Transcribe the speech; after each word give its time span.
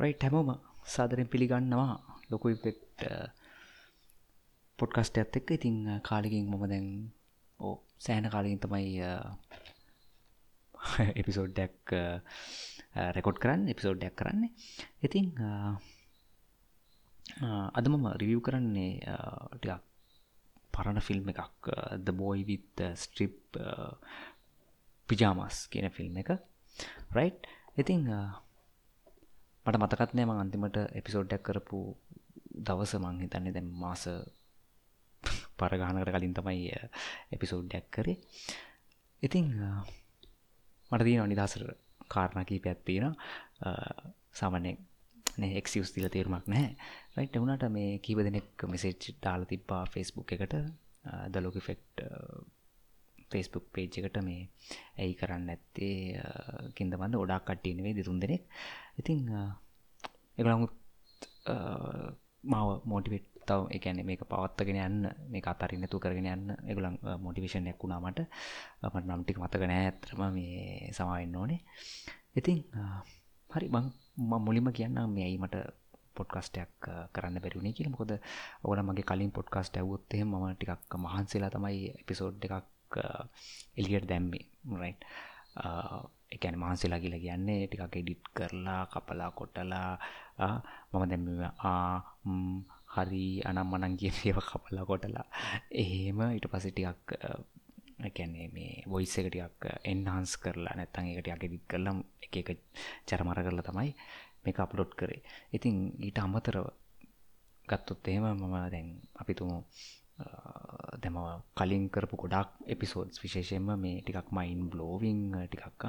Right 0.00 0.22
හැමෝම 0.24 0.50
සාදරෙන් 0.86 1.28
පිළිගන්නවා. 1.28 1.94
ලොකු 2.30 2.46
ඉපෙක්් 2.54 2.78
පොඩ්කස්ට 4.78 5.18
ඇත් 5.18 5.36
එක්ක. 5.38 5.48
ඉතිං 5.58 5.76
කාලිකින් 6.02 6.46
මොම 6.50 6.64
දැන් 6.68 6.86
ඕ 7.60 7.74
සෑන 7.98 8.26
කාලින් 8.34 8.58
තමයි 8.58 9.00
එපිසෝඩ්ඩක් 11.20 11.94
රෙකොඩ් 13.16 13.38
කරන්න 13.42 13.68
එපිසෝඩ්ඩක් 13.68 14.16
කරන්නේ. 14.16 14.52
ඉතිං 15.02 15.26
අද 17.78 17.86
මම 17.88 18.06
රිවියව් 18.22 18.42
කරන්නේ 18.46 18.92
ටිකක් 19.54 19.82
පරණ 20.74 21.00
ෆිල්ම් 21.02 21.32
එකක් 21.32 21.70
ද 21.98 22.14
බෝයි 22.20 22.44
විත් 22.48 22.84
ස්ට්‍රිප් 22.96 23.58
පිජාමස් 25.08 25.66
කියන 25.68 25.90
ෆිල්ම් 25.90 26.16
එක. 26.22 26.30
රයිට් 27.12 27.50
ඉතිං 27.76 28.08
මට 29.66 29.76
මතකත් 29.76 30.12
නෑ 30.12 30.26
මං 30.26 30.38
අන්තිමට 30.38 30.76
එපිසෝඩ්ඩක් 30.94 31.42
කරපු 31.42 31.78
දවස 32.60 32.92
මං 32.96 33.22
හිතන්නේ 33.22 33.52
දැම් 33.52 33.68
මාස 33.76 34.04
පරගානකට 35.58 36.10
කලින් 36.10 36.34
තමයි 36.34 36.68
එපිසෝඩ්ඩක් 37.32 37.88
කරේ. 37.90 38.18
ඉතිං 39.22 39.48
මට 40.90 41.02
දීන 41.04 41.28
නිදසර 41.28 41.64
කාරණ 42.08 42.46
කී 42.46 42.60
පැත්තින 42.60 43.10
සාමනෙක් 44.32 44.78
එක්සිස් 45.54 45.92
තිල 45.92 46.08
තේරුමක් 46.08 46.46
නෑ 46.48 46.68
රයිට් 47.16 47.36
වුණට 47.36 47.66
මේ 47.70 47.98
කීව 48.00 48.22
දෙනෙක් 48.22 48.64
මෙසේච් 48.66 49.10
දාල 49.22 49.44
තිබ්බා 49.46 49.82
ෆෙස්බුක් 49.86 50.32
එකට. 50.32 50.56
දලෝක 51.30 51.56
ෆෙක්ට් 51.60 52.02
ෆෙස්බුක් 53.30 53.64
පේජ් 53.70 53.98
එකට 53.98 54.18
මේ 54.22 54.42
ඇයි 54.98 55.14
කරන්න 55.14 55.48
ඇත්තේ 55.48 55.96
කින්දබන්න 56.74 57.16
ඔඩක් 57.16 57.44
කට්ටියනවේ 57.46 57.94
දෙතුන් 57.94 58.18
දෙනෙක්. 58.18 58.42
ඉතිං 58.96 59.20
එගලමුත් 60.38 60.72
මාව 62.44 62.68
මෝටිවෙට් 62.84 63.30
තව 63.42 63.60
එකන 63.70 64.00
මේක 64.02 64.22
පවත්තගෙන 64.24 64.78
යන්න 64.78 65.08
මේ 65.28 65.42
අතරින් 65.44 65.80
නැතු 65.82 65.98
කරගෙන 65.98 66.28
යන්න 66.28 66.54
එගලන් 66.66 66.96
මොටිවේෂන් 67.18 67.66
එක්ුණාමට 67.66 68.20
මට. 68.84 69.04
නම්ටික් 69.06 69.38
මතකන 69.38 69.72
ඇතරම 69.72 70.22
මේ 70.30 70.92
සමාවෙන්න 70.92 71.36
ඕනේ. 71.36 71.60
ඉතිං 72.34 72.58
හරි 73.50 73.68
බං 73.68 73.86
මුලිම 74.40 74.72
කියන්න 74.72 74.98
මේයි 75.08 75.38
මට 75.38 75.64
පොඩ්කස්ටයක් 76.16 76.90
කරන්න 77.12 77.40
බැරිුණේ 77.40 77.72
කියල. 77.72 77.90
මොකද 77.90 78.12
ඔගල 78.64 78.82
මගේ 78.82 79.08
කලින් 79.10 79.32
පොඩ්කාස්ට 79.32 79.76
ඇවුත්තේ 79.76 80.24
ම 80.24 80.34
ටිකක් 80.52 80.96
මහන්සේලා 80.96 81.50
තමයි 81.50 81.80
එපිසෝඩ් 81.94 82.46
එකක් 82.46 82.66
Uh, 82.96 83.24
එලියට 83.76 84.08
දැම්මේ 84.08 84.44
රයි් 84.80 84.94
uh, 85.56 86.00
එකැන 86.32 86.58
මහන්සේලා 86.58 87.00
කියලා 87.02 87.24
කියන්නේ 87.24 87.66
ටිකක් 87.66 87.96
එඩිට් 87.96 88.24
කරලා 88.34 88.82
කපලා 88.86 89.30
කොටලා 89.30 89.90
uh, 90.38 90.58
මම 90.92 91.04
දැම 91.10 91.24
හරි 92.94 93.24
අනම් 93.42 93.70
මනන් 93.70 93.94
කිය 94.00 94.12
ඒව 94.12 94.40
කපලා 94.42 94.84
කොටලා. 94.84 95.26
එහෙම 95.82 96.20
ඉට 96.36 96.50
පස 96.52 96.66
ටිකක් 96.68 97.14
එකැනේ 98.08 98.48
මේ 98.56 98.72
වොයිස් 98.92 99.14
එකටියක් 99.20 99.68
එන්හන්ස් 99.84 100.32
කරලා 100.42 100.74
නැත්තන් 100.76 101.12
එකට 101.12 101.32
අගෙදිත් 101.36 101.64
කරලම් 101.70 101.98
එක 102.26 102.34
එක 102.42 102.50
චරමර 103.08 103.40
කරලා 103.46 103.68
තමයි 103.68 103.90
මේක 104.44 104.58
අප්ලෝඩ් 104.64 104.92
කරේ. 105.00 105.22
ඉතින් 105.52 105.74
ඊට 106.06 106.18
අමතරව 106.18 106.66
ගත්තොත් 107.68 108.08
එහෙම 108.08 108.26
මම 108.32 108.54
දැන් 108.74 108.88
අපිතුමු 109.20 109.56
දැම 110.98 111.16
කලින් 111.54 111.84
කරපු 111.88 112.16
ගොඩක් 112.16 112.50
එපිසෝඩ්ස් 112.66 113.22
විශේෂයෙන්ම 113.22 113.68
මේ 113.78 114.00
ටිකක් 114.00 114.28
මයින් 114.32 114.62
බ්ලෝවිං 114.70 115.20
ටිකක්ක 115.42 115.84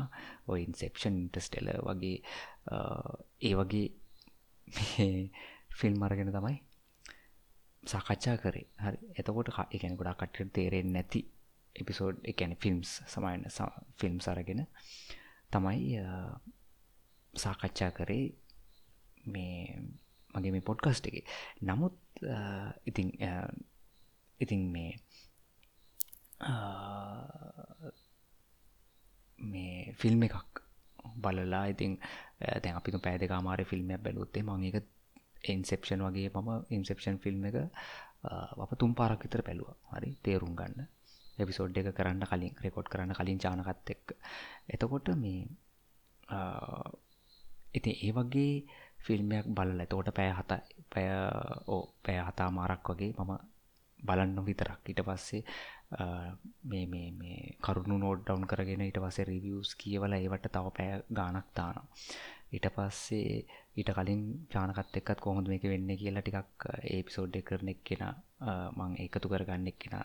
ඔය 0.48 0.60
ඉන්සෙප්ෂන් 0.64 1.16
ඉන්ටස්ටෙල 1.18 1.72
වගේ 1.82 2.18
ඒ 3.42 3.54
වගේ 3.56 3.88
ෆිල්ම් 5.72 6.04
අරගෙන 6.04 6.32
තමයි 6.32 6.58
සාකච්ඡා 7.84 8.38
කරේ. 8.38 8.66
හරි. 8.78 8.98
එතකොට 9.16 9.50
එකන 9.72 9.98
ගොඩා 9.98 10.16
කටට 10.16 10.54
තේරෙන් 10.54 10.94
නැති 10.94 11.22
එපිසෝඩ් 11.76 12.22
එකැන 12.23 12.55
ෆිල්ම්ස් 12.58 12.92
සමයන 13.08 13.48
ෆිල්ම් 14.00 14.20
සරගෙන 14.20 14.67
තමයි 15.52 15.98
සාකච්ඡා 17.34 17.92
කරේ 17.92 18.26
මේ 19.26 19.82
මගේ 20.34 20.52
මේ 20.52 20.61
පොඩ්කස්ට් 20.61 21.08
එක. 21.08 21.26
නමුත් 21.61 21.95
ඉතින් 22.86 23.11
ඉතින් 24.42 24.62
මේ 24.68 24.92
මේ 29.40 29.94
ෆිල්ම් 29.94 30.24
එකක් 30.24 30.62
බලලා 31.18 31.66
ඉතින් 31.68 31.92
තැන් 32.56 32.76
අපි 32.76 32.98
පෑද 33.00 33.24
කාමාර 33.28 33.62
ෆිල්ම්යක් 33.66 34.00
බැලුත්තේ 34.00 34.44
මං 34.44 34.64
එක 34.70 34.78
ඉන්සෙප්ෂන් 35.46 36.02
වගේ 36.04 36.30
මම 36.36 36.50
ඉන්සෙප්ෂන් 36.70 37.18
ෆිල්ම් 37.18 37.46
එක 37.46 37.56
අප 38.24 38.72
තුම් 38.78 38.92
පාරක් 38.94 39.22
විතර 39.22 39.42
පැලුව 39.42 39.70
හරි 39.92 40.10
තේරුම් 40.24 40.54
ගන්න. 40.56 40.88
එපිසෝඩ් 41.38 41.78
එක 41.78 41.90
කරන්න 41.92 42.23
කලින් 42.23 42.54
රෙකෝඩ් 42.58 42.88
කරන්න 42.88 43.14
කලින් 43.14 43.40
චානකත් 43.40 43.90
එක් 43.90 44.06
එතකොට 44.68 45.08
මේ 45.16 45.42
ඉතින් 47.73 47.96
ඒ 47.98 48.12
වගේ 48.12 48.54
ෆිල්ම්යක් 49.00 49.46
බලල 49.50 49.82
තෝට 49.86 50.10
පෑ 50.12 50.32
හත 50.32 50.52
පැය 50.92 51.08
ඕ 51.68 51.84
පෑ 52.04 52.20
හතා 52.22 52.50
මාරක් 52.52 52.86
වගේ 52.90 53.14
මම 53.18 53.32
බලන්න 54.02 54.45
විතරක්. 54.45 54.82
ඊට 54.86 55.02
පස්සේ 55.04 55.44
මේ 56.64 56.86
මේ 56.88 57.08
මේ 57.14 57.39
කරුණු 57.62 57.98
නෝඩ් 57.98 58.22
ඩවන්් 58.22 58.48
කරගෙන 58.48 58.82
ඊට 58.82 59.00
පස්සේ 59.00 59.26
රිවියස් 59.26 59.73
කියවල 59.76 60.14
ඒවට 60.14 60.48
තව 60.50 60.72
පෑ 60.72 61.02
ගානක් 61.14 61.52
තාන 61.54 61.82
ඊට 62.52 62.67
පස්සේ 62.70 63.36
ඊට 63.76 63.92
කලින් 63.92 64.23
ජානකත් 64.50 64.98
එක්කත් 64.98 65.20
කොහොඳ 65.20 65.48
මේක 65.48 65.66
වෙන්න 65.66 65.92
කියලා 65.95 66.23
ටිකක් 66.23 66.66
ඒපිසෝඩ් 66.90 67.38
කරන 67.44 67.73
එක් 67.73 67.84
කෙන 67.84 68.04
මං 68.78 68.98
ඒකතු 68.98 69.32
කරගන්න 69.32 69.72
එක් 69.72 69.80
කෙන 69.80 69.95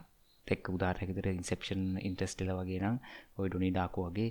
එක් 0.47 0.69
උදාරැකතර 0.69 1.29
ඉන්සෙප්ෂන් 1.31 1.83
ඉන්ටස්ටල 2.03 2.53
වගේ 2.53 2.81
නම් 2.81 2.99
ඔය 3.39 3.49
ඩොනි 3.49 3.71
ඩාකු 3.73 4.07
වගේ 4.07 4.31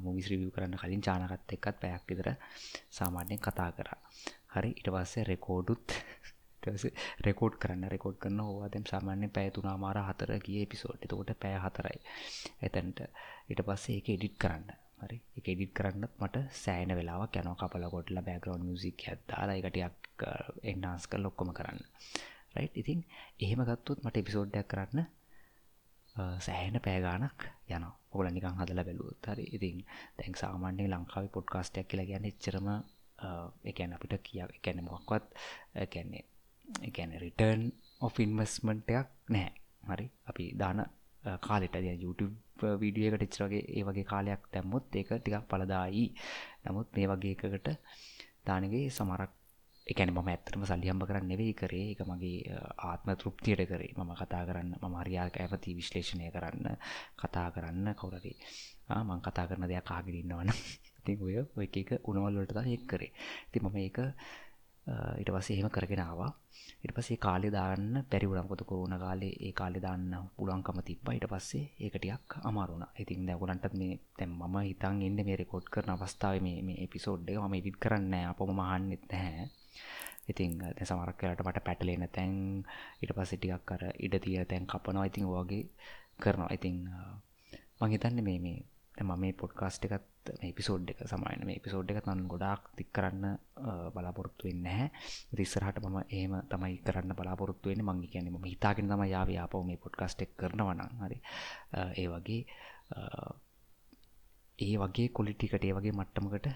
මුවිස් 0.00 0.30
රිවිය 0.32 0.50
කරන්න 0.50 0.80
කලින් 0.80 1.02
චානකත් 1.02 1.54
එක්කත් 1.56 1.80
පැයක් 1.80 2.04
විතර 2.08 2.28
සාමාන්‍යයෙන් 2.90 3.40
කතා 3.40 3.70
කරා. 3.72 3.98
හරි 4.54 4.70
ඉට 4.72 4.88
පස්සේ 4.88 5.24
රෙකෝඩුත් 5.24 5.96
රෙකෝඩ් 7.26 7.58
කරන්න 7.62 7.90
රෙකෝඩ් 7.94 8.18
කරන්න 8.18 8.40
ඕවාදම් 8.42 8.86
සාමාන්‍ය 8.92 9.28
පැයතුනා 9.30 9.76
මාර 9.78 10.00
හතර 10.02 10.32
කිය 10.40 10.64
පිසෝට් 10.66 11.04
එතකොට 11.04 11.34
පෑ 11.42 11.58
හතරයි 11.64 11.98
එතැන්ට. 12.60 13.04
ඉට 13.48 13.60
පස්සේ 13.66 13.96
ඒක 13.96 14.08
එඩිට් 14.10 14.38
කරන්න. 14.38 14.72
හරි? 15.02 15.18
එක 15.38 15.48
එඩිට් 15.52 15.72
uh, 15.72 15.76
කරන්න 15.78 16.06
මට 16.18 16.42
සෑන 16.56 16.92
වෙලා 16.98 17.26
කැන 17.28 17.50
කපල 17.54 17.84
කොටල 17.94 18.20
බෑග්‍රවන්් 18.20 18.64
music 18.68 19.04
ඇත්දාලා 19.06 19.56
එකටයක් 19.60 20.24
එන්නාස් 20.72 21.06
කල් 21.06 21.24
ලොක්කොම 21.26 21.52
කරන්න. 21.58 21.80
රයි් 22.56 22.70
ඉතින් 22.74 23.04
එහෙම 23.40 23.64
ගත්තුත් 23.68 24.04
මට 24.04 24.22
එපිසෝඩ්ඩයක් 24.22 24.68
කරන්න 24.72 25.00
uh, 25.02 26.36
සෑහෙන 26.40 26.80
පෑගානක් 26.86 27.48
යන 27.68 27.88
ඔගල 28.12 28.28
නිකං 28.30 28.60
හදල 28.60 28.84
බැලුවත්. 28.88 29.24
හරි? 29.28 29.46
ඉතින් 29.56 29.82
දැන් 30.18 30.38
සාමාන්‍යය 30.42 30.88
ලංකාව 30.88 31.32
පොඩ්කාස්ටයක් 31.36 31.90
කියලා 31.90 32.10
ගැන 32.10 32.30
එච්චරම 32.30 32.70
uh, 32.70 33.48
එකැන 33.64 33.96
අපිට 33.96 34.22
කිය 34.22 34.44
එකැන 34.48 34.84
මොක්වත් 34.90 35.26
කැන්නේ 35.92 36.24
එකැන 36.82 37.12
රිටර්න් 37.20 37.62
ඔෆ 38.00 38.14
ඉන්වස්මන්ටයක් 38.20 39.06
නෑ 39.28 39.50
හරි? 39.88 40.06
අපි 40.26 40.44
දාන 40.56 40.84
කාලෙට 41.40 41.76
ද 41.76 41.86
YouTube 41.96 42.34
වීඩියකට 42.80 43.24
ච්චරගේ 43.26 43.62
ඒ 43.70 43.82
වගේ 43.82 44.04
කාලයක් 44.04 44.42
දැම්මුත් 44.52 44.84
ඒක 44.94 45.10
ටිකක් 45.14 45.48
පලදායි 45.50 46.04
නමුත් 46.64 46.88
මේ 46.96 47.08
වගේ 47.10 47.34
එකකට 47.36 47.68
දානගේ 48.46 48.84
සමරක් 48.90 49.32
එකන 49.86 50.10
ම 50.10 50.20
ඇත්තරම 50.24 50.62
සල්ලියම්බ 50.64 51.02
කරන්න 51.04 51.26
නෙවෙයි 51.28 51.54
කරේ. 51.54 51.90
එක 51.92 52.00
මගේ 52.02 52.56
ආත්ම 52.82 53.08
තෘප්තියට 53.14 53.64
කරේ. 53.68 53.92
මම 53.94 54.12
කතා 54.14 54.42
කරන්න 54.48 54.72
ම 54.82 54.94
හරියාක 55.00 55.36
ඇපති 55.36 55.76
විශ්ලේෂණය 55.78 56.30
කරන්න 56.30 56.78
කතා 57.20 57.48
කරන්න 57.50 57.92
කවුරරි 57.94 58.32
මං 59.00 59.20
කතා 59.20 59.46
කරන 59.46 59.68
දෙයක් 59.68 59.84
කාගිරන්නවන 59.84 60.50
ඉතින් 61.00 61.18
ඔය 61.20 61.36
ඔය 61.56 61.66
එක 61.74 61.90
උනවල්ලට 62.02 62.56
එක් 62.66 62.84
කරේ. 62.86 63.12
ති 63.52 63.60
මම 63.60 63.76
ඒක 63.78 63.98
ඊට 64.86 65.30
පස්සේ 65.34 65.56
එහෙම 65.56 65.70
කරගෙන 65.70 66.00
ආවා. 66.00 66.30
ඊට 66.82 66.94
පස්සේ 66.96 67.16
කාලේ 67.16 67.52
දාන්න 67.56 68.04
බැරි 68.10 68.28
වුණා. 68.28 68.44
මොකද 68.44 68.64
කොරෝනා 68.70 68.98
කාලේ 68.98 69.32
ඒ 69.40 69.52
කාලේ 69.60 69.82
දාන්න 69.82 70.12
පුළුවන්කම 70.36 70.78
තිබ්බා. 70.88 71.14
ඊට 71.16 71.28
පස්සේ 71.32 71.64
ඒක 71.80 71.96
ටිකක් 71.96 72.36
අමාරු 72.48 72.74
වුණා. 72.74 72.90
ඉතින් 73.02 73.26
දැන් 73.26 73.38
ඔයගලන්ටත් 73.38 73.74
මේ 73.80 73.94
දැන් 74.18 74.32
මම 74.40 74.56
හිතන් 74.68 75.02
ඉන්නේ 75.08 75.26
මේ 75.28 75.38
රෙකෝඩ් 75.42 75.66
කරන 75.74 75.94
අවස්ථාවේ 75.94 76.42
මේ 76.46 76.58
මේ 76.68 76.78
එපිසෝඩ් 76.84 77.28
එක 77.30 77.38
මම 77.40 77.54
එඩිට් 77.60 77.78
කරන්නේ 77.84 78.10
නැහැ. 78.10 78.32
අපොම 78.32 78.60
අහන්නෙත් 78.66 79.04
නැහැ. 79.12 79.48
ඉතින් 80.30 80.50
දැන් 80.60 80.86
සමහරක් 80.88 81.22
වෙලාවට 81.22 81.46
මට 81.46 81.64
පැටලෙන 81.66 82.06
තැන් 82.16 82.34
ඊට 83.00 83.12
පස්සේ 83.16 83.38
ටිකක් 83.38 83.74
අර 83.74 83.82
ඉඩ 84.04 84.14
තියෙන 84.24 84.46
තැන් 84.46 84.66
කපනවා. 84.66 85.08
ඉතින් 85.10 85.24
ඔය 85.24 85.36
වගේ 85.40 85.64
කරනවා. 86.22 86.52
ඉතින් 86.56 86.76
මම 87.80 87.90
හිතන්නේ 87.92 88.38
මේ 88.38 88.56
මේ 88.96 89.04
මම 89.04 89.20
මේ 89.20 89.32
පොඩ්කාස්ට් 89.34 89.84
එකත් 89.86 90.30
මේ 90.40 90.52
පිසෝඩ් 90.52 90.90
එක 90.90 91.00
සමයින 91.04 91.42
මේ 91.42 91.58
පිසෝඩ් 91.58 91.90
එක 91.90 92.00
තන් 92.00 92.20
ගොඩක් 92.26 92.68
තික් 92.76 92.90
කරන්න 92.92 93.24
බලාපොරොත්තු 93.94 94.46
වෙන්න 94.48 94.66
හැ 94.68 94.86
රිස්සරහට 95.32 95.80
මම 95.82 95.98
ඒම 96.10 96.34
තමයි 96.48 96.78
කරන්න 96.80 97.14
බලාපොරොත්තු 97.14 97.68
වෙන 97.68 97.82
මංගි 97.82 98.08
කියන 98.08 98.30
ම 98.32 98.44
හිතාගෙන 98.44 98.88
තම 98.88 99.04
යාව 99.06 99.28
යාපව 99.30 99.64
මේ 99.64 99.78
පොඩ්කාස්ට් 99.78 100.22
එක් 100.22 100.36
කරනවනම් 100.36 101.02
හරි. 101.02 101.18
ඒ 101.94 102.06
වගේ 102.08 102.42
ඒ 104.58 104.74
වගේ 104.78 105.08
කොලිටිකට 105.10 105.64
ඒ 105.64 105.72
වගේ 105.72 105.92
මට්ටමකට 105.92 106.48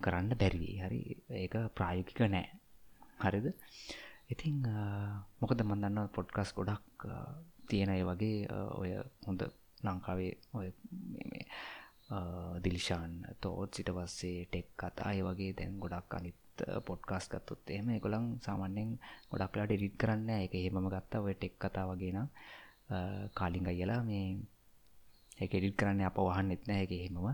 කරන්න 0.00 0.30
බැරිවී 0.34 0.76
හරි. 0.80 1.00
ඒක 1.36 1.54
ප්‍රායෝගික 1.72 2.20
නෑ. 2.28 2.46
හරිද? 3.20 3.46
ඉතිං 4.30 4.58
මොකද 5.40 5.62
මන්දන්න 5.62 5.98
පොඩ්කස් 6.10 6.50
ගොඩක් 6.54 7.08
තියෙන 7.68 7.90
අය 7.90 8.02
වගේ 8.04 8.46
ඔය 8.74 8.90
හොඳ 9.26 9.42
ලංකාවේ 9.82 10.32
ඔය 10.52 10.68
දිලිශාන් 12.60 13.12
තෝත් 13.40 13.70
සිට 13.74 13.90
පස්සේ 13.90 14.38
ටෙක් 14.44 14.68
කතා 14.76 15.08
අය 15.08 15.18
වගේ 15.22 15.52
දැන් 15.52 15.74
ගොඩක් 15.78 16.14
අනිත් 16.14 16.38
පොඩ්කාස් 16.86 17.26
ගත්තුත් 17.28 17.70
එහෙම 17.70 17.88
එකොළං 17.90 18.26
සාමන්‍යෙන් 18.40 18.90
ගොඩක්ලාට 19.30 19.70
ඩිට් 19.70 19.96
කරන්න 19.96 20.30
එක 20.36 20.54
එහෙමම 20.54 20.88
ගත්තා. 20.88 21.20
ඔය 21.20 21.34
ටෙක් 21.34 21.54
කතා 21.58 21.84
වගේ 21.90 22.12
නම් 22.12 22.28
කාලිංග 23.34 23.66
අයලා 23.66 24.00
මේ 24.02 24.26
එක 25.38 25.52
ඩිට් 25.52 25.76
කරන්න 25.78 26.02
අප 26.02 26.18
වහන්න 26.20 26.54
එත්න 26.56 26.70
එක 26.74 26.92
එහෙමම 26.92 27.28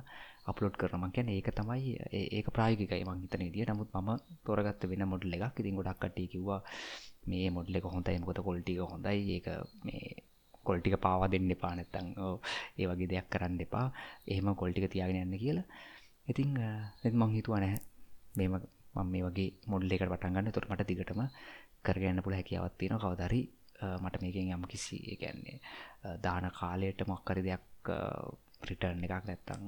අපලෝඩ් 0.47 0.77
කරනම 0.81 1.05
කියැන 1.11 1.31
ඒක 1.31 1.49
තමයි 1.51 1.93
ඒක 2.31 2.49
ප්‍රායගිකයි 2.57 3.05
මං 3.05 3.23
හිතන 3.25 3.45
දිිය 3.55 3.67
නමුත් 3.67 3.91
ම 3.97 4.09
තොරගත්ත 4.47 4.83
වෙන 4.91 5.05
මොඩල් 5.13 5.37
එකක්. 5.37 5.61
ඉතින් 5.61 5.79
ගොඩක් 5.79 5.99
කට්ටි 5.99 6.33
කිව්වා 6.33 6.61
මේ 7.29 7.49
මොඩල 7.51 7.79
එක 7.79 7.87
හොඳයි. 7.89 8.19
මොකද 8.21 8.41
කොල්ටික 8.41 8.79
හොඳයි. 8.85 9.19
ඒක 9.35 9.47
මේ 9.87 10.05
කොල්ටික 10.69 10.97
පාවා 10.99 11.29
දෙන්න 11.29 11.51
එපා 11.51 11.75
නැත්තං 11.75 12.09
ඒ 12.79 12.87
වගේ 12.89 13.11
දෙයක් 13.13 13.29
කරන්න 13.33 13.61
එපා. 13.61 13.87
එහෙම 14.27 14.49
කොල්ටික 14.55 14.89
තියාගෙන 14.93 15.23
යන්න 15.25 15.39
කියලා. 15.39 15.67
ඉතිං 16.29 16.51
මං 17.13 17.37
හිතුව 17.37 17.55
නැහැ. 17.57 17.79
මේම 18.37 18.55
මම 18.95 19.07
මේ 19.07 19.23
වගේ 19.25 19.49
මොඩල් 19.67 19.95
එකට 19.95 20.09
පටන්ගන්න 20.09 20.53
තොට 20.53 20.69
මට 20.71 20.89
දිගටම 20.89 21.23
කරගන්න 21.85 22.25
පුළ 22.25 22.37
හැකියාවත් 22.39 22.77
තියෙන 22.79 22.99
කවදරි 22.99 23.43
මට 23.99 24.23
මේකෙන් 24.23 24.53
යම් 24.53 24.65
කිසි 24.67 24.97
එකන්නේ 25.13 25.59
දාන 26.19 26.47
කාලයට 26.53 27.05
මොක්කරි 27.07 27.43
දෙයක් 27.43 27.91
ප්‍රිටර්න් 28.63 29.05
එකක් 29.07 29.25
නැත්තං 29.25 29.65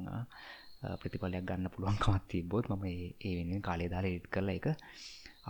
ප්‍රතිඵලයක් 0.97 1.45
ගන්න 1.45 1.73
පුළුවන්කමත් 1.75 2.29
තිබොත් 2.29 2.71
මම 2.71 2.85
ඒ 3.21 3.35
වෙන 3.39 3.63
කාලේ 3.63 3.89
දාලා 3.89 4.15
එඩ් 4.15 4.29
කරලා 4.31 4.57
එක 4.61 4.69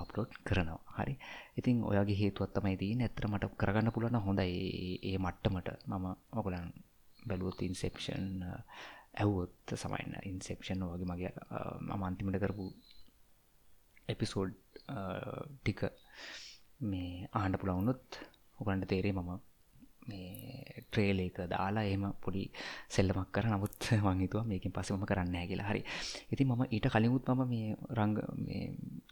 අප්ලෝඩ් 0.00 0.32
කරනවා. 0.44 0.80
හරි. 0.96 1.14
ඉතින් 1.56 1.82
ඔයගේ 1.84 2.20
හේතුවත් 2.20 2.52
තමයි 2.54 2.76
දී 2.76 2.98
ඇතර 3.00 3.28
මට 3.28 3.54
කරගන්න 3.56 3.94
පුළුවන් 3.94 4.20
හොඳයි. 4.20 4.52
ඒ 5.04 5.18
මට්ටමට 5.18 5.68
මම 5.86 6.06
ඔගලන් 6.34 6.68
බැලුවොත් 7.22 7.62
ඉන්සෙප්ෂන් 7.62 8.28
ඇව්වොත් 9.14 9.74
සමයින්න 9.74 10.14
ඉන්සෙප්ෂන් 10.24 10.84
වගේ 10.84 11.10
මගේ 11.10 11.32
uh, 11.50 11.76
මම 11.80 12.02
අන්තිමට 12.02 12.38
කරපු 12.38 12.66
එපිසෝඩ් 14.08 14.54
uh, 14.88 15.42
ටික 15.56 15.80
මේ 16.82 17.28
ආණ්ඩ 17.32 17.60
පුළවුණුත් 17.60 18.20
ඔගන්ට 18.58 18.88
තේරේ 18.88 19.14
මම 19.14 19.30
මේ 20.08 20.82
ට්‍රේල 20.82 21.18
එක 21.20 21.38
දාලා 21.50 21.86
එම 21.86 22.04
පොඩි 22.22 22.44
සෙල්ලමක් 22.88 23.30
කර. 23.30 23.46
නමුත් 23.46 23.88
මංහිතුව 24.06 24.46
මේකින් 24.46 24.72
පසම 24.72 25.04
කරන්න 25.04 25.48
කියලා. 25.48 25.70
හරි. 25.70 25.82
ඉති 26.32 26.44
මම 26.44 26.62
ඊට 26.66 26.86
කලිමුත් 26.88 27.28
මම 27.28 27.42
මේ 27.44 27.76
රංග 27.92 28.16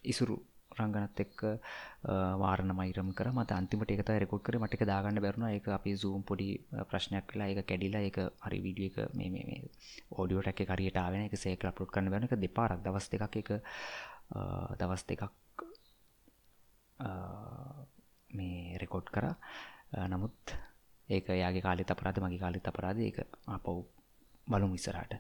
ඉසුරු 0.05 0.37
රංගනත් 0.79 1.21
එක්ක 1.25 1.43
වාරණ 2.43 2.73
මයිරම් 2.79 3.09
කර 3.15 3.31
මත 3.33 3.51
අන්තිමට 3.53 3.93
එකත 3.95 4.11
රෙකොඩ් 4.17 4.43
කර. 4.43 4.59
මටික 4.59 4.85
දාගන්න 4.85 5.23
බැරුණ. 5.25 5.49
එක 5.51 5.69
අපි 5.69 5.97
සූම් 5.97 6.23
පොඩි 6.23 6.49
ප්‍රශ්නයක් 6.91 7.27
කලා 7.31 7.49
එක 7.53 7.67
කැඩිලා 7.67 8.05
එක 8.11 8.19
හරි 8.47 8.61
විඩිය 8.67 8.91
එක 8.91 8.97
මේ 9.15 9.31
මේ 9.31 9.59
ඕඩියෝට 10.13 10.53
එක 10.53 10.63
කරියටාවෙන 10.65 11.27
එක 11.27 11.37
සේක 11.37 11.65
අප්ලොට් 11.65 11.91
කරන්න 11.91 12.13
බැන 12.13 12.29
එක 12.29 12.37
දෙපාරක්. 12.39 12.85
දවස් 12.85 13.09
දෙකක් 13.13 13.37
එක 13.43 13.51
දවස් 14.77 15.05
දෙකක් 15.11 15.25
මේ 18.31 18.79
රෙකෝඩ් 18.79 19.11
කර. 19.11 19.27
නමුත් 20.07 20.57
ඒක 21.09 21.29
යාගේ 21.35 21.63
කාලෙත් 21.63 21.91
අපරාධ 21.91 22.21
මගේ 22.21 22.43
කාලෙත් 22.45 22.69
අපරාධ. 22.69 23.01
ඒක 23.01 23.19
අපව් 23.49 23.85
බලුම් 24.47 24.75
ඉස්සරහට. 24.75 25.13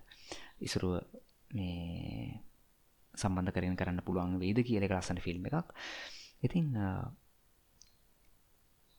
ඉසුරුව 0.61 1.01
මේ 1.51 2.46
සම්බන්ධ 3.17 3.53
කරන 3.53 3.77
කරන්න 3.77 4.03
පුළුවන් 4.03 4.39
වේද 4.39 4.59
කියල 4.63 4.85
ලස්සන 4.87 5.21
ෆිල්ම් 5.21 5.47
එකක්. 5.47 5.69
ඉතින් 6.43 6.67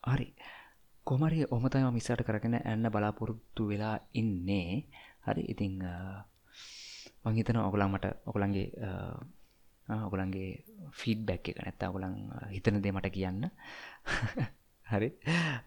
හරි. 0.02 0.28
කොමරි 1.06 1.44
ඔමතම 1.46 1.88
මිස්සට 1.90 2.22
කරගෙන 2.22 2.56
ඇන්න 2.56 2.86
බලාපොරොත්තු 2.88 3.62
වෙලා 3.66 3.96
ඉන්නේ. 4.14 4.84
හරි. 5.22 5.42
ඉතිං 5.46 5.74
මංහිතන 7.24 7.58
ඔගුලන් 7.58 7.90
මට 7.90 8.06
ඔකුලන්ගේ 8.24 8.66
ඔගුලන්ගේ 9.88 10.48
ෆීඩ් 10.92 11.20
බැක් 11.24 11.48
එක 11.48 11.58
නැත්තා 11.58 11.88
ඔගුලන් 11.88 12.14
හිතන 12.50 12.82
දේ 12.82 12.92
මට 12.92 13.10
කියන්න. 13.10 13.48
හරි. 14.92 15.08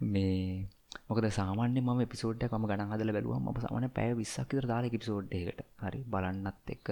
මේ 0.03 0.67
මොකද 1.07 1.27
සාමාන්‍ය 1.31 1.79
ම 1.79 2.05
පිසෝඩ්ඩ 2.05 2.53
ම 2.53 2.65
ගන 2.67 2.85
හදල 2.85 3.11
බැලුව 3.11 3.35
ම 3.37 3.49
සමන 3.57 3.87
පැය 3.89 4.13
විස්සක් 4.13 4.49
විතර 4.49 4.67
දාල 4.67 4.89
පිසෝඩ්ඩකට 4.91 5.61
හරි. 5.79 5.99
බලන්නත් 6.05 6.73
එක්ක 6.75 6.87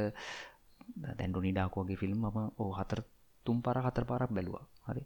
දැන්ඩු 1.17 1.39
නිඩාකෝගේ 1.41 1.97
ෆිල්ම් 1.97 2.19
ම 2.25 2.37
ඕ 2.57 2.71
හතර 2.73 2.99
තුම් 3.45 3.57
පර 3.61 3.77
හතර 3.77 4.03
පාරක් 4.03 4.31
බැලවා. 4.31 4.65
හරි. 4.85 5.03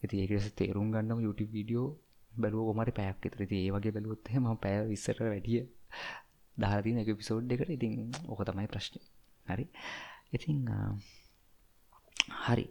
ඇති 0.00 0.16
ඒකෙස 0.18 0.46
තේරුම් 0.52 0.88
ගන්නම 0.90 1.20
යුටි 1.20 1.44
වීඩියෝ 1.46 1.88
බැලුව 2.32 2.62
කොමට 2.68 2.94
පැයක් 2.94 3.16
විතරති 3.22 3.56
ඒ 3.58 3.70
වගේ 3.70 3.92
බැලුවොත් 3.92 4.28
ම 4.36 4.46
පැය 4.56 4.76
විස්සට 4.88 5.18
වැඩිය 5.22 5.62
දාතින 6.56 6.98
එක 6.98 7.10
පිසෝඩ් 7.14 7.52
එකට 7.52 7.70
ඉතින් 7.70 7.92
ඕක 8.28 8.40
තමයි 8.44 8.66
ප්‍රශ්න. 8.66 8.96
හරි. 9.46 9.64
ඉතින් 10.32 10.58
හරි. 12.40 12.66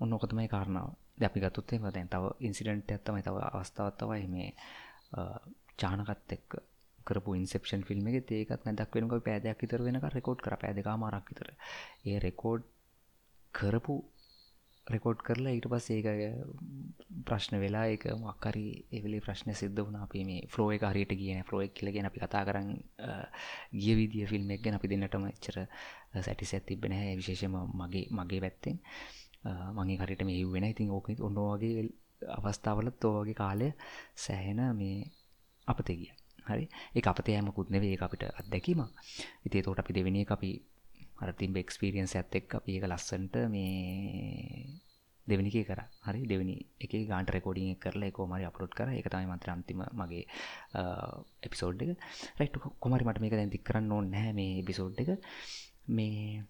ඔන්න 0.00 0.12
ඕකතමයි 0.12 0.48
කාරණාව. 0.48 0.88
අපි 1.18 1.38
ගත්තුත්තේ 1.40 1.78
දැන් 1.86 2.08
තව 2.08 2.24
ඉන්සිඩන්ට් 2.40 2.90
ඇත්තමයි 2.90 3.22
තව 3.22 3.36
අවස්ථාවත්තවයි 3.48 4.26
මේ 4.28 4.48
චානකත් 5.76 6.32
එක්ක 6.32 6.50
කරපු 7.08 7.36
ඉන්සෙප්ෂන් 7.36 7.86
ෆිල්ම් 7.88 8.08
එක 8.10 8.32
ඒකත් 8.32 8.66
නැදක් 8.66 8.96
වෙනක 8.96 9.14
පෑදයක් 9.20 9.62
විතර 9.62 9.80
වෙනක 9.82 10.06
රෙකෝඩ් 10.16 10.40
කර 10.40 10.56
පෑදකා 10.56 10.96
මරක් 10.96 11.26
විතර. 11.30 11.48
ඒ 12.04 12.18
රෙකෝඩ් 12.20 12.62
කරපු 13.54 13.96
රෙකෝඩ් 14.86 15.22
කරලා 15.26 15.52
ඊට 15.52 15.66
පස් 15.66 15.86
ඒක 15.90 16.06
ප්‍රශ්න 17.26 17.58
වෙලා 17.58 17.86
එක 17.90 18.04
මක්කරි 18.16 18.64
එවෙලි 18.92 19.18
ප්‍රශ්න 19.20 19.52
සිද්ධ 19.52 19.80
වුණ. 19.80 19.98
අපි 19.98 20.24
මේ 20.28 20.46
ෆලෝ 20.46 20.68
එක 20.72 20.84
හරියට 20.84 21.14
කියන 21.20 21.42
ෆලෝ 21.48 21.62
එක් 21.64 21.74
කියලගෙන 21.74 22.08
අපි 22.10 22.22
කතා 22.22 22.42
කරන්න 22.48 22.70
ගිය 23.74 23.94
විදිිය 24.00 24.26
ෆිල්ම් 24.26 24.50
එක් 24.50 24.62
ගැන 24.64 24.78
අපි 24.78 24.90
දෙන්නටම 24.92 25.26
එච්චර 25.26 25.58
සැටි 26.20 26.46
සැත් 26.46 26.66
තිබෙන 26.66 26.92
හැ 26.92 27.16
විශේෂම 27.20 27.56
මගේ 27.74 28.06
මගේ 28.12 28.40
පැත්තෙන්. 28.40 28.76
මගේ 29.74 29.98
හරිට 29.98 30.22
මේ 30.24 30.44
වෙන 30.48 30.66
ඉතින් 30.66 30.90
ඕක 30.90 31.10
ඔන්නවාගේ 31.20 31.88
අවස්ථාවලත් 32.36 33.00
තෝවගේ 33.00 33.34
කාලය 33.34 33.68
සෑහෙන 34.16 34.62
මේ 34.76 35.10
අපත 35.68 35.88
ගිය. 35.90 36.12
හරි? 36.46 36.64
ඒ 36.94 37.04
අපත 37.04 37.28
යමකුත් 37.30 37.68
නෙවේ 37.70 37.92
ඒ 37.92 38.02
අපිට 38.02 38.24
අත්දැකීම 38.32 38.80
ඉතේ 39.44 39.62
තෝට 39.62 39.78
අපි 39.78 39.92
දෙවෙනි 39.92 40.24
අපි 40.28 40.50
අරතිම් 41.18 41.56
එක්ස්පිරියන්ස් 41.56 42.16
ඇත් 42.16 42.34
එක් 42.34 42.54
අපි 42.54 42.70
ඒක 42.76 42.84
ලස්සන්ට 42.84 43.34
මේ 43.48 44.82
දෙවනික 45.26 45.66
කර. 45.66 45.80
හරි? 46.02 46.20
දෙවනි 46.24 46.56
එක 46.78 46.92
ගාන්ට 47.04 47.30
රෙකෝඩිං 47.30 47.76
කරලා 47.76 48.10
කෝමරි 48.12 48.44
අපලෝඩ් 48.44 48.72
කර. 48.72 48.88
එක 48.90 49.08
තමයි 49.08 49.26
මන්ත්‍ර 49.26 49.50
අන්තිම 49.50 49.82
මගේ 49.92 50.24
එපිසෝඩ් 51.42 51.82
එක. 51.82 51.90
රයිට් 52.38 52.58
කොමරි 52.78 53.04
මට 53.04 53.20
මේක 53.20 53.34
දැන් 53.34 53.50
දික්කරන්න 53.50 53.92
ඕන්න 53.92 54.10
නැහැ 54.10 54.32
මේ 54.32 54.60
එපිසෝඩ් 54.62 55.00
එක. 55.02 55.10
මේ 55.88 56.44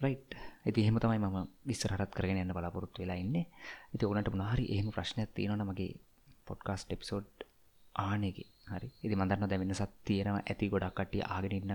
රයිට් 0.00 0.38
ඇති 0.64 0.82
එහෙම 0.82 0.98
තමයි 0.98 1.18
මම 1.18 1.38
විස්සරහත් 1.64 2.12
කරගෙන 2.12 2.42
යන්න 2.44 2.54
බලාපොරොත්තු 2.54 3.02
වෙලා 3.02 3.16
ඉන්නේ. 3.16 3.50
ඉති 3.94 4.06
ඕනට 4.06 4.30
මොනහරි 4.30 4.70
එහෙම 4.70 4.92
ප්‍රශ්නයක් 4.92 5.34
තියෙනවන 5.34 5.66
මගේ 5.66 5.98
පොඩ්කාස්ට් 6.46 6.94
එපිසෝඩ් 6.94 7.48
ආනෙක 7.96 8.38
හරි. 8.70 8.88
ඉදි 9.02 9.16
මදන්න 9.16 9.50
දැවෙන 9.50 9.74
සත් 9.74 9.92
තියෙනවා 10.04 10.44
ඇති 10.44 10.68
ගොඩක් 10.68 10.94
කට්ටිය 10.94 11.24
ආගෙනන්න 11.26 11.74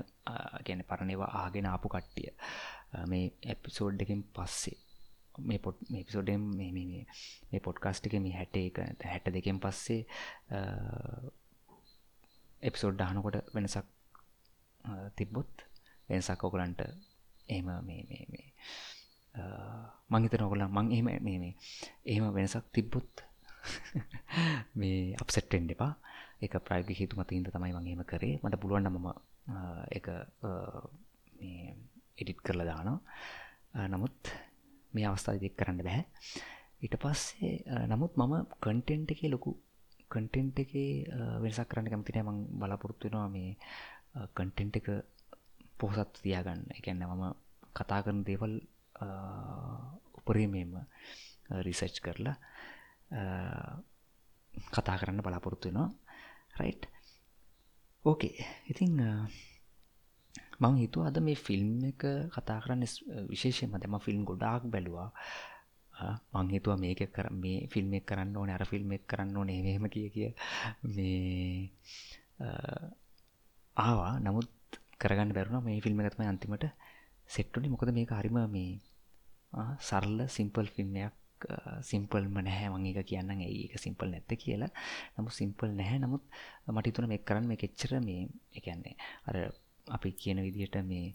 ගැන 0.65 0.81
පරණවා 0.85 1.29
ආගෙන 1.35 1.67
ආපු 1.67 1.87
කට්ටිය. 1.89 2.31
මේ 3.05 3.25
එපිසෝඩ් 3.47 4.01
එකින් 4.01 4.23
පස්සේ. 4.31 4.77
මේ 5.39 5.59
පොට් 5.59 5.77
මේ 5.89 6.03
පිසෝඩම් 6.03 6.43
මේ 6.53 6.71
මේ 6.71 7.61
පොඩ්කාස්ට් 7.61 8.05
එක 8.05 8.17
මේ 8.19 8.33
හැට 8.33 8.57
එක 8.57 8.77
හැට 9.03 9.27
දෙකෙන් 9.29 9.59
පස්සේ 9.59 10.01
එපිසෝඩ් 12.61 12.97
දානකොට 12.97 13.37
වෙනසක් 13.53 13.87
තිබ්බොත් 15.15 15.65
වෙනසක් 16.09 16.43
ඔකලන්ට 16.43 16.81
එහෙම 17.47 17.69
මේ 17.81 18.01
මේ 18.03 18.25
මේ 18.29 18.47
මංහිතන 20.09 20.43
ඔගොල්ල 20.43 20.67
මං 20.69 20.91
එහෙම 20.91 21.09
මේ 21.21 21.39
මේ 21.39 21.53
එහෙම 22.05 22.29
වෙනසක් 22.31 22.65
තිබ්බොත් 22.71 23.25
මේ 24.75 25.15
අපසෙට්ටෙන් 25.15 25.69
එපා. 25.69 25.93
එක 26.43 26.53
ප්‍රයිග 26.61 26.89
හිතු 26.93 27.19
මතින්ද 27.19 27.47
තමයි 27.47 27.73
මංහෙම 27.73 28.03
කරේ. 28.05 28.39
මට 28.41 28.61
පුළුවන් 28.61 28.89
මම 28.89 29.07
එක 29.91 30.05
එඩිට් 32.17 32.41
කරලා 32.41 32.67
දානවා. 32.67 33.87
නමුත් 33.87 34.17
මේ 34.93 35.05
අවස්ථාව 35.05 35.39
දෙක් 35.39 35.55
කරන්න 35.57 35.79
බැහැ 35.79 36.05
ඊට 36.83 36.95
පස්සේ 36.97 37.85
නමුත් 37.87 38.13
මම 38.15 38.33
කන්ටෙන්ට් 38.59 39.13
එක 39.13 39.21
ලොකු 39.25 39.51
කන්ටෙන්ට් 40.11 40.57
එක 40.59 40.71
වෙනසක් 41.41 41.69
කරන්න 41.69 41.89
කැමතින 41.89 42.19
මං 42.21 42.39
බලාපොරොත්තුවෙනවා 42.53 43.29
මේ 43.29 43.51
කන්ටෙන්ට් 44.35 44.75
එක 44.79 44.87
පොහොසත් 45.77 46.13
තියාගන්න. 46.17 46.61
එකන්න 46.71 47.03
මම 47.03 47.23
කතා 47.73 48.03
කරන 48.03 48.19
දේවල් 48.23 48.53
උපරීමේම 50.17 50.71
රිසර්ච් 51.61 51.97
කරලා 51.99 52.35
කතා 54.71 54.99
කරන්න 54.99 55.25
බලාපොරොත්තු 55.25 55.67
වෙනවා. 55.67 55.89
රයිට් 56.53 56.83
ඕකේ 58.05 58.37
ඉතිං 58.67 58.93
මං 60.61 60.75
හිතුව 60.77 61.03
අද 61.03 61.17
මේ 61.19 61.37
ෆිල්ම් 61.37 61.69
එක 61.83 62.03
කතා 62.31 62.59
කරන්න 62.63 62.83
විශේෂයෙන්ම 63.31 63.75
දැම 63.75 63.97
ෆිල්ම් 63.99 64.21
ගොඩාක් 64.23 64.63
බැලවා. 64.65 65.09
මං 66.33 66.47
හිතුව 66.53 66.79
මේක 66.79 67.01
කර 67.09 67.27
මේ 67.33 67.67
ෆිල්ම් 67.67 67.93
එක් 67.93 68.05
කරන්න 68.05 68.35
ඕන 68.35 68.49
අර 68.49 68.63
ෆිල්ම් 68.65 68.89
එක් 68.91 69.03
කරන්න 69.05 69.37
ඕනේ 69.37 69.59
මෙහෙම 69.61 69.85
කිය 69.89 70.07
කිය. 70.09 70.29
මේ 70.85 71.71
ආවා. 73.77 74.13
නමුත් 74.19 74.49
කරගන්න 74.99 75.35
බැරුණ 75.35 75.65
මේ 75.65 75.81
ෆිල්ම් 75.81 75.99
එකත්ම 76.01 76.23
අන්තිමට 76.23 76.65
සෙට්ටුනි 77.29 77.67
මොකද 77.69 77.89
මේක 77.91 78.11
හරිම 78.11 78.37
මේ 78.47 78.71
සරල්ල 79.79 80.19
සිම්පල් 80.27 80.67
ෆිල්ම්යක් 80.67 81.13
සිම්පල්ම 81.81 82.35
නැහැ. 82.39 82.69
මං 82.69 82.85
එක 82.91 82.99
කියන්න 83.05 83.33
ඇයි 83.35 83.65
එක 83.67 83.75
සිම්පල් 83.79 84.09
නැත්ත 84.09 84.31
කියලා. 84.35 84.71
නමුත් 85.15 85.33
සිම්පල් 85.33 85.71
නැහැ. 85.71 85.99
නමුත් 85.99 86.23
මට 86.69 86.93
තුන 86.95 87.09
මේ 87.09 87.25
කරන්න 87.27 87.49
මේ 87.49 87.61
කෙච්චර 87.63 87.97
මේ 88.01 88.21
එකන්නේ 88.55 88.95
අර 89.27 89.35
අපි 89.87 90.09
කියන 90.13 90.39
විදිහට 90.41 90.77
මේ 90.83 91.07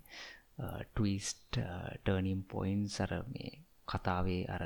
ටවිස්ට 0.88 1.54
ටර්නිම් 2.02 2.40
පොයින් 2.44 2.82
සර 2.88 3.12
මේ 3.28 3.50
කතාවේ 3.88 4.42
අර 4.48 4.64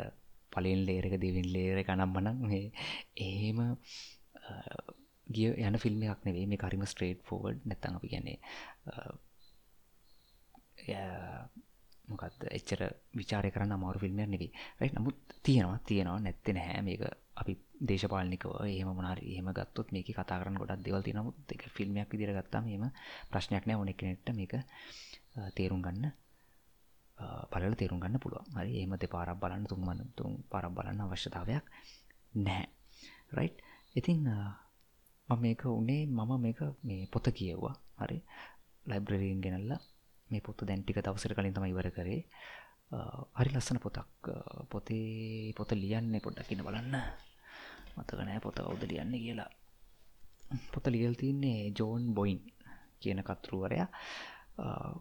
පලෙන් 0.52 0.81
ලේරක 0.87 1.14
දෙවින් 1.16 1.49
ලේර 1.52 1.78
කනම්මනක් 1.85 2.38
මේ 2.42 2.64
එහෙම 3.19 3.59
ගිය 5.26 5.50
යන 5.61 5.76
ෆිල්ම් 5.78 6.00
එකක් 6.04 6.25
නෙවේ 6.26 6.47
මේ 6.47 6.62
කරිම 6.62 6.85
ස්ට්‍රේට් 6.85 7.21
ෆෝවඩ් 7.28 7.59
නැත්තන් 7.64 7.99
අපි 7.99 8.12
ගැන්නේ 8.12 8.38
මොකක්ද 12.12 12.42
එච්චර 12.50 12.81
විචාරය 13.19 13.50
කරන්න 13.50 13.76
අමාරු 13.76 14.02
ෆිල්ම්යක් 14.04 14.28
නෙවී 14.28 14.50
රයි 14.78 14.90
නමුත් 14.92 15.16
තියෙනවා 15.42 15.78
තියෙනවා. 15.87 16.19
නැත්තෙ 16.19 16.50
නැහැ 16.52 16.83
මේක 16.83 17.02
අපි 17.40 17.52
දේශපාලනිකව 17.83 18.50
ඒම 18.66 18.90
මොනාරි 18.90 19.23
එහෙම 19.33 19.49
ගත්තොත් 19.50 19.88
මේක 19.95 20.09
කතා 20.09 20.40
කරන්න 20.40 20.61
ගොඩක් 20.61 20.85
දෙවල් 20.85 21.02
තින 21.02 21.16
නමුත් 21.16 21.52
එක 21.54 21.62
ෆිල්ම්යක් 21.76 22.09
විදිර 22.12 22.33
ගත්තාම 22.33 22.64
එම 22.69 22.85
ප්‍රශ්නයක් 23.31 23.64
නෑ. 23.66 23.76
ඕනෙක් 23.76 23.97
කෙනෙක්ට 23.97 24.28
මේක 24.33 24.54
තේරුම් 25.57 25.81
ගන්න 25.83 26.07
පලල 27.52 27.75
තේරුම් 27.75 28.00
ගන්න 28.00 28.19
පුළුව 28.19 28.45
හරි? 28.54 28.71
ඒම 28.78 28.92
දෙ 28.97 29.07
පාරක් 29.07 29.38
බලන්න 29.38 29.66
තුන්මන 29.66 30.00
තුන් 30.16 30.33
පරක් 30.50 30.73
බලන්න 30.73 31.02
අවශ්‍යතාවයක් 31.02 31.64
නැහැ 32.38 32.66
රයි් 33.33 33.50
ඉතිං 33.97 34.21
මම 35.28 35.40
මේක 35.40 35.62
උනේ 35.71 36.02
මම 36.09 36.33
මේක 36.40 36.61
මේ 36.83 37.07
පොත 37.07 37.26
කියව්වා. 37.31 37.75
හරි? 37.99 38.19
ලයිබ්‍රරීන් 38.87 39.40
ගෙනල්ලා 39.40 39.81
මේ 40.33 40.41
පොත 40.41 40.65
දැන්ටික 40.65 40.99
දවසර 40.99 41.35
කලින් 41.35 41.55
තම 41.55 41.67
ඉවර 41.69 41.89
කරේ. 41.91 42.21
හරි 43.39 43.51
ලස්සන 43.51 43.79
පොතක්. 43.79 44.31
පොතේ 44.69 45.53
පොත 45.57 45.73
ලියන්නේ 45.75 46.21
පොඩ්ඩක් 46.21 46.53
ඉන්න 46.53 46.65
බලන්න. 46.67 46.97
මතකනෑ 47.97 48.41
පොත 48.41 48.61
ඔවුද 48.61 48.85
ලියන්න 48.85 49.12
කියලා. 49.17 49.51
පොත 50.73 50.87
ලියල් 50.89 51.15
තින්නේ 51.15 51.73
ජෝන් 51.73 52.15
බොයින් 52.15 52.41
කියන 53.01 53.21
කතරුවරයා 53.23 53.89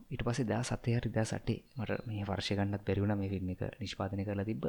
ඉට 0.10 0.24
පසේ 0.24 0.46
දා 0.46 0.64
සතය 0.64 0.96
හරි 0.96 1.10
දා 1.12 1.26
සටේ. 1.26 1.60
මට 1.78 2.06
මේ 2.08 2.24
වර්ෂය 2.24 2.56
ගන්නත් 2.56 2.84
බැරිවුණ 2.86 3.18
මේ 3.18 3.30
ෆිල්ම් 3.30 3.50
එක 3.54 3.62
නිෂ්පාදනය 3.80 4.24
කරලා 4.26 4.46
තිබ 4.46 4.66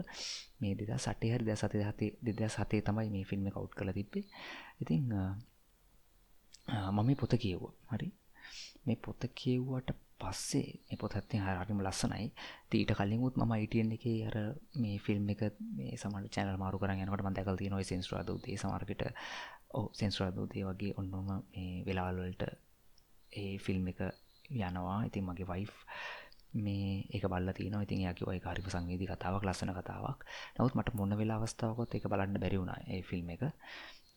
මේ 0.60 0.74
දෙදා 0.74 0.98
සටේ 0.98 1.32
හරි 1.34 1.44
ද 1.44 1.56
සතය 1.56 1.82
හතේ 1.82 2.10
දෙදා 2.20 2.50
සතේ 2.50 2.82
තමයි 2.82 3.08
මේ 3.10 3.24
ෆිල්ම් 3.24 3.46
කවු් 3.48 3.68
කළ 3.70 3.92
තිබ්බේ. 3.92 4.24
ඉතිං 4.80 5.04
මම 6.90 7.10
පොත 7.16 7.32
කියව්ව. 7.36 7.62
හරි. 7.88 8.08
මේ 8.86 8.96
පොත 8.96 9.20
කියව්වට 9.32 9.94
පස්සේ 10.22 10.68
මේ 10.86 10.98
පොත් 10.98 11.14
ඇත්තේ 11.14 11.40
හරිම 11.40 11.80
ලස්සනයි. 11.80 12.26
ඊට 12.72 12.92
කලින්ුත් 12.98 13.36
මම 13.36 13.52
අයිටන් 13.52 13.92
එක 13.96 14.04
අර 14.28 14.36
මේ 14.76 14.96
ෆිල්ම් 14.98 15.28
එක 15.34 15.42
මේ 15.72 15.96
සමට 15.96 16.32
චැනල් 16.34 16.58
මාරු 16.58 16.78
කර 16.78 16.94
යනකට 16.94 17.22
ම 17.22 17.32
දැකල් 17.32 17.60
තියනොයි 17.60 17.84
සෙන්ස්රාද 17.84 18.32
දේ 18.38 18.56
සමර්කට 18.56 19.02
ඕ 19.72 19.86
සෙන්ස්රාදූදේ 19.92 20.64
වගේ 20.64 20.96
ඔන්නොම 20.96 21.28
මේ 21.28 21.84
වෙලාවල්වලට 21.86 22.42
ඒ 23.32 23.54
ෆිල්ම් 23.58 23.88
එක 23.88 24.00
යනවා. 24.50 24.98
ඉතින් 25.08 25.24
මගේ 25.24 25.48
වයිෆ් 25.48 25.72
මේ 26.56 27.04
ඒක 27.10 27.24
බල්ල 27.26 27.52
තින 27.52 27.76
ඉතින් 27.78 28.04
යකි 28.04 28.24
ඔය 28.26 28.38
කාරිප 28.40 28.68
සංවේදී 28.68 29.08
කතාවක් 29.08 29.44
ලස්සන 29.44 29.72
කතාවක්. 29.72 30.20
නවත් 30.56 30.74
මට 30.76 30.94
මොන්න 30.94 31.16
වෙලා 31.16 31.38
අවස්ථාවකොත් 31.40 31.94
එක 31.94 32.08
බලන්න 32.08 32.40
බැරිවුණ 32.40 32.72
ඒ 32.86 33.02
ෆිල්ම් 33.02 33.30
එක. 33.30 33.42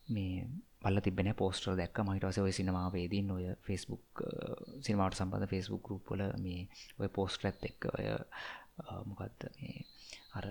මේ 0.08 0.46
බල 0.86 1.00
තිබෙන 1.00 1.32
පෝස්ටර් 1.34 1.74
දැක්ක. 1.74 2.02
මහිටවස 2.02 2.38
ඔය 2.38 2.52
සිනමාවේදී 2.52 3.22
ඔය 3.32 3.46
ෆෙස්බුක් 3.62 4.24
සිනමාවට 4.80 5.20
සම්බඳ 5.20 5.50
ෆෙස්බුක් 5.52 5.84
ගරුප්පල 5.84 6.24
මේ 6.38 6.66
ඔය 6.98 7.08
පෝස්ට් 7.10 7.44
ඇත් 7.44 7.68
එක්ක 7.70 7.90
ඔය 7.92 8.08
මොකක්ද 9.04 9.48
මේ 9.56 9.84
අර 10.34 10.50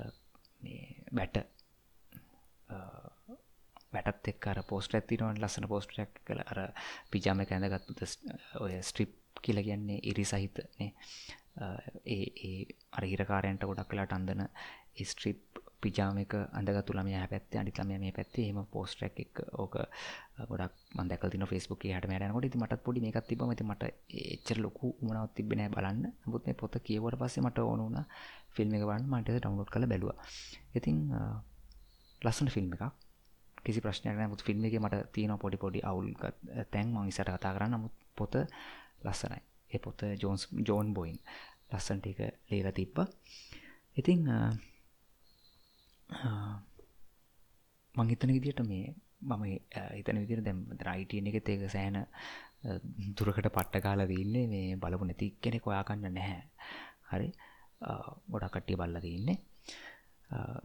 මේ 0.62 1.04
බැට 1.14 1.44
වැටත් 3.96 4.30
එක් 4.32 4.48
අර 4.48 4.62
පෝස්ට 4.68 4.98
ඇතිනවන් 4.98 5.42
ලස්සන 5.42 5.68
පෝස්ටක් 5.72 6.22
කළ 6.28 6.44
අර 6.46 6.62
පිජාම 7.12 7.44
ඇඳගත්තුද 7.44 8.02
ඔය 8.62 8.80
ස්ට්‍රිප් 8.82 9.42
කියල 9.42 9.62
කියන්නේ 9.64 10.00
ඉරි 10.04 10.26
සහිතනේ 10.26 10.90
ඒ 12.08 12.26
ඒ 12.44 12.66
අර 12.92 13.06
හිරකාරයන්ට 13.06 13.64
ගොඩක් 13.64 13.92
කලාට 13.92 14.16
අන්දන 14.18 14.48
ස්ට්‍රිප් 15.04 15.62
පිජාම 15.86 16.18
එක 16.18 16.34
අඳගතු 16.52 16.94
ළම 16.94 17.10
පැත්තේ 17.32 17.60
අනිත් 17.62 17.78
ළමයා 17.80 18.00
මේ 18.00 18.14
පැත්තේ 18.18 18.46
එහෙම 18.46 18.60
පෝස්ටර් 18.68 19.06
එකක් 19.08 19.38
ඕක 19.56 19.76
ගොඩක් 20.50 20.74
මම 20.96 21.08
දැකලා 21.10 21.32
තිනවා 21.32 21.52
Facebook 21.54 21.80
එකේ 21.80 21.94
හැට 21.96 22.08
මෙහාට 22.10 22.28
යනකොට 22.28 22.48
ඉතින් 22.50 22.62
මටත් 22.62 22.84
පොඩි 22.86 23.04
මේකක් 23.06 23.28
තිබ්බම 23.30 23.52
ඉතින් 23.52 23.68
මට 23.70 23.84
එච්චර 24.26 24.58
ලොකු 24.60 24.86
උමනාවක් 25.02 25.34
තිබ්බේ 25.38 25.58
නැහැ 25.58 25.76
බලන්න. 25.76 26.04
නමුත් 26.24 26.44
මේ 26.48 26.56
පොත 26.56 26.76
කියවුවට 26.84 27.20
පස්සේ 27.22 27.46
මට 27.46 27.58
ඕන 27.62 27.82
වුණා 27.86 28.06
ෆිල්ම් 28.52 28.76
එක 28.76 28.84
බලන්න 28.84 29.06
මම 29.06 29.16
ඒක 29.18 29.40
ඩවුන්ලෝඩ් 29.40 29.72
කරලා 29.74 29.92
බැලුවා. 29.92 30.18
ඉතින් 30.76 30.98
ලස්සන 32.22 32.50
ෆිල්ම් 32.50 32.70
එකක්. 32.70 32.84
කිසි 33.58 33.80
ප්‍රශ්නයක් 33.82 34.06
නැහැ. 34.08 34.32
මුත් 34.32 34.42
ෆිල්ම් 34.42 34.66
එකේ 34.66 34.80
මට 34.80 35.02
තියෙන 35.14 35.38
පොඩි 35.38 35.58
පොඩි 35.58 35.80
අවුල් 35.84 36.08
තැන් 36.72 36.88
මම 36.88 37.12
ඉස්සරහ 37.12 37.32
කතා 37.32 37.54
කරන්න. 37.56 37.74
නමුත් 37.74 37.94
පොත 38.16 38.34
ලස්සනයි. 39.04 39.42
ඒ 39.72 39.80
පොත 39.80 40.00
ජෝන්ස් 40.22 40.42
ජෝන් 40.68 40.88
බොයින් 40.94 41.20
ලස්සනට 41.72 42.06
එක 42.08 42.20
ලියලා 42.50 42.74
තිබ්බා. 42.74 43.08
ඉතින් 43.98 44.22
මං 47.96 48.10
හිතන 48.10 48.34
විදිට 48.36 48.62
මේ 48.64 48.94
මම 49.22 49.44
හිතන 49.96 50.20
විදිර 50.24 50.42
දැම් 50.42 50.60
රයිටන 50.88 51.30
එකෙත් 51.30 51.50
ඒක 51.50 51.64
සෑන 51.70 51.98
දුරකට 53.16 53.48
පට්ට 53.48 53.84
කාලා 53.84 54.08
දන්නේ 54.08 54.46
මේ 54.48 54.76
බලපු 54.76 55.06
නැති 55.06 55.28
කෙනෙක් 55.42 55.68
ඔයාකන්න 55.68 56.08
නැහැ. 56.14 56.42
හරි? 57.12 57.28
ගොඩා 58.32 58.50
කට්ටිය 58.50 58.78
බල්ල 58.78 59.00
දන්නේ 59.00 59.38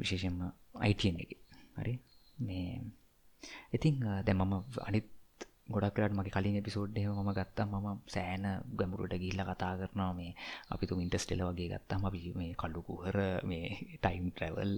විශේෂෙන්ම 0.00 0.38
අයිටන් 0.76 1.20
එක. 1.24 1.32
හරි? 1.78 1.94
මේ 2.38 2.68
ඉතිං 3.72 3.96
දැ 4.26 4.34
මම 4.34 4.54
අනිත් 4.88 5.06
ගොඩක්ලට 5.70 6.14
මගේ 6.14 6.32
කලින් 6.32 6.56
එපිසෝඩ්ඩය 6.56 7.02
ම 7.08 7.30
ගත්තම් 7.30 7.70
මම 7.74 7.88
සෑන 8.06 8.44
ගැමුරුට 8.72 9.14
ගිල්ල 9.16 9.40
කතා 9.42 9.72
කරනවා. 9.74 10.12
මේ 10.12 10.32
අපිතු 10.70 11.00
ඉන්ටස්ටෙල 11.00 11.42
වගේ 11.48 11.68
ගත්තම් 11.70 12.02
අපි 12.04 12.20
මේ 12.34 12.52
කල්ලුකුහර 12.54 13.16
මේ 13.44 13.66
ටයිම් 13.96 14.26
ට්‍රැවල් 14.30 14.72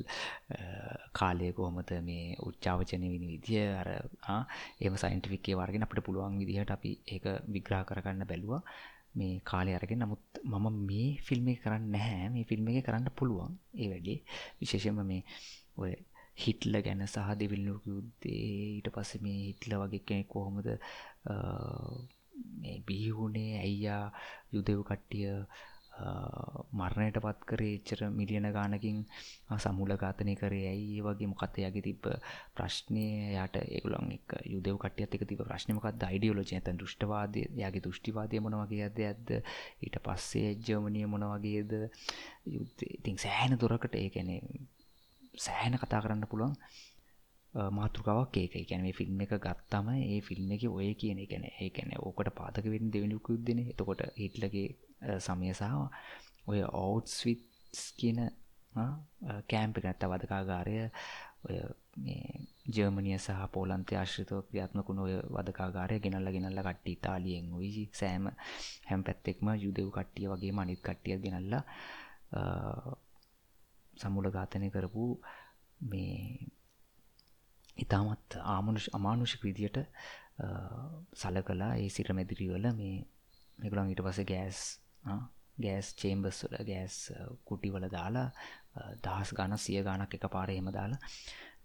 කාලය 1.12 1.48
කොහොමත 1.52 1.92
මේ 2.02 2.24
උච්චාවචනය 2.42 3.06
විනි 3.06 3.26
විදිිය 3.28 3.66
අර 3.74 3.88
ඒම 4.80 4.94
සයින්ටිෆික්කේ 4.96 5.56
වර්ගෙන 5.56 5.86
අපට 5.86 6.02
පුළුවන් 6.02 6.40
විදිහට 6.42 6.70
අපි 6.70 6.92
ඒක 7.06 7.24
විග්‍රා 7.48 7.82
කරගන්න 7.84 8.24
බැලවා. 8.24 8.62
මේ 9.14 9.34
කාලය 9.42 9.72
අරගෙන 9.72 10.00
නමුත් 10.00 10.22
මම 10.44 10.66
මේ 10.86 11.08
ෆිල්ම් 11.20 11.46
කරන්න 11.56 11.84
නැහැ. 11.90 12.28
මේ 12.28 12.44
ෆිල්ම් 12.44 12.68
එක 12.70 12.84
කරන්න 12.84 13.08
පුළුවන් 13.12 13.52
ඒ 13.74 13.88
වැඩේ. 13.88 14.18
විශේෂම 14.58 15.00
මේ 15.04 15.22
ඔය 15.76 15.92
හිට්ල 16.36 16.74
ගැන 16.80 17.06
සහ 17.06 17.34
දෙවිල්ලුක 17.36 17.82
යුද්ධේ 17.86 18.44
ඊට 18.68 18.88
පස්ස 18.90 19.20
මේ 19.20 19.40
හිට්ල 19.42 19.76
වගේ 19.80 20.02
කෙනෙක් 20.02 20.28
කොහොමද 20.28 20.68
බිහිවුණේ 22.86 23.52
ඇයියා 23.58 24.06
යුදෙව් 24.52 24.80
කට්ටිය 24.82 25.28
මරණයට 26.72 27.18
පත් 27.20 27.46
කරේ 27.46 27.72
එච්චර 27.76 28.02
මිලියන 28.10 28.48
ගානකින් 28.50 28.98
සමුල 29.56 29.92
ඝාතනය 29.94 30.34
කරේ 30.34 30.64
ඇයි 30.68 31.02
වගේ 31.02 31.28
මොකත් 31.28 31.58
යගේ 31.60 31.82
තිබ 31.82 32.08
ප්‍රශ්නය? 32.56 33.04
යට 33.36 33.56
ඒගුලන් 33.58 34.14
එක 34.16 34.36
යුදව 34.46 34.78
කටියත් 34.78 35.14
එක 35.14 35.26
තිබ 35.28 35.42
ප්‍රශ්නමකත් 35.42 36.06
යිඩියෝලජ 36.08 36.52
ඇත 36.52 36.72
දෘෂ්ටවාදය? 36.74 37.44
යාගේ 37.54 37.84
දෘෂ්ටිවාදය 37.86 38.40
මොන 38.40 38.58
වගේ 38.62 38.84
ඇද 38.84 39.02
ඇද 39.02 39.34
ඊට 39.82 40.00
පස්සේ 40.00 40.56
ජර්මණය 40.58 41.04
මොන 41.06 41.28
වගේද? 41.28 41.72
ඉතින් 42.90 43.16
සෑහන 43.18 43.60
දුරකට 43.60 43.94
ඒකැනේ 43.96 44.40
සෑහෙන 45.34 45.78
කතා 45.78 46.00
කරන්න 46.00 46.26
පුළුවන්. 46.26 46.56
මාතෘකාවක් 47.72 48.36
ඒක 48.36 48.54
ගැන 48.68 48.82
මේ 48.82 48.92
ෆිල්ම් 48.92 49.20
එක 49.20 49.34
ගත්තම 49.38 49.88
ඒ 49.94 50.20
ෆිල්ම් 50.22 50.52
එක 50.52 50.62
ඔය 50.70 50.94
කියන 50.94 51.18
ගැන 51.26 51.44
ඒකැන 51.56 51.92
ඕකට 51.98 52.30
පාතක 52.32 52.64
වෙන් 52.66 52.90
දෙවනිකුත් 52.90 53.42
දෙන 53.42 53.58
එතකොට 53.62 54.02
හිටලගේ 54.16 54.68
සමය 55.20 55.52
සහ 55.52 55.64
ඔය 56.46 56.60
ඔවුට්ස් 56.62 57.16
විස් 57.24 57.82
කියන 57.94 58.18
කෑම්ප 59.44 59.76
නැත්ත 59.78 60.04
වදකාගාරය 60.04 60.76
ඔය 61.44 61.56
ජර්මනිය 62.68 63.18
සහ 63.18 63.44
පෝලන්තය 63.52 63.94
ආශ්‍රිතව 63.94 64.40
ක්‍රියාත්මකුණ 64.48 65.00
ඔය 65.00 65.14
වදකාගාරය 65.28 66.00
ගෙනල්ල 66.00 66.28
ගෙනල්ල 66.30 66.60
කට්ටි 66.62 66.96
තාලියෙන් 66.98 67.52
ඔයි 67.52 67.84
සෑම 67.92 68.32
හැම් 68.88 69.00
පැත්තෙක්ම 69.04 69.46
යුදෙව් 69.58 69.88
කට්ටිය 69.90 70.28
වගේ 70.28 70.52
මනිත් 70.54 70.80
කට්ටිය 70.80 71.20
ගෙනල්ලා 71.20 71.62
සමුල 73.94 74.26
ඝාතනය 74.30 74.68
කරපු 74.70 75.04
මේ 75.84 76.16
ඉතාමත් 77.76 78.38
ආමනුෂ 78.46 78.88
අමානුෂික 78.92 79.42
විදියට 79.42 79.78
සල 81.14 81.36
කලා 81.42 81.72
ඒ 81.76 81.88
සිර 81.88 82.08
මැදිරිවල 82.12 82.66
මේ 82.72 82.96
මෙකුළන් 83.58 83.90
ඊට 83.90 84.04
පස 84.04 84.20
ගෑස් 84.24 84.58
ගෑස් 85.58 85.88
චේම්බස් 85.94 86.38
වල 86.44 86.64
ගෑස් 86.64 86.96
කුටිවල 87.44 87.86
දාලා 87.88 88.28
දහස් 89.04 89.30
ගාන 89.32 89.58
සිය 89.58 89.80
ගානක් 89.82 90.14
එක 90.14 90.26
පාර 90.28 90.50
එහෙම 90.50 90.70
දාලා 90.70 91.00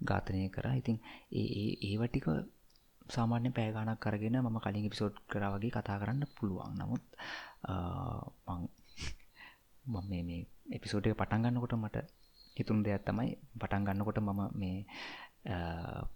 ඝාතනය 0.01 0.49
කරා. 0.49 0.75
ඉතින් 0.75 0.97
ඒ 1.33 1.67
ඒවටික 1.83 2.27
සාමාන්‍ය 3.09 3.49
පෑගානක් 3.51 3.99
කරගෙන 3.99 4.37
මම 4.39 4.57
කලින් 4.59 4.87
එපිසෝඩ් 4.89 5.15
කරා 5.27 5.53
වගේ 5.53 5.71
කතා 5.71 5.97
කරන්න 5.99 6.23
පුළුවන්. 6.35 6.73
නමුත් 6.75 7.03
මං 9.87 10.05
මේ 10.05 10.23
මේ 10.23 10.41
එපිසෝඩ් 10.71 11.07
එක 11.07 11.15
පටන් 11.15 11.43
ගන්නකොට 11.45 11.75
මට 11.75 11.97
හිතුන් 12.57 12.79
දෙයක් 12.81 13.03
තමයි 13.03 13.31
පටන් 13.55 13.87
ගන්නකොට 13.87 14.19
මම 14.19 14.41
මේ 14.53 14.77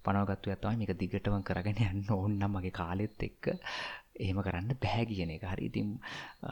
පනවගත්තු 0.03 0.47
ඇත්තවයි 0.49 0.77
මේක 0.77 0.93
දිගටම 0.95 1.37
කරගෙන 1.41 1.81
යන්න 1.83 2.09
ඕන්නම් 2.11 2.51
මගේ 2.51 2.73
කාලෙත් 2.73 3.21
එක්ක 3.21 3.45
එහෙම 4.15 4.39
කරන්න 4.39 4.73
බැහැ 4.75 5.05
කියන 5.07 5.31
එක. 5.31 5.45
හරි 5.45 5.63
ඉතින් 5.65 5.89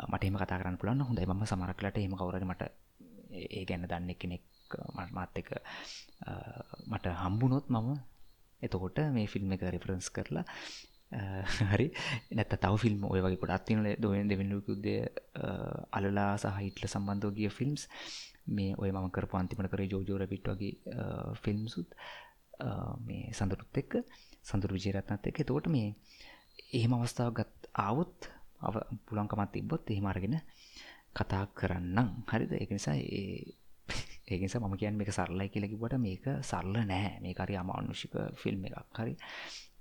මට 0.07 0.23
එම 0.23 0.37
කතා 0.37 0.59
කරන්න 0.59 0.77
පුළන්න 0.77 1.01
හොඳයි. 1.01 1.25
ම 1.27 1.43
සමරක්ලට 1.45 1.97
එහෙම 1.97 2.15
කවරද 2.15 2.45
මට 2.45 2.63
ඒ 3.49 3.63
ගැන්න 3.65 3.85
දන්න 3.85 4.15
කෙනෙක් 4.15 4.43
මාත් 5.11 5.35
එක 5.35 5.49
මට 6.85 7.05
හම්බුනොත් 7.15 7.65
මම 7.69 7.89
එතකොට 8.61 8.97
මේ 9.09 9.27
ෆිල්ම් 9.27 9.51
එක 9.51 9.63
රිෆරන්ස් 9.67 10.07
කරලා 10.09 10.45
හරි. 11.71 11.87
නැත 12.31 12.53
තව 12.55 12.73
ෆිල්ම් 12.77 13.05
ඔය 13.05 13.21
වගේ 13.21 13.41
ගොඩත් 13.41 13.65
තිනල 13.65 13.87
දොෙන් 13.97 14.29
දෙවෙනුකුද්දය 14.29 14.95
අලලා 15.91 16.31
සහ 16.37 16.57
හිටල 16.59 16.87
සම්බන්ධව 16.87 17.35
ගිය 17.35 17.49
ෆිල්ම්ස් 17.49 17.87
මේ 18.49 18.73
ඔය 18.77 18.89
මම 18.91 19.09
කරපු 19.09 19.37
අන්තිමට 19.37 19.71
කර 19.71 19.85
ජෝජෝර 19.85 20.25
පිට් 20.27 20.49
වගේ 20.49 20.73
ෆිල්ම්සුත් 21.43 21.95
මේ 23.05 23.31
සඳරුත් 23.31 23.81
එක්ක 23.81 24.01
සඳරු 24.43 24.77
විජයරත්නත් 24.77 25.31
එක 25.31 25.41
තෝට 25.45 25.67
මේ 25.67 25.95
එහෙම 26.73 26.93
අවස්ථාව 26.93 27.33
ගත් 27.33 27.71
ආවුත් 27.77 28.29
අව 28.61 28.75
පුළන්කමත් 29.05 29.51
තිබ්බොත් 29.53 29.89
එහෙම 29.89 30.05
අරගෙන 30.05 30.37
කතා 31.13 31.45
කරන්නම්. 31.51 32.09
හරිද? 32.27 32.51
ඒක 32.53 32.71
නිසා 32.71 32.95
ඒ 32.95 33.57
ඒකනිස 34.27 34.55
මම 34.55 34.75
කියන් 34.77 34.97
මේක 34.97 35.09
සරලයි 35.09 35.49
කියලකිවට 35.49 35.97
මේක 35.97 36.25
සරල 36.41 36.75
නෑ. 36.83 37.17
මේකරි 37.21 37.55
අමානුෂික 37.55 38.13
ෆිල්ම් 38.35 38.65
එකක්. 38.65 38.93
හරි. 38.93 39.13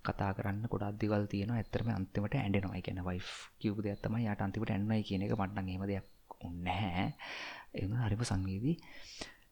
කතා 0.09 0.31
කරන්න 0.37 0.65
ගොඩක් 0.73 1.01
දෙවල් 1.01 1.25
තියෙන 1.33 1.51
ඇතරම 1.53 1.89
අන්තිමට 1.91 2.35
ඇන්ඩෙනවා 2.37 2.85
කියන 2.87 3.03
වයි් 3.09 3.21
කිව් 3.61 3.83
දෙයක්ත්තම 3.85 4.17
යට 4.21 4.47
අන්තිමට 4.47 4.71
එන්නයි 4.71 5.03
කියන 5.09 5.25
එක 5.25 5.35
මටන 5.37 5.69
හෙම 5.73 5.85
දෙයක් 5.87 6.07
උන්නෑ 6.41 7.07
එම 7.75 7.93
හරිම 7.97 8.23
සංවේදී 8.25 8.77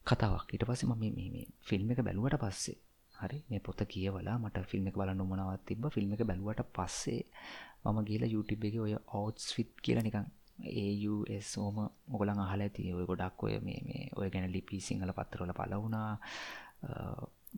කතාවක්. 0.06 0.48
ඊට 0.52 0.64
පස්සේ 0.64 0.88
මම 0.88 1.04
මේ 1.16 1.46
ෆිල්ම් 1.68 1.90
එක 1.92 2.00
බැලුවට 2.00 2.38
පස්සේ 2.42 2.78
හරි 3.14 3.38
මේ 3.50 3.60
පොත 3.60 3.80
කියවලා 3.92 4.36
මට 4.38 4.64
ෆිල්ම් 4.70 4.88
එක 4.88 4.96
බලන්න 5.00 5.20
උමනාවත් 5.20 5.62
තිබ්බ. 5.68 5.84
ෆිල්ම් 5.90 6.12
එක 6.14 6.22
බැලුවට 6.30 6.62
පස්සේ 6.76 7.22
මම 7.84 7.98
ගිහලා 8.08 8.32
YouTube 8.34 8.66
එකේ 8.68 8.82
ඔය 8.86 8.94
outs 9.12 9.44
fit 9.54 9.70
කියලා 9.84 10.06
නිකන් 10.06 10.26
ඒස් 10.74 11.50
ඕම 11.58 11.76
මොගලන් 12.08 12.40
අහල 12.44 12.60
ඇති. 12.60 12.92
ඔය 12.92 13.06
ගොඩක් 13.10 13.42
ඔය 13.46 13.54
මේ 13.66 13.80
මේ 13.88 14.04
ඔය 14.18 14.28
ගැන 14.32 14.46
ලිපි 14.56 14.80
සිංහල 14.80 15.12
පත්තරවල 15.18 15.52
පල 15.58 15.74
වුණා 15.82 16.10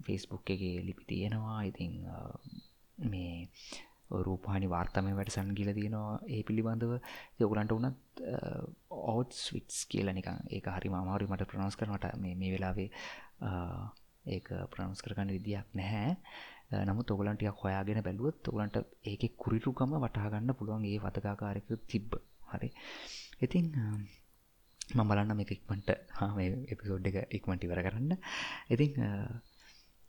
ෆෙස්බුක් 0.05 0.51
එක 0.55 0.63
ලිපි 0.89 1.05
තියෙනවා. 1.11 1.61
ඉතිං 1.71 1.93
මේ 3.05 3.49
රූපහනි 4.11 4.69
වාර්තමය 4.69 5.13
වැට 5.15 5.33
සන් 5.33 5.55
ගිල 5.55 5.71
තියෙනවා 5.73 6.19
ඒ 6.27 6.43
පිළිබඳව. 6.43 6.93
යොගලන්ට 7.39 7.73
වනත් 7.73 8.21
ඕට් 8.91 9.33
ස්විටස් 9.37 9.87
කියල 9.87 10.11
නිකං 10.11 10.39
ඒක 10.49 10.69
හරි 10.69 10.89
මාමාරු 10.89 11.29
මට 11.29 11.49
ප්‍රනස් 11.49 11.77
කරනට 11.77 12.07
මේ 12.19 12.53
වෙලාවේ 12.55 12.89
ඒක 14.27 14.49
ප්‍රනස් 14.71 15.03
කරගන්න 15.03 15.35
විදියක් 15.37 15.75
නැහැ. 15.75 16.15
නමුත් 16.85 17.11
ඔගලන්ටියක් 17.11 17.61
හොයාගෙන 17.63 18.03
බැලුවත් 18.03 18.49
ඔගලන්ට 18.49 18.77
ඒක 19.05 19.23
කුරිරුකම 19.37 19.95
වටහගන්න 19.97 20.55
පුළුවන් 20.55 20.85
ඒ 20.85 20.99
වතකාකාරක 20.99 21.69
තිබ්බ. 21.87 22.17
හරි. 22.49 22.71
ඉතින් 23.41 23.67
මම 24.89 25.05
බලන්න 25.05 25.37
මේ 25.37 25.53
ඉක්මට 25.53 25.91
එපිසෝඩ් 26.73 27.09
එක 27.11 27.17
ඉක්මට 27.31 27.65
ඉවර 27.65 27.81
කරන්න. 27.85 28.17
ඉතින් 28.71 28.93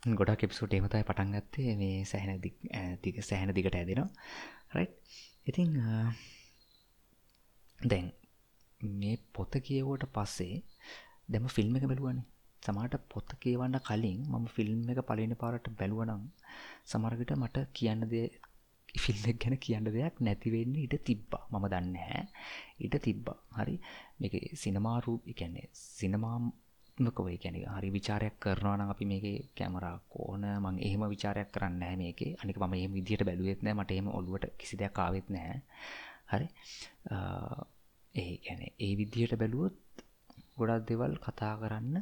ගොඩක් 0.01 0.43
එපිසෝට් 0.43 0.73
එමතයි 0.73 1.03
පටන් 1.03 1.31
ගත්තේ. 1.35 1.75
මේ 1.75 2.05
සැහෙන 2.05 2.41
දිග 3.03 3.15
සැහැන 3.21 3.53
දිගට 3.53 3.75
ඇදෙනවා. 3.75 4.09
රයි් 4.75 4.88
ඉතින් 5.47 5.71
දැන් 7.79 8.07
මේ 8.81 9.15
පොත 9.33 9.53
කියවෝට 9.62 10.05
පස්සේ 10.09 10.63
දැම 11.29 11.47
ෆිල්ම් 11.49 11.75
එක 11.75 11.85
බැලුවනේ. 11.85 12.27
සමාට 12.63 12.95
පොත 13.09 13.29
කියවන්න 13.41 13.79
කලින් 13.81 14.19
මම 14.25 14.45
ෆිල්ම් 14.47 14.79
එක 14.89 15.01
පලන 15.01 15.35
පාරට 15.35 15.67
බැලුවනම් 15.79 16.23
සමරවිට 16.85 17.35
මට 17.35 17.65
කියන්න 17.73 18.07
දේ 18.09 18.27
ෆිල්ම් 18.95 19.21
ගැන 19.38 19.57
කියන්න 19.57 19.88
දෙයක් 19.89 20.15
නැතිවෙන්න 20.21 20.75
ඉට 20.77 20.95
තිබ්බා. 21.03 21.43
මම 21.51 21.65
දන්න 21.67 21.95
හැ 21.97 22.23
ඉට 22.79 22.95
තිබ්බා. 23.01 23.38
හරි? 23.57 23.75
මේක 24.19 24.33
සිනමාරූ 24.55 25.17
එකන්නේ 25.27 25.67
සිනමාමකව 26.99 27.27
කැනෙ 27.38 27.59
හරි 27.67 27.89
විචාරයක් 27.89 28.35
කරනවා 28.38 28.85
අපි 28.85 29.05
මේක 29.05 29.25
කැමරා 29.55 29.97
කෝන 30.07 30.43
මං 30.57 30.75
එහෙම 30.79 31.03
විචාරයක් 31.05 31.49
කරන්න 31.49 31.83
මේක. 31.97 32.19
අනික 32.35 32.57
මම 32.57 32.73
ඒ 32.75 32.88
විදියට 32.89 33.23
බැලුවෙත් 33.23 33.59
නෑ 33.59 33.73
මට 33.73 33.91
එම 33.93 34.07
ඔලුවට 34.09 34.45
කිසි 34.57 34.75
දෙයක් 34.75 34.93
කාවෙත් 34.93 35.27
නෑ 35.29 35.55
හරි? 36.29 36.47
ඒ 38.15 38.33
ගැන 38.38 38.62
ඒ 38.77 38.93
විදියට 38.95 39.33
බැලුවොත් 39.35 39.75
ගොඩක් 40.57 40.88
දෙවල් 40.89 41.13
කතා 41.17 41.53
කරන්න 41.57 41.95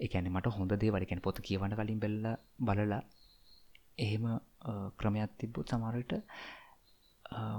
එකැන 0.00 0.30
මට 0.30 0.46
හොඳ 0.48 0.72
දේ 0.74 0.90
වඩිකැන 0.90 1.20
පොත 1.20 1.38
කියවන්න 1.40 1.74
කලින් 1.74 2.00
බෙල්ල 2.00 2.24
බලලා 2.60 3.02
එහෙම 3.98 4.24
ක්‍රමයක් 4.98 5.32
තිබ්බුත් 5.38 5.66
සමරට 5.68 6.12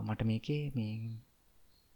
මට 0.05 0.21
මේකේ 0.23 0.63
මේ 0.75 0.93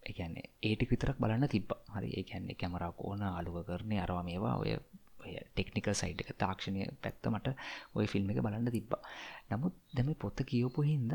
එකන්නේ 0.05 0.49
ඒටික් 0.61 0.89
විතරක් 0.89 1.17
බලන්න 1.17 1.47
තිබ්බ. 1.47 1.69
හරි 1.89 2.09
ඒකැන්නේ 2.13 2.55
කැමරක් 2.55 2.99
ඕන 3.01 3.21
අලුව 3.29 3.57
කරණය 3.65 3.97
අරවා 3.99 4.23
මේවා 4.23 4.55
ඔය 4.57 4.75
ටෙක්නිකල් 5.49 5.93
සයිඩ් 5.93 6.23
එක 6.23 6.31
තාක්ෂණය 6.37 6.87
පැත්ත 6.99 7.23
මට 7.27 7.55
ඔය 7.93 8.05
ෆිල්ම් 8.07 8.29
එක 8.29 8.41
බලන්න 8.41 8.69
තිබ්බා. 8.69 9.01
නමුත් 9.49 9.75
දැම 9.91 10.13
පොත්ත 10.17 10.45
කියවපු 10.45 10.81
හින්ද 10.83 11.11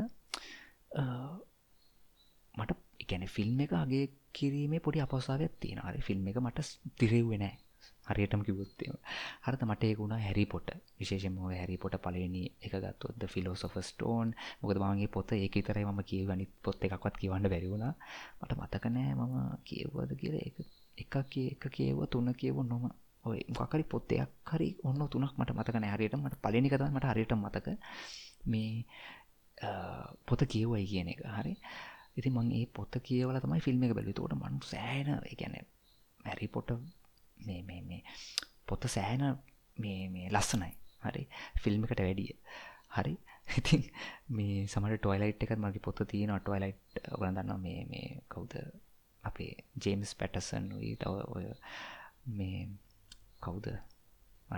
මට 2.55 2.77
එකැන 2.99 3.27
ෆිල්ම් 3.29 3.57
එක 3.59 3.73
අගේ 3.75 4.05
කිරීමේ 4.33 4.79
පොඩි 4.79 5.01
අපසාාවයක් 5.01 5.53
තියෙන 5.59 5.81
හරි 5.81 6.01
ෆිල්ම් 6.01 6.27
එක 6.27 6.39
මට 6.39 6.67
තිරෙව්වෙනෑ 6.97 7.55
හරියටම 8.09 8.41
කිවොත්තේම 8.41 8.95
හරත 9.43 9.61
මට 9.63 9.83
ඒකුණ 9.85 10.15
හැරි 10.17 10.45
පොට 10.45 10.69
විශේෂම 10.99 11.37
හැරි 11.51 11.77
පොට 11.77 11.95
පලනි 11.99 12.43
එක 12.61 12.73
ගත්තොත්ද 12.77 13.27
ෆිලෝසොෆ 13.27 13.75
ස්ටෝන් 13.81 14.33
මොකද 14.59 14.81
මගේ 14.83 15.09
පොත 15.09 15.31
ඒක 15.33 15.55
තරයි 15.63 15.85
ම 15.87 16.01
කියව 16.03 16.29
අනිත් 16.29 16.51
පොත් 16.61 16.79
එකක්වත් 16.81 17.15
කියවන්න 17.17 17.49
බැරිවුණ 17.49 17.87
මට 18.39 18.51
මතකනෑ 18.55 19.13
මම 19.15 19.35
කියවද 19.63 20.11
කියල 20.15 20.35
එක 20.37 20.57
එක 20.97 21.63
කියව 21.69 21.99
තුන්න 22.07 22.33
කියව 22.33 22.57
නොම. 22.63 22.89
ඔය 23.25 23.39
මොකරි 23.49 23.83
පොත්තයක් 23.85 24.31
හරි 24.45 24.67
ඔන්න 24.83 25.01
තුනක් 25.07 25.33
මට 25.33 25.51
මතකන 25.51 25.85
හරියට 25.85 26.15
මට 26.15 26.35
පලනිකත 26.39 26.83
මට 26.87 27.05
හරියට 27.05 27.33
මතක. 27.33 27.67
මේ 28.45 28.85
පොත 30.25 30.41
කියවයි 30.45 30.85
කියන 30.85 31.07
එක. 31.07 31.21
හරි? 31.29 31.53
ඉති 32.17 32.29
මං 32.29 32.51
ඒ 32.51 32.65
පොත 32.67 32.93
කියවල 32.99 33.37
තමයි 33.37 33.59
ෆිල්ම් 33.59 33.83
එක 33.83 33.93
බැලි 33.93 34.13
තෝට 34.13 34.33
මනු 34.33 34.59
සෑන 34.63 35.07
ගැන 35.33 35.55
හැරි 36.25 36.47
පොට 36.47 36.69
මේ 37.39 37.61
මේ 37.63 37.81
මේ 37.81 38.01
පොත 38.67 38.83
සෑන 38.87 39.23
මේ 39.77 40.09
මේ 40.09 40.27
ලස්සනයි. 40.29 40.71
හරි? 41.03 41.23
ෆිල්ම් 41.63 41.83
එකට 41.83 42.01
වැඩිය. 42.01 42.33
හරි? 42.89 43.13
ඉතින් 43.57 43.83
මේ 44.29 44.67
සමට 44.67 44.99
ටොයිලයිට් 44.99 45.43
එකත් 45.43 45.57
මගේ 45.57 45.85
පොත 45.85 46.01
තියෙන 46.07 46.33
ටොයිලයිට් 46.37 46.99
ගඳන්න 47.13 47.61
මේ 47.61 47.85
මේ 47.85 48.07
කවුද? 48.27 48.55
අපේ 49.23 49.53
ජේම්ස් 49.85 50.15
පැටසන් 50.15 50.67
වී 50.79 50.95
තව 50.95 51.23
ඔය 51.27 51.47
මේ 52.33 52.59
කවුද? 53.41 53.71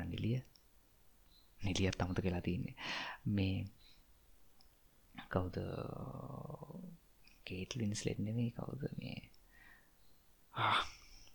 නිලිය. 0.06 0.40
නිලියත් 1.62 2.02
අමත 2.02 2.22
කියලා 2.22 2.42
තියන්නේ. 2.42 2.76
මේ 3.28 3.58
කවුද? 5.30 5.58
කේටලින්ස් 7.46 8.06
ලෙන්නෙමේ 8.06 8.52
කවුද? 8.52 8.84
මේ 9.00 9.20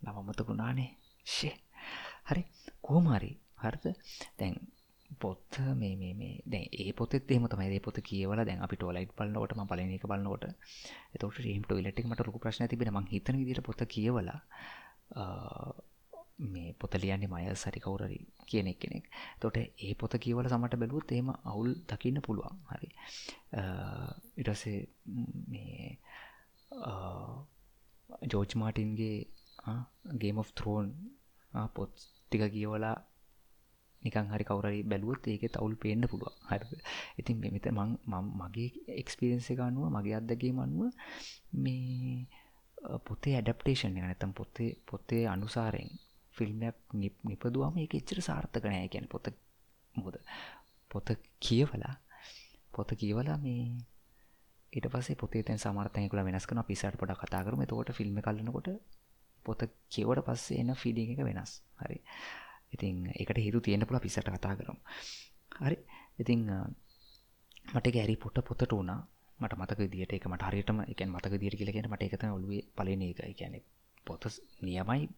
නමමතකුණානේ 0.05 0.91
ශේ 1.27 1.57
හරි. 2.25 2.43
කෝමරි 2.83 3.33
හරිද? 3.63 3.87
දැන් 4.39 4.55
පොත්ත 5.19 5.59
මේ 5.75 5.95
මේ 5.97 6.15
මේ. 6.15 6.35
දැන් 6.47 6.69
ඒ 6.75 6.93
පොතෙත් 6.93 7.31
එහෙම 7.31 7.49
තමයි. 7.49 7.69
ඒ 7.71 7.81
පොත 7.81 7.99
කියවලා 8.03 8.45
දැන් 8.45 8.63
අපි 8.63 8.77
ටොයිලට් 8.77 9.17
බලනකොට 9.17 9.57
මම 9.57 9.67
පළවෙනි 9.67 9.99
එක 9.99 10.07
බලනකොට. 10.07 10.45
එතකොට 11.15 11.39
රීම් 11.39 11.63
ටොයිලට් 11.63 11.99
එක 11.99 12.07
මට 12.07 12.27
ලොකු 12.27 12.39
ප්‍රශ්නයක් 12.39 12.71
තිබෙනවා. 12.71 13.01
මං 13.01 13.13
හිතන 13.13 13.41
විදිහට 13.41 13.67
පොත 13.69 13.85
කියවලා 13.89 14.41
මේ 16.47 16.75
පොත 16.75 16.95
ලියන්නේ 16.95 17.29
මයස් 17.29 17.65
හරි 17.65 17.81
කවුරු 17.81 18.05
හරි 18.05 18.19
කියන 18.47 18.69
කෙනෙක්. 18.75 19.05
එතකොට 19.37 19.57
ඒ 19.59 19.95
පොත 19.95 20.19
කියවලා 20.19 20.53
සමහරට 20.53 20.81
බැලුවොත් 20.83 21.13
එහෙම 21.13 21.31
අවුල් 21.45 21.71
දකින්න 21.89 22.21
පුළුවන්. 22.21 22.59
හරි. 22.71 22.89
ඊට 24.39 24.51
පස්සේ 24.51 24.81
මේ 25.49 25.99
ජෝර්ජ් 28.33 28.53
මාටින්ගේ 28.57 29.17
ගේම් 30.15 30.39
of 30.39 30.51
ත්‍රෝන් 30.53 30.89
පොත් 31.75 31.93
ටික 32.23 32.43
කියවලා 32.49 32.97
නිකන් 34.03 34.27
හරි 34.29 34.45
කවරරි 34.45 34.81
බැලුවොත් 34.85 35.23
ඒක 35.27 35.45
තවුල් 35.49 35.75
පේන්න 35.77 36.03
පුළුව 36.05 36.35
හරි. 36.49 36.79
ඉතින් 37.19 37.37
මෙත 37.47 37.67
මං 37.73 37.91
මගේ 38.35 38.71
එක්ස්පිරන්ස 38.95 39.49
එක 39.53 39.61
අනුව 39.61 39.85
මගේ 39.91 40.17
අත්දගේ 40.17 40.53
මනුව 40.53 40.93
මේ 41.55 42.27
පොතේ 43.01 43.35
ඇඩප්ටේෂන් 43.35 43.97
එක 43.97 44.05
නැතම් 44.05 44.33
පොතේ 44.33 44.71
පොතේ 44.85 45.25
අනුසාරයෙන් 45.27 45.91
ෆිල්ම්යක් 46.35 46.77
නිපදුවම 47.25 47.75
එක 47.79 47.93
එච්චර 47.95 48.21
සාර්ථක 48.21 48.65
නෑ. 48.65 48.89
කියන 48.89 49.07
පොත 49.07 49.27
මොද 49.95 50.17
පොත 50.91 51.09
කියවලා 51.41 51.95
පොත 52.73 52.91
කියවලා 52.95 53.39
මේ 53.39 53.65
ඊට 54.73 54.87
පස්සේ 54.89 55.17
පොතේ 55.17 55.43
තැන් 55.43 55.59
සමර්තයකුල 55.59 56.21
වෙනස් 56.21 56.47
කන 56.47 56.63
පිසට 56.65 56.97
පොඩ 56.97 57.13
කතා 57.15 57.43
කරම. 57.45 57.63
තෝට 57.65 57.91
ෆිල්ම් 57.93 58.17
කලනකොට 58.21 58.69
පොත 59.47 59.61
කියවට 59.89 60.25
පස්සේ 60.27 60.61
එන්න 60.61 60.75
ෆිඩි 60.77 61.07
එක 61.07 61.21
වෙනස්. 61.21 61.53
හරි. 61.79 61.99
ඉතින් 62.73 62.97
එකට 63.15 63.39
හිතු 63.39 63.61
තියෙන 63.61 63.87
පුළ 63.87 64.01
පිසට 64.01 64.29
කතා 64.29 64.55
කරම්. 64.57 64.79
හරි. 65.59 65.79
ඉතිං 66.19 66.41
මට 67.67 67.87
ගැරි 67.91 68.17
පොට 68.17 68.39
පොතට 68.43 68.73
වුණා. 68.73 69.01
මට 69.39 69.55
මතක 69.55 69.81
දිට 69.93 70.13
එක 70.13 70.27
මට 70.27 70.43
හරියටම 70.43 70.79
එකන් 70.85 71.11
මතක 71.11 71.35
දිර 71.37 71.55
කියලගෙන 71.55 71.89
මට 71.91 72.03
එකත 72.05 72.25
ඔලුවේ 72.29 72.63
පලන 72.73 73.03
එක. 73.05 73.21
ගැන 73.35 73.55
පොත 74.07 74.23
නියමයි 74.63 75.09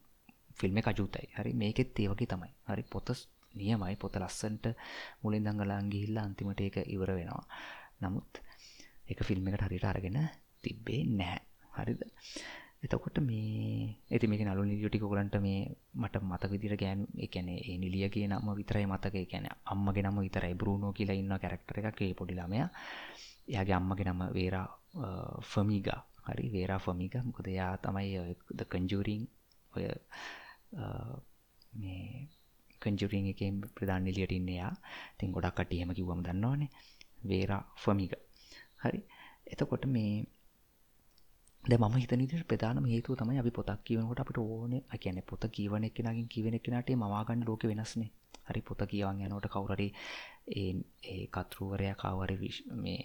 ෆිල්ම් 0.55 0.79
කජුතයි 0.81 1.27
හරි. 1.35 1.53
මේකෙත් 1.55 1.99
ඒවගේ 1.99 2.27
තමයි. 2.27 2.53
හරි. 2.67 2.83
පොත 2.85 3.09
නියමයි. 3.55 3.95
පොත 3.97 4.14
ලස්සන්ට 4.17 4.67
මුලින් 5.23 5.45
දංගලාන් 5.45 5.91
ගිහිල්ලා 5.91 6.25
අන්තිමට 6.25 6.61
එක 6.61 6.77
ඉවර 6.87 7.11
වෙනවා. 7.12 7.45
නමුත් 8.01 8.43
එක 9.07 9.21
ෆිල්ම් 9.25 9.49
එකට 9.49 9.62
හරිට 9.62 9.85
අරගෙන 9.85 10.19
තිබ්බේ 10.62 11.03
නැහැ. 11.11 11.41
හරිද? 11.75 12.01
එතකොට 12.83 13.19
මේ 13.21 13.97
ඇති 14.07 14.27
මේක 14.27 14.43
නලු 14.43 14.62
නිියටික 14.64 15.03
කොලන්ට 15.03 15.37
මේ 15.38 15.61
මට 15.95 16.23
මත 16.23 16.43
විදිර 16.51 16.75
ගෑන් 16.77 17.01
එකැන 17.19 17.49
ඒ 17.51 17.77
නිලියගේ 17.77 18.27
නම 18.29 18.49
විතරයි 18.55 18.87
මතක 18.87 19.14
එකැන 19.17 19.47
අම්මගේ 19.67 20.03
නම 20.03 20.19
විතරයි 20.19 20.55
බරුණෝ 20.55 20.93
කියලා 20.93 21.17
ඉන්න 21.17 21.35
කැරක්ටර 21.37 21.79
එකක් 21.81 22.01
ඒ 22.01 22.14
පොඩිලාමය 22.14 22.59
එයාගේ 23.49 23.75
අම්මගේ 23.75 24.07
නම 24.07 24.23
වේරා 24.33 24.69
ෆමීගා. 25.45 26.01
හරි 26.27 26.47
වේරා 26.53 26.79
ෆමික 26.79 27.14
මොකද 27.25 27.47
යා 27.51 27.73
තමයි 27.79 28.37
ද 28.51 28.61
කංජූරිං 28.64 29.23
ඔය 29.73 29.85
මේ 31.73 32.29
කංජුරින් 32.83 33.27
එක 33.27 33.41
ප්‍රධාන 33.75 34.05
නිලියට 34.05 34.33
ඉන්නයා 34.33 34.73
තින් 35.19 35.33
ගොඩක් 35.33 35.57
කටියම 35.59 35.91
කිව්වම 35.91 36.21
දන්නවානේ. 36.23 36.71
වේරා 37.25 37.62
ෆමික 37.77 38.12
හරි. 38.79 39.01
එතකොට 39.47 39.85
මේ 39.87 40.12
ද 40.23 40.38
ම 41.71 41.95
හිතනිට 41.95 42.35
ප්‍රධානම 42.45 42.87
හේතුව 42.87 43.15
තමයි 43.15 43.39
අපි 43.39 43.53
පොතක් 43.53 43.81
කියවනකොට 43.85 44.21
අපිට 44.21 44.39
ඕන. 44.39 44.73
අකැන 44.89 45.23
පොත 45.23 45.45
කියවන 45.49 45.85
එක්නගින් 45.85 46.29
කිවෙන 46.29 46.57
කෙනට 46.61 46.91
මවාගන්න 46.97 47.45
ලෝක 47.45 47.63
වෙනස්නේ 47.65 48.11
හරි 48.47 48.61
පොත 48.63 48.81
කියවන් 48.85 49.21
යනට 49.23 49.49
කවුරරි 49.49 49.89
ඒ 50.51 51.25
කතරුවරය 51.29 51.89
කවර 51.95 52.31
මේ 52.77 53.03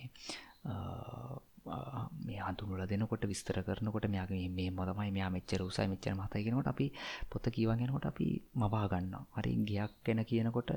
මේ 2.22 2.40
හඳුනුල 2.42 2.84
දෙනකොට 2.86 3.24
විස්තර 3.24 3.60
කරනකොට 3.62 4.08
මෙයාගේ 4.08 4.48
මේ 4.50 4.70
මොදමයි 4.72 5.12
මෙයා 5.12 5.30
මෙච්චර 5.30 5.62
උසයි 5.62 5.88
මෙච්චර 5.88 6.16
මතයිගෙනකොට 6.16 6.68
අපි 6.68 6.88
පොත 7.30 7.46
කියවගෙනකොට 7.50 8.06
අපි 8.06 8.28
මවාගන්න 8.56 9.16
හරි 9.34 9.54
ගයක් 9.66 9.92
ගැන 10.06 10.22
කියනකොට 10.24 10.70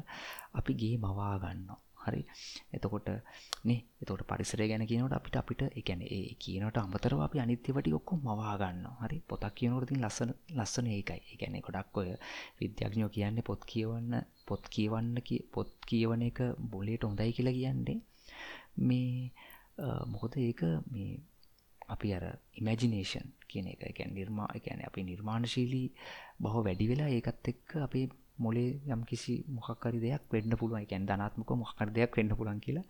අපි 0.54 0.72
ගේ 0.74 0.96
මවාගන්න 0.98 1.68
හරි. 2.06 2.22
එතකොට 2.72 3.08
නේ 3.64 3.80
එතකොට 4.02 4.22
පරිසරය 4.24 4.68
ගැන 4.68 4.86
කියනට 4.86 5.16
අපිට 5.18 5.36
අපිට 5.36 5.62
එකැන 5.72 6.02
ඒ 6.08 6.34
කියනට 6.36 6.78
අමතරව 6.78 7.20
අපි 7.20 7.42
අනිත්‍යවට 7.44 7.92
ඔක්කො 7.98 8.18
මවාගන්න 8.18 8.82
හරි. 9.00 9.18
පොතක් 9.28 9.54
කියනවරතින් 9.54 10.00
ලස්සන 10.00 10.30
ලස්සන 10.56 10.86
ඒකයි. 10.88 11.20
ඒගැනෙ 11.26 11.60
ගොඩක් 11.60 11.96
ඔය 11.96 12.10
විද්‍යාඥෝ 12.60 13.10
කියන්නේ 13.10 13.48
පොත් 13.48 13.62
කියවන්න 13.72 14.12
පොත් 14.46 14.64
කියවන්න 14.68 15.16
පොත් 15.52 15.70
කියවන 15.88 16.22
එක 16.22 16.38
බොලේට 16.72 17.02
හොඳයි 17.02 17.32
කියලා 17.32 17.58
කියන්නේ. 17.60 17.98
මේ 18.78 19.32
මොකද 20.06 20.36
ඒක 20.38 20.62
මේ 20.92 21.14
අපි 21.88 22.08
අර 22.14 22.24
ඉමජිනේෂන් 22.54 23.28
කියන 23.48 23.66
එක. 23.72 23.82
ගැන් 23.96 24.14
නිර්මා 24.14 24.48
එකැන 24.58 24.80
අපි 24.86 25.04
නිර්මාණශීලී 25.04 25.88
බහෝ 26.40 26.62
වැඩි 26.66 26.88
වෙලා 26.90 27.08
ඒකත් 27.08 27.50
එක්ක 27.52 27.76
අපේ 27.86 28.06
මොලේ 28.38 28.70
යම් 28.86 29.02
කිසි 29.04 29.34
මොහක්කරි 29.48 29.98
දෙයක් 30.00 30.22
වෙන්න 30.32 30.52
පුළුවන්. 30.56 30.82
එකැන් 30.82 31.06
ධනාත්මක 31.06 31.50
මොහකර 31.62 31.88
දෙයක් 31.90 32.12
වෙන්න 32.16 32.36
පුළන් 32.38 32.60
කියලා 32.60 32.86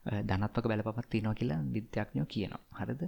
ධනත්වක 0.00 0.64
බැලපත් 0.64 1.08
තියනවා 1.10 1.34
කියලා 1.34 1.60
විද්‍යාඥයෝ 1.74 2.26
කියනවා. 2.26 2.62
හරද? 2.72 3.02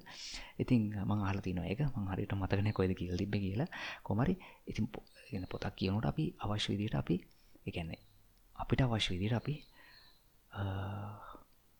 ඉතින් 0.58 0.80
මං 1.08 1.20
අහල 1.24 1.38
තිනව 1.40 1.64
එක 1.64 1.80
මං 1.86 2.08
හරිට 2.12 2.32
මතකන 2.32 2.72
කොයිද 2.72 2.92
කියල 2.94 3.16
තිබ 3.16 3.34
කියලා. 3.34 3.68
කොමරි 4.02 4.34
ඉතින් 4.66 4.86
එන 5.32 5.46
පොතක් 5.48 5.74
කියනට 5.76 6.06
අපි 6.06 6.24
අවශ්‍ය 6.38 6.68
විදියට 6.72 6.94
අපි 6.94 7.16
එකන්නේ 7.66 8.00
අපිට 8.56 8.80
අවශ්‍ය 8.82 9.10
විදියට 9.14 9.40
අපි 9.40 9.54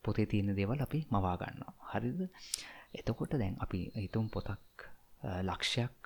පොතේ 0.03 0.25
තියෙන 0.25 0.55
දේවල් 0.55 0.81
අපි 0.81 0.99
මවාගන්න 1.11 1.61
හරිද? 1.91 2.19
එතකොට 2.93 3.33
දැන් 3.33 3.55
අපි 3.59 3.79
හිතුම් 3.95 4.25
පොතක් 4.29 4.89
ලක්ෂයක් 5.41 5.99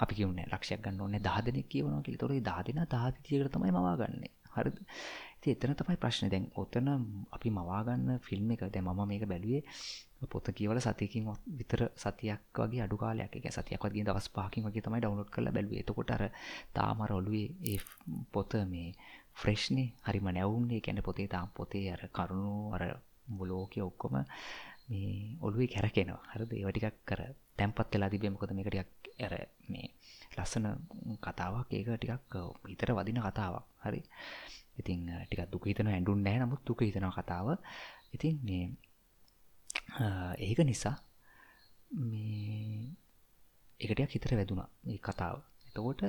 අපි 0.00 0.14
කියවන්නේ 0.14 0.46
ලක්ෂයක් 0.46 0.82
ගන්න 0.84 1.00
ඕනේ 1.00 1.22
10 1.22 1.46
දෙනෙක් 1.46 1.68
කියවනවා 1.68 2.02
කියලා. 2.02 2.18
ඒතකොට 2.18 2.66
10 2.66 2.68
දෙනා 2.68 2.86
10 2.88 3.16
විදියකට 3.16 3.52
තමයි 3.54 3.72
මවා 3.72 3.96
ගන්නෙ. 3.96 4.28
හරිද? 4.50 4.76
ඉතින් 5.38 5.52
එතන 5.54 5.74
තමයි 5.74 5.96
ප්‍රශ්නේ. 5.96 6.30
දැන් 6.30 6.46
ඔතන 6.54 6.88
අපි 7.32 7.48
මවා 7.50 7.82
ගන්න 7.86 8.20
ෆිල්ම් 8.20 8.50
එක 8.52 8.62
දැන් 8.68 8.84
මම 8.86 9.00
මේක 9.08 9.24
බැලුවේ 9.24 9.62
පොත 10.26 10.46
කියවල 10.52 10.78
සතියකින් 10.78 11.28
විතර 11.58 11.80
සතියක් 11.96 12.42
වගේ 12.54 12.82
අඩු 12.82 12.96
කාලයක්. 12.96 13.24
ඒ 13.26 13.32
කියන්නේ 13.34 13.56
සතියක් 13.58 13.82
වගේ 13.82 14.04
දවස් 14.04 14.28
පහකින් 14.30 14.66
වගේ 14.66 14.82
තමයි 14.82 15.00
ඩවුන්ලෝඩ් 15.00 15.30
කරලා 15.30 15.52
බැලුවේ. 15.52 15.80
එතකොට 15.80 16.10
අර 16.10 16.24
තාම 16.74 17.00
අර 17.00 17.12
ඔළුවේ 17.12 17.48
ඒ 17.64 17.78
පොත 18.32 18.52
මේ 18.66 18.88
ෆ්‍රෙෂ්නේ. 19.34 19.88
හරිම 20.04 20.28
නැවුම්නේ. 20.30 20.76
ඒ 20.76 20.84
කියන්නේ 20.86 21.02
පොතේ 21.02 21.28
තාම 21.28 21.48
පොතේ 21.56 21.86
අර 21.94 22.02
කරුණු 22.10 22.56
අර 22.74 22.82
ලෝකයේ 23.42 23.84
ඔක්කොම 23.84 24.14
මේ 24.88 25.36
ඔළුවේ 25.40 25.68
කැරකෙනවා. 25.68 26.22
හරිද? 26.32 26.52
ඒවා 26.52 26.72
ටිකක් 26.72 26.98
කර 27.06 27.20
තැම්පත් 27.60 27.88
වෙලා 27.94 28.10
තිබෙන්නේ 28.12 28.34
මොකද 28.34 28.52
මේක 28.58 28.68
ටිකක් 28.70 29.22
අර 29.26 29.34
මේ 29.72 29.86
ලස්සන 30.36 30.66
කතාවක්. 31.24 31.68
ඒක 31.76 31.88
ටිකක් 31.96 32.34
හිතට 32.70 32.90
වදින 32.98 33.20
කතාවක්. 33.26 33.64
හරි. 33.84 34.00
ඉතින් 34.80 35.00
ටික 35.26 35.40
දුක 35.52 35.64
හිතන 35.70 35.88
ඇඩුන් 35.92 36.20
නෑ 36.26 36.38
නමුත් 36.42 36.62
දුක 36.68 36.80
හිතන 36.86 37.08
කතාව. 37.18 37.48
ඉතින් 38.16 38.34
මේ 38.46 38.64
ඒක 40.46 40.58
නිසා 40.70 40.96
මේ 42.10 42.94
එකටයක් 43.80 44.10
හිතර 44.14 44.32
වැදුනා 44.38 44.68
මේ 44.86 45.00
කතාව. 45.06 45.36
එතකොට 45.68 46.02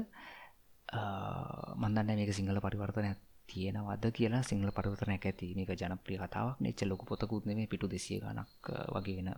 මන්දන්න 1.82 2.18
මේක 2.20 2.32
සිංහල 2.38 2.60
පරිවර්තනයක් 2.66 3.20
තියෙනවද 3.52 4.06
කියලා 4.12 4.44
සිංහල 4.44 4.72
පරිවර්තනයක් 4.72 5.26
ඇති 5.26 5.48
මේක 5.56 5.72
ජනප්‍රිය 5.76 6.20
කතාවක් 6.20 6.58
නෙච්ච 6.60 6.82
ලොකු 6.86 7.04
පොතකුත් 7.06 7.44
නෙමේ 7.46 7.68
පිටු 7.68 7.88
දෙසිය 7.88 8.20
ගණක් 8.20 8.66
වගේ 8.94 9.16
වෙන 9.18 9.30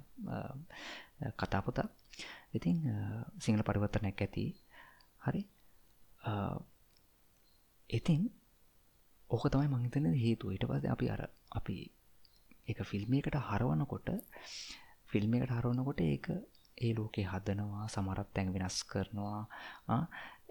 කතාපොත 1.33 1.79
ඉතින් 2.51 2.77
සිංහල 3.39 3.61
පරිවර්තනයක් 3.61 4.17
ඇති. 4.17 4.45
හරි. 5.21 5.41
ඉතින් 7.89 8.21
ඕක 9.29 9.43
තමයි 9.47 9.67
මංතන 9.67 10.05
හේතු 10.15 10.45
ඊට 10.49 10.65
පස්ස 10.65 10.85
අපි 10.87 11.05
අර 11.09 11.21
අපි 11.51 11.77
එක 12.67 12.79
ෆිල්ම් 12.83 13.13
එකට 13.13 13.37
හරවනකොට 13.41 14.09
ෆිල්ම් 15.05 15.31
එකට 15.35 15.51
හරවනකොට 15.51 15.99
ඒක 16.03 16.27
ඒ 16.77 16.93
ලෝකේ 16.93 17.25
හදනවා 17.25 17.85
සමරත් 17.87 18.29
තැන් 18.33 18.53
වෙනස් 18.53 18.77
කරනවා 18.83 19.41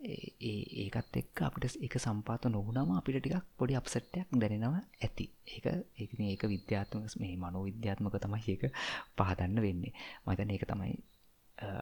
ඒකත් 0.02 1.16
එක්ක 1.16 1.42
අපිට 1.42 1.76
එක 1.78 1.94
සම්පාත 1.96 2.44
නොවනම 2.46 2.90
අපිට 2.92 3.18
ටිකක් 3.18 3.46
පොඩි 3.56 3.76
අපසට්ටයක් 3.76 4.28
දැනෙනවා 4.34 4.82
ඇති. 4.98 5.26
ඒක 5.46 5.66
ඒක 5.96 6.10
ඒක 6.20 6.42
විද්‍යාත්මක 6.46 7.14
මේ 7.16 7.36
මනෝ 7.36 7.62
විද්‍යාත්මක 7.64 8.16
තමයි 8.16 8.42
ඒක 8.48 8.62
පහදන්න 9.16 9.58
වෙන්නේ. 9.58 9.92
මතන 10.24 10.50
ඒක 10.50 10.64
තමයි 10.66 10.92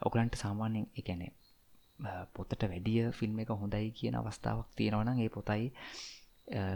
ඔකලන්ට 0.00 0.36
සාමාන්‍යෙන් 0.36 0.86
එකැනේ 0.94 1.32
පොතට 2.34 2.62
වැඩිය 2.62 3.10
ෆිල්ම් 3.12 3.40
එක 3.40 3.50
හොඳයි 3.54 3.90
කියන 3.92 4.14
අවස්ථාවක් 4.14 4.68
තියෙනවනම් 4.76 5.18
ඒ 5.18 5.30
පොතයි 5.30 5.72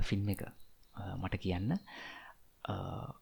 ෆිල්ම් 0.03 0.29
එක. 0.29 0.43
මට 1.17 1.35
කියන්න. 1.39 1.71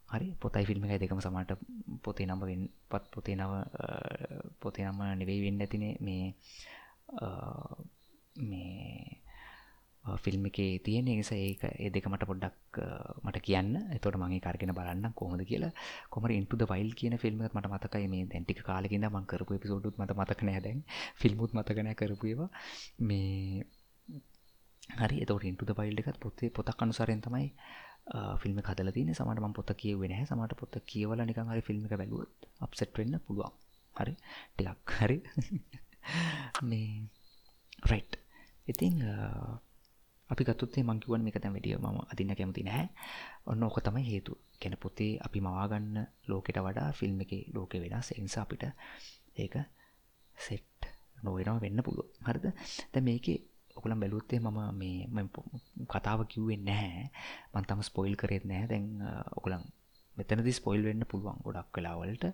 හරි 0.08 0.28
පොතයි 0.36 0.64
ෆිල්ම් 0.64 0.84
එකයි 0.84 1.00
දෙකම 1.00 1.20
සමට 1.20 1.58
පොතේ 2.02 2.26
නම 2.26 2.42
පත් 2.88 3.04
පොතේ 3.10 3.34
නව 3.34 3.52
පොතේ 4.60 4.86
නම 4.86 5.00
නෙවෙයි 5.12 5.40
වෙන්න 5.42 5.60
ඇතිනේ 5.60 5.94
මේ 6.00 6.24
මේ 8.44 9.22
ෆිල්ම් 10.04 10.46
එකේ 10.46 10.78
තියෙන 10.78 11.04
නිසා 11.06 11.38
ඒක 11.38 11.62
ඒ 11.64 11.90
දෙක 11.90 12.06
මට 12.06 12.26
පොඩ්ඩක් 12.26 12.78
මට 13.22 13.38
කියන්න. 13.40 13.70
එතකොට 13.88 14.16
මම 14.16 14.32
ඒක 14.32 14.46
අරගෙන 14.46 14.74
බලන්න 14.74 15.14
කොහොමද 15.14 15.44
කියලා. 15.44 15.70
කොහමද 16.10 16.32
ඉන්ටු 16.32 16.56
ද 16.56 16.66
වයිල්ඩ් 16.66 16.94
කියන 16.94 17.14
ෆිල්ම් 17.16 17.38
එකත් 17.40 17.54
මට 17.54 17.70
මතකයි. 17.70 18.08
මේ 18.08 18.26
දැන් 18.26 18.44
ටික 18.44 18.62
කාලෙක 18.62 18.92
ඉඳන් 18.92 19.08
මම 19.08 19.26
කරපු 19.26 19.54
එපිසෝඩුත් 19.54 19.98
මට 19.98 20.16
මතක 20.16 20.42
නෑ 20.42 20.60
දැන්. 20.60 20.82
ෆිල්මුත් 21.16 21.54
මතක 21.54 21.78
නෑ 21.80 21.94
කරපු 21.94 22.26
ඒවා. 22.26 22.50
මේ 23.00 23.62
හරි. 24.96 25.16
එතකොට 25.18 25.44
ඉන්ටු 25.44 25.64
ද 25.64 25.78
වයිල්ඩ් 25.78 26.02
එකත් 26.02 26.18
පොතේ 26.18 26.50
පොතක් 26.50 26.82
අනුසාරයෙන් 26.82 27.22
තමයි 27.22 27.46
ෆිල්ම් 28.38 28.58
එක 28.58 28.66
හදලා 28.66 28.92
තියෙන්නේ. 28.92 29.14
සමහරට 29.14 29.42
මම 29.42 29.54
පොත 29.54 29.70
කියුවේ 29.76 30.10
නැහැ. 30.10 30.26
සමහරට 30.26 30.58
පොත 30.58 30.80
කියවලා 30.84 31.26
නිකන් 31.26 31.46
හරි 31.46 31.62
ෆිල්ම් 31.62 31.86
එක 31.86 31.94
බැලුවොත් 31.94 32.50
අප්සෙට් 32.60 32.98
වෙන්න 32.98 33.20
පුළුවන්. 33.20 33.54
හරි. 33.94 34.16
ටිකක්. 34.52 34.98
හරි. 34.98 35.18
මේ 36.68 37.06
රයිට් 37.84 38.21
ඉතින් 38.70 38.94
අපි 40.30 40.42
ගත්තුත්තේ 40.48 40.84
මංකිවන් 40.88 41.28
එක 41.28 41.38
තැන් 41.42 41.54
වැඩිය 41.54 41.76
ම 41.76 41.86
අදින්න 42.12 42.34
කැමති 42.38 42.62
නෑ 42.68 42.86
ඔන්න 43.50 43.62
ඕක 43.66 43.78
තමයි 43.86 44.04
හේතු 44.12 44.32
කැන 44.60 44.76
පොතේ 44.82 45.12
අපි 45.26 45.38
මවාගන්න 45.46 45.96
ලෝකෙට 46.30 46.58
වඩා 46.66 46.88
ෆිල්ම් 46.98 47.20
එක 47.24 47.32
ලෝකෙ 47.54 47.76
වෙනස්. 47.82 48.08
එනිසා 48.18 48.42
අපිට 48.44 48.64
ඒක 49.42 49.54
සෙට් 50.36 50.80
නොවෙනවා 51.24 51.62
වෙන්න 51.64 51.82
පුළුව 51.86 52.08
හරිද? 52.26 52.46
ද 52.92 52.94
මේකේ 53.08 53.38
ඔකුලම් 53.76 54.00
බැලුත්තේ 54.02 54.40
මම 54.40 54.58
මේ 54.78 55.24
කතාව 55.92 56.20
කිව්වෙන් 56.32 56.62
නැහැ. 56.68 57.04
මන්තම 57.54 57.80
ස්පොයිල් 57.90 58.14
කරෙත් 58.20 58.44
නෑ 58.50 58.64
දැන් 58.72 58.86
ඔකුලන් 59.38 59.64
මෙතනදි 60.16 60.52
ස්පොයිල් 60.60 60.82
වෙන්න 60.88 61.04
පුළුවන් 61.10 61.38
ගොඩක් 61.44 61.76
වෙලාවලට. 61.76 62.24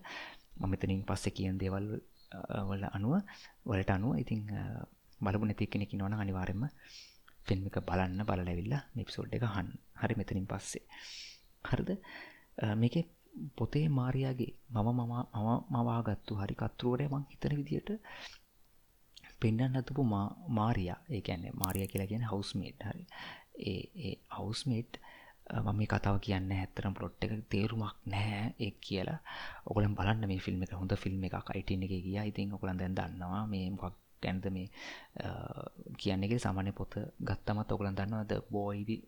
මෙතනින් 0.71 1.03
පස්සෙ 1.09 1.31
කියන් 1.37 1.59
දේවල් 1.63 1.87
වල 2.69 2.85
අනුව 2.97 3.15
වලට 3.67 3.91
අනුව. 3.97 4.13
ඉතිං 4.23 4.43
බලපු 5.21 5.45
නැති 5.45 5.67
කෙනෙකි 5.67 5.97
නොන 5.97 6.15
අනිවාරෙන්ම 6.15 6.65
ෆිල්ම් 7.47 7.63
එක 7.69 7.79
බලන්න 7.83 8.27
බලලැවිල්ලා 8.29 8.83
නිප්සෝඩ් 8.95 9.37
එක 9.37 9.45
හන් 9.47 9.69
හරි 10.01 10.15
මෙතනින් 10.19 10.47
පස්සේ. 10.47 10.85
හරිද? 11.65 11.91
මේක 12.77 12.97
පොතේ 13.57 13.87
මාරයාගේ 13.91 14.53
මම 14.71 14.89
මම 14.91 15.13
මම 15.37 15.49
මවාගත්තු 15.75 16.41
හරි 16.41 16.55
කත්රුවට 16.55 17.11
මං 17.13 17.25
හිතන 17.31 17.57
විදියට 17.59 17.91
පෙන්ඩන්න 19.41 19.77
අතුපු 19.77 20.03
මාරයා. 20.51 20.99
ඒකැන්නේ 21.09 21.53
මාරිය 21.55 21.87
කියලා 21.87 22.11
කියන 22.13 22.25
හවස්මේට් 22.25 22.81
හරි. 22.89 23.05
ඒ 23.65 23.83
ඒ 23.99 24.15
හවස්මේට් 24.37 24.93
මම 25.57 25.69
මේ 25.77 25.89
කතාව 25.89 26.17
කියන්න 26.21 26.51
ඇත්තරම් 26.53 26.95
පොට් 26.95 27.25
එක 27.25 27.33
තේරුමක් 27.53 27.97
නැහැ. 28.07 28.47
ඒ 28.59 28.73
කියලා 28.85 29.21
ඔගලම් 29.67 29.95
බලන්න 29.99 30.29
මේ 30.31 30.45
ෆිල්ම් 30.47 30.63
එක. 30.65 30.73
හොඳ 30.73 30.93
ෆිල්ම් 30.97 31.25
එකක්. 31.25 31.49
අයිටන් 31.49 31.85
එක 31.87 31.95
ගිය. 31.97 32.19
ඉතින් 32.23 32.55
ඔකලන් 32.57 32.79
දැන් 32.81 32.99
දන්නවා 32.99 33.43
මේ 33.47 33.67
මොකක් 33.73 33.97
ගැන්ද 34.23 34.51
මේ 34.57 34.69
කියන්නෙක 35.99 36.35
සාමාන්‍ය 36.47 36.73
පොත 36.73 36.99
ගත්තමත් 37.21 37.73
ඔගලන් 37.73 37.99
දන්නවාද 37.99 38.35
බෝයිවි 38.51 38.99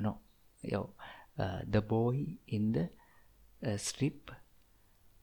නො 0.00 0.14
යෝ 0.62 0.86
ද 1.66 1.84
බෝයි 1.88 2.24
ඉන්ද 2.48 2.76
ස්ට්‍රිප් 3.78 4.32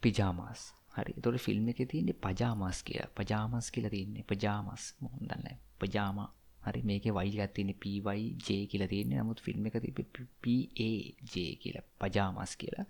පිජාමස් 0.04 0.62
හරි. 0.96 1.14
තොට 1.24 1.40
ෆිල්ම් 1.40 1.68
එක 1.72 1.82
තියන්නේ 1.88 2.18
පජාමස් 2.18 2.84
කිය 2.84 3.02
පජාමස් 3.16 3.72
කියල 3.72 3.88
තියන්නේ 3.90 4.24
පජාමස්. 4.24 4.94
මොහොදන්න 5.00 5.48
පජාමා. 5.80 6.30
හරි. 6.66 6.82
මේක 6.84 7.06
වයි 7.18 7.32
ගත්තින්නේ 7.32 7.80
පවයි 7.82 8.26
ජේ 8.48 8.68
කියල 8.68 8.88
තියන්නේ. 8.88 9.22
නමුත් 9.22 9.40
ෆිල්ම් 9.40 9.66
එක 9.68 9.80
තිබ 9.82 10.00
පජේ 10.42 11.56
කියලා. 11.62 11.86
පජාමස් 12.00 12.56
කියලා. 12.56 12.86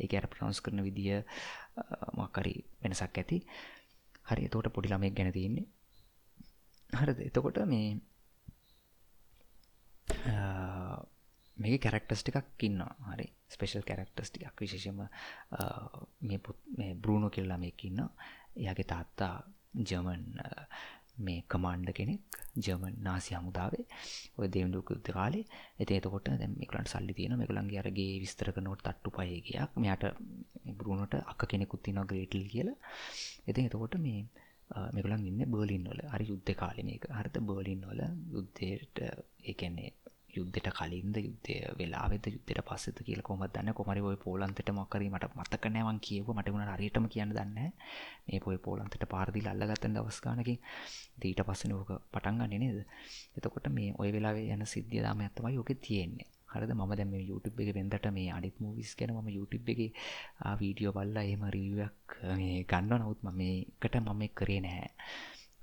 ඒ 0.00 0.08
ඇර 0.12 0.28
ප්‍රනවස් 0.28 0.60
කරන 0.60 0.84
විදිිය 0.88 1.22
මක්කරි 2.16 2.54
වෙනසක් 2.82 3.18
ඇති. 3.18 3.38
හරි 4.26 4.48
තෝට 4.48 4.72
පොඩි 4.72 4.92
ළමෙක් 4.92 5.14
ගැන 5.14 5.32
තියන්නේ. 5.32 5.66
හරද? 6.90 7.18
එතකොට 7.20 7.58
මේ 7.66 7.96
මේ 11.56 11.78
කැරක්ටස් 11.78 12.22
ටිකක් 12.22 12.62
ඉන්න 12.62 12.82
හරි 13.08 13.26
ස්පේෂල් 13.48 13.86
කැරක්ටස් 13.86 14.30
ටිකක් 14.30 14.60
විශේෂම 14.60 15.02
මේ 16.22 16.38
පුත් 16.38 16.58
මේ 16.78 16.94
බෘණු 16.96 17.30
කෙල්ලා 17.30 17.58
මේක 17.58 17.84
ඉන්න 17.84 18.02
එයාගේ 18.56 18.90
තාත්තා 18.92 19.34
ජර්මන් 19.82 20.24
මේ 21.18 21.40
කමාන්්ඩ 21.46 21.90
කෙනෙක් 21.92 22.20
ජර්මන් 22.56 22.96
නාසි 23.00 23.34
හමුදාවේ. 23.34 23.84
ඔය 24.36 24.48
දෙවුණු 24.48 24.82
කුද්ද 24.82 25.08
කාලේ. 25.08 25.44
එත 25.78 25.90
එතකොට 25.90 26.28
දැම් 26.32 26.54
මේකලන්ට 26.54 26.88
සල්ලි 26.88 27.14
තියෙන 27.14 27.38
මේකලන්ගේ 27.38 27.80
අරගේ 27.82 28.16
විස්තර 28.20 28.50
කරනොට 28.52 28.82
තට්ටු 28.82 29.10
පයගයක් 29.10 29.76
මෙයාට 29.76 30.04
බරුණට 30.78 31.14
අක්ක 31.22 31.46
කෙනෙකුත් 31.46 31.82
තින 31.82 32.00
ග්‍රේටල් 32.04 32.44
කියලා. 32.46 32.78
එති 33.46 33.66
එතකොට 33.68 33.96
මේ 33.98 34.20
මෙකලන් 34.92 35.26
ඉන්න 35.26 35.44
බර්ලින් 35.46 35.86
වල. 35.86 36.02
හරි 36.12 36.24
යුද්ධ 36.24 36.52
කාලි 36.54 36.82
මේක. 36.82 37.04
හරත 37.10 37.36
බර්ලින් 37.42 37.82
වල 37.82 38.02
යුද්ධයට 38.32 38.96
ඒකැන්නේ 39.44 39.90
යුද්ධට 40.36 40.68
කලින්ද 40.70 41.16
යුද්ධය 41.18 41.56
වෙලාවෙද 41.78 42.26
යුද්ධට 42.28 42.60
පස්සෙත 42.62 42.98
කියල 43.00 43.22
කොම 43.22 43.42
දන්න? 43.46 43.72
කොමරි 43.72 44.00
ඔය 44.02 44.16
පෝලන්තට 44.18 44.70
මක්කරී 44.70 45.10
මට 45.10 45.32
මත්තකනෑවන් 45.34 45.98
කියව 46.00 46.30
මටගුණ 46.30 46.68
අරියටම 46.68 47.08
කියන්න 47.08 47.32
දන්න 47.32 47.72
මේ 48.26 48.40
පොයි 48.40 48.58
පෝලන්තට 48.58 49.08
පාරදිල් 49.08 49.48
අල්ලගත්තන් 49.48 49.96
දවස්ගානකින් 49.96 50.62
දීට 51.20 51.42
පස්සන 51.42 51.72
ඕක 51.72 51.92
පටන්ගන්න 52.12 52.56
නේද? 52.56 52.78
එතකොට 53.36 53.68
මේ 53.70 53.94
ඔය 53.98 54.10
වෙලාවේ 54.12 54.48
යන 54.52 54.66
සිද්ධිය 54.66 55.02
දාම 55.02 55.20
ඇත්තම 55.20 55.48
යෝක 55.50 55.72
තියෙන්නේ. 55.80 56.30
හරද? 56.50 56.72
ම 56.72 56.92
දැම 56.92 57.12
YouTube 57.22 57.62
එක 57.62 57.74
වෙන්දට 57.76 58.06
මේ 58.12 58.30
අනිත් 58.30 58.56
මූවිස් 58.60 58.94
ගැන 58.94 59.12
ම 59.16 59.28
YouTube 59.30 59.72
එක 59.74 59.80
වීඩියෝ 60.60 60.92
බල්ලා 60.92 61.24
එහෙම 61.24 61.44
රිවක් 61.56 62.16
ගන්න 62.70 62.96
නවත් 63.00 63.20
ම 63.24 63.36
මේකට 63.36 64.00
මම 64.00 64.22
කරේ 64.34 64.60
නැහැ. 64.60 64.90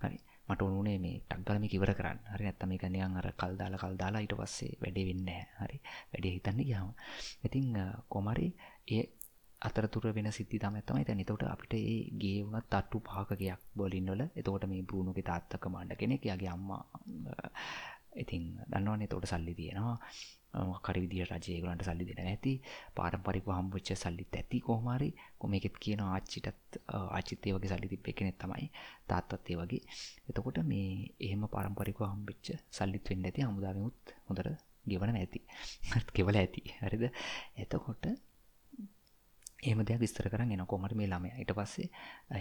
හරි. 0.02 0.20
මට 0.48 0.62
ඔනුනේ 0.62 0.98
මේ 1.00 1.18
ටක්ගලම 1.22 1.66
කිවර 1.74 1.92
කරන්න. 1.98 2.20
හරි 2.34 2.46
ඇත්තම 2.46 2.72
එක 2.76 2.86
නියන් 2.90 3.18
අර 3.20 3.28
කල් 3.42 3.54
දාලා 3.60 3.82
කල් 3.84 3.96
දාලා 3.98 4.22
ඊට 4.24 4.36
පස්සේ 4.40 4.78
වැඩේ 4.82 5.06
වෙන්න 5.10 5.30
හරි. 5.60 5.78
වැඩේ 6.12 6.34
හිතන්න 6.36 6.60
ගියාම. 6.62 6.90
ඉතින් 7.46 7.68
කොමරි 8.10 8.48
ඒ 8.90 9.04
අතරතුර 9.62 10.06
වෙන 10.14 10.30
සිද්ධි 10.32 10.58
තම 10.60 10.78
තමයි 10.82 11.06
තැන 11.08 11.26
තොට 11.26 11.44
අපිට 11.46 11.74
ඒ 11.76 11.98
ගේ 12.22 12.40
වුණත් 12.46 12.68
තට්ටු 12.68 12.98
පාකකයක් 13.02 13.62
බොලින්වල 13.76 14.22
එතකොට 14.36 14.66
මේ 14.68 14.84
බෘණුගේ 14.84 15.28
තාත්තක 15.30 15.66
මණ්ඩ 15.66 16.00
කෙනෙක්. 16.00 16.26
යාගේ 16.26 16.52
අම්මා 16.56 16.84
ඉතින් 18.16 18.44
දන්නවන්නේ 18.72 19.08
තෝට 19.08 19.26
සල්ලි 19.26 19.54
තියෙනවා. 19.56 19.98
කරිවිදිිය 20.86 21.26
රජයගලන්ට 21.26 21.86
සල්ලි 21.88 22.06
දෙන 22.10 22.20
ඇති 22.26 22.54
පාරම්පරික 22.98 23.48
හම්බච්ච 23.50 23.90
සල්ලිත් 23.96 24.36
ඇති 24.40 24.60
කොහමරි 24.60 25.10
කොමෙකෙත් 25.38 25.78
කියන 25.84 26.02
ආච්චිටත් 26.08 26.78
ආචිතය 26.90 27.56
වගේ 27.56 27.72
සල්ලි 27.72 27.92
තිබ්බ 27.94 28.08
කෙනෙත් 28.18 28.38
තමයි 28.38 28.68
තාත්තත්තේ 29.10 29.58
වගේ. 29.62 29.82
එතකොට 30.30 30.60
මේ 30.72 30.92
එහෙම 31.20 31.48
පාරම්පරික 31.56 32.04
හම්බච්ච 32.04 32.48
සල්ලිත් 32.72 33.10
වෙන්න 33.10 33.26
ඇති 33.26 33.48
හමුදාවමුත් 33.48 34.14
හොඳර 34.28 34.48
ගෙවන 34.86 35.16
ඇති 35.16 35.40
කෙවල 36.14 36.36
ඇති. 36.36 36.62
හරිද? 36.82 37.04
එතකොට 37.58 38.06
ඒම 39.64 39.80
දෙයක් 39.88 40.02
විස්තර 40.04 40.28
කරන්න 40.30 40.54
එන 40.54 40.66
කොමට 40.68 40.94
මේ 41.00 41.08
ළමය. 41.08 41.30
ඊට 41.40 41.54
පස්සේ 41.58 41.90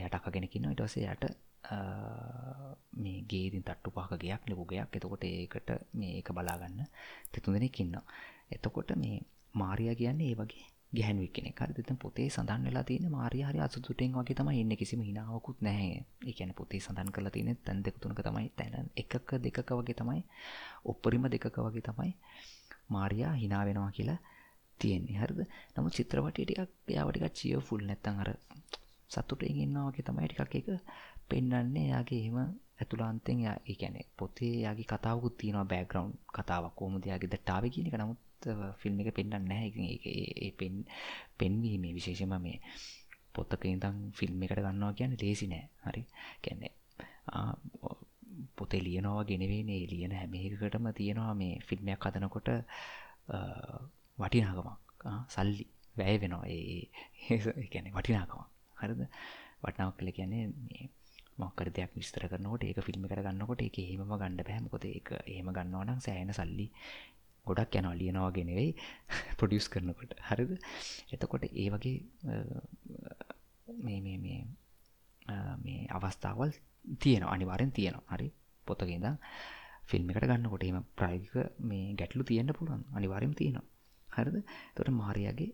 යටකගෙනකින්න 0.06 0.72
ඉට 0.72 0.82
පසේ 0.84 1.12
යට 1.14 1.24
මේ 3.22 3.30
ගේදින් 3.30 3.62
තට්ටු 3.62 3.90
පහක 3.92 4.20
ගයක් 4.20 4.42
ලොකුගයක් 4.48 4.96
එතකොට 4.96 5.24
ඒකට 5.24 5.70
මේ 5.94 6.18
එක 6.18 6.28
බලාගන්න 6.32 6.84
තෙතුන් 7.30 7.54
දෙනෙක් 7.54 7.80
ඉන්න 7.80 7.96
එතකොට 8.50 8.90
මේ 8.96 9.16
මාරයා 9.54 9.94
කියන්නේ 9.94 10.28
ඒ 10.28 10.36
වගේ 10.36 10.66
ගැහැනුව 10.92 11.28
කෙනෙ 11.28 11.50
කරදත 11.52 11.90
පොතේ 11.96 12.28
සඳන් 12.28 12.64
වෙලා 12.64 12.84
තියෙන 12.84 13.06
මාරිය 13.10 13.42
හරි 13.42 13.60
අසුතුටෙන් 13.60 14.12
වගේ 14.12 14.34
තමයි 14.34 14.60
එන්න 14.60 14.74
කිසිම 14.76 15.00
හිනාවකුත් 15.00 15.58
නැහැ. 15.60 16.04
එකන 16.26 16.52
පොතේ 16.52 16.80
සඳන් 16.80 17.08
කරලා 17.10 17.30
තියෙන 17.30 17.56
තැන් 17.58 17.78
දෙක 17.82 17.96
තුනක 17.96 18.20
තමයි. 18.20 18.48
තැන 18.50 18.90
එකක 18.96 19.30
දෙකක 19.38 19.70
වගේ 19.70 19.94
තමයි. 19.94 20.20
ඔප්පරිම 20.84 21.24
දෙකක 21.26 21.56
වගේ 21.58 21.82
තමයි 21.82 22.12
මාරයා 22.88 23.32
හිනා 23.34 23.62
වෙනවා 23.64 23.90
කියලා 23.90 24.18
තියෙන්නේ. 24.80 25.16
හරිද? 25.16 25.40
නමු 25.74 25.88
චිත්‍රපටිය 25.90 26.44
ටිකක් 26.44 26.70
යාවටික 26.88 27.24
චිය 27.32 27.54
ෆුල් 27.60 27.82
නැත්තන් 27.82 28.20
අර 28.22 28.30
සතුටෙන් 29.10 29.56
ඉන්නවාගේ 29.58 30.04
තමයි 30.04 30.28
ටිකක් 30.28 30.54
එක 30.60 30.68
පෙන්න්නන්නේ 31.28 31.88
යාගේ 31.88 32.20
එහෙම 32.20 32.38
ඇතුලාන්තෙන් 32.78 33.40
යා 33.40 33.56
ඒැන 33.66 33.96
පොතේ 34.16 34.54
යාගේ 34.56 34.86
කතාවකුත් 34.86 35.34
තියෙනවා 35.38 35.66
බෑග්‍රවන්් 35.66 36.12
කතාවක් 36.30 36.74
කෝමුදයාගේ 36.76 37.30
දටාව 37.30 37.64
කියනක 37.70 37.96
නමුත් 37.96 38.20
ෆිල්ම් 38.78 39.00
එක 39.00 39.14
පෙන්න්න 39.14 39.44
නැහැ. 39.44 39.70
ඒ 40.06 40.50
පෙන් 40.52 40.74
පෙන්වීමේ 41.38 41.92
විශේෂම 41.94 42.34
මේ 42.38 42.58
පොත්තක 43.32 43.64
ඉදම් 43.66 43.98
ෆිල්ම් 44.12 44.42
එකට 44.42 44.58
ගන්නවා 44.58 44.92
කියන්න 44.92 45.16
ලේසි 45.16 45.46
නෑ. 45.46 45.64
හරි? 45.84 46.02
කැන්නේ 46.42 46.72
පොතේ 48.56 48.80
ලියනවා 48.80 49.24
ගෙනවේ 49.24 49.82
ලියන 49.88 50.12
හැමේකටම 50.12 50.88
තියෙනවා 50.92 51.34
මේ 51.34 51.54
ෆිල්ම්යක් 51.60 52.06
හදනකොට 52.06 52.48
වටිනාගමක් 54.18 54.70
සල්ලි 55.28 55.66
වැෑ 55.96 56.18
වෙනවා. 56.20 56.44
ඒ 56.48 57.68
ගැන 57.68 57.92
වටිනාකමක්. 57.92 58.42
හරිද? 58.76 59.00
වටනාවක් 59.62 59.96
කළ 59.98 60.12
කියන්නේ 60.12 60.44
මේ 60.64 60.90
මොක්කර 61.42 61.68
දෙයක් 61.70 61.92
විස්තර 61.94 62.24
කරනකොට 62.26 62.64
ඒක 62.64 62.80
ෆිල්ම් 62.82 63.06
කර 63.06 63.22
ගන්නකොට 63.22 63.62
එක 63.62 63.78
එහෙම 63.78 64.02
ගණඩ 64.12 64.46
පැහමකොත 64.48 64.84
එක 64.90 65.08
එහෙම 65.24 65.48
ගන්නවනම් 65.50 66.00
සෑන 66.00 66.32
සල්ලි 66.32 66.66
ගොඩක් 67.46 67.78
යනවා 67.78 67.94
ලියනවා 67.94 68.30
ගෙනෙවෙයි 68.30 68.70
පොඩියස් 69.38 69.66
කරනකොට. 69.72 70.12
හරිද? 70.28 70.52
එතකොට 71.10 71.44
ඒ 71.44 71.68
වගේ 71.70 71.96
මේ 73.78 74.00
මේ 74.00 74.18
මේ 74.18 74.40
මේ 75.58 75.80
අවස්ථාවල් 75.90 76.52
තියෙන 76.98 77.24
අනිවාරෙන් 77.24 77.72
තියෙනවා. 77.72 78.06
හරි? 78.12 78.28
පොතගෙද 78.66 79.06
ෆිල්ම් 79.84 80.10
එකට 80.10 80.26
ගන්නකොට 80.26 80.64
එම 80.64 80.78
ප්‍රයික 80.94 81.32
මේ 81.62 81.94
ගැටලු 81.94 82.24
තියෙන්න්න 82.24 82.54
පුළුවන්. 82.54 82.84
අනිවාරෙන් 82.92 83.34
තියෙනවා. 83.34 83.66
හරිද? 84.08 84.36
තොට 84.74 84.92
මාරයාගේ 84.92 85.50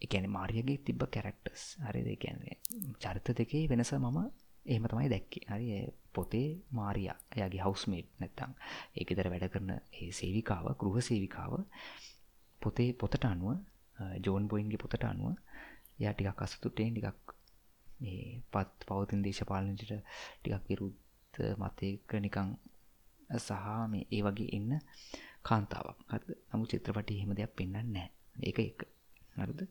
එකැන 0.00 0.26
මාරියගේ 0.30 0.78
තිබ්බ 0.80 1.02
කැරක්ටස් 1.08 1.62
හරි 1.84 2.02
දෙකැන්නේ 2.04 2.56
චරිත 2.98 3.28
දෙකේ 3.36 3.64
වෙනස 3.68 3.92
මම 3.94 4.18
එහෙම 4.66 4.84
තමයි 4.84 5.08
දැක්කේ. 5.08 5.44
හරි 5.48 5.66
පොතේ 6.14 6.48
මාරිය 6.70 7.08
එයාගේ 7.34 7.62
හවස්මේට් 7.62 8.08
නැත්තං 8.20 8.52
ඒක 8.94 9.10
දර 9.10 9.28
වැඩ 9.32 9.48
කරන 9.48 9.70
ඒ 9.72 10.10
සේවිකාව 10.12 10.66
ගෘහ 10.76 10.98
සේවිකාව 11.02 11.52
පොතේ 12.60 12.90
පොතට 12.94 13.24
අනුව 13.24 13.56
ජෝන් 14.24 14.48
බොයින්ගේ 14.48 14.82
පොතට 14.84 15.04
අනුව 15.04 15.34
යා 15.98 16.12
ටිකක් 16.12 16.42
අසතුටේ 16.42 16.88
ටිකක් 16.90 17.34
මේ 18.00 18.24
පත් 18.52 18.88
පවතින් 18.88 19.24
දේශපාලනට 19.24 19.82
ටිකක් 19.82 20.64
විරුද්ධ 20.68 21.40
මතයක 21.60 22.18
නිකං 22.18 22.50
සහ 23.38 23.64
මේ 23.90 24.04
ඒ 24.10 24.22
වගේ 24.22 24.50
එන්න 24.52 24.72
කාන්තාවක්. 25.42 25.98
හද 26.12 26.24
නමු 26.50 26.64
චිත්‍රපටි 26.66 27.20
හෙම 27.20 27.32
දෙයක් 27.34 27.52
පෙන්න්න 27.56 27.92
නෑ 27.94 28.08
ඒක 28.42 28.58
එක. 28.60 28.80
හරිද 29.40 29.62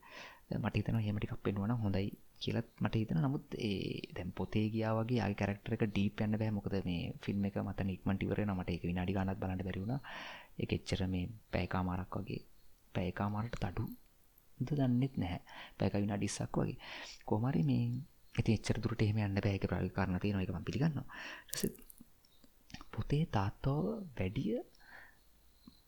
මට 0.56 0.76
හිතන 0.76 1.00
හෙමටිකක් 1.02 1.38
පෙන්වන 1.44 1.76
හොඳයි 1.78 2.08
කියලත් 2.40 2.68
මට 2.80 2.96
හිතන 2.96 3.20
නමුත් 3.20 3.56
ඒ 3.60 4.02
දැන් 4.16 4.32
පොතේ 4.32 4.66
ගියා 4.70 4.92
වගේ 4.98 5.20
ආගේ 5.22 5.40
කැරක්ටර් 5.40 5.76
එක 5.76 5.86
ඩීප් 5.88 6.22
යන්න 6.26 6.38
බෑ. 6.42 6.52
මොකද 6.52 6.76
මේ 6.86 7.14
ෆිල්ම් 7.24 7.48
එක 7.50 7.58
මත 7.60 7.88
ඉක්මනට 7.96 8.26
ඉවර 8.26 8.42
වෙනවා. 8.42 8.58
මට 8.58 8.70
ඒක 8.70 8.84
විනාඩි 8.84 9.18
ගාණක් 9.18 9.40
බලන්න 9.42 9.66
බැරි 9.68 9.84
වුණා. 9.84 10.02
ඒක 10.60 10.76
එච්චර 10.78 11.02
මේ 11.08 11.32
පැයකමාරක් 11.54 12.20
වගේ. 12.20 12.44
පැයකමාරට 12.96 13.58
තඩු 13.58 13.88
ද 14.58 14.70
දන්නෙත් 14.72 15.18
නැහැ. 15.18 15.42
පැයක 15.78 15.98
විනාඩි 15.98 16.30
20ක් 16.30 16.56
වගේ. 16.60 16.78
කොහොම 17.26 17.50
හරි 17.50 17.64
මේ 17.64 17.84
ඉතින් 18.36 18.54
එච්චර 18.54 18.78
දුරට 18.80 19.02
එහෙම 19.02 19.20
යන්න 19.20 19.38
බෑ. 19.38 19.54
ඒක 19.54 19.66
ප්‍රායෝගික 19.66 19.98
කාරණා 19.98 20.24
තියෙනවා. 20.24 20.46
ඒක 20.46 20.54
මම 20.54 20.68
පිළිගන්නවා. 20.70 21.08
ඊට 21.56 21.86
පොතේ 22.92 23.24
තාත්තව 23.32 23.76
වැඩිය 24.18 24.58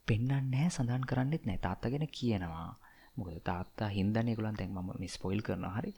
පෙන්වන්නේ 0.07 0.43
නැහැ 0.49 0.69
සඳහන් 0.71 1.09
කරන්නෙත් 1.09 1.43
නැහැ. 1.45 1.65
තාත්තා 1.65 1.91
ගැන 1.91 2.07
කියනවා. 2.11 2.69
මොකද 3.19 3.39
තාත්තා 3.43 3.89
හින්දන්නේ 3.89 4.33
ඒගොල්ලන් 4.33 4.59
දැන් 4.59 4.73
මම 4.73 4.89
මේ 4.99 5.15
ස්පොයිල් 5.15 5.41
කරනවා. 5.41 5.75
හරි. 5.77 5.93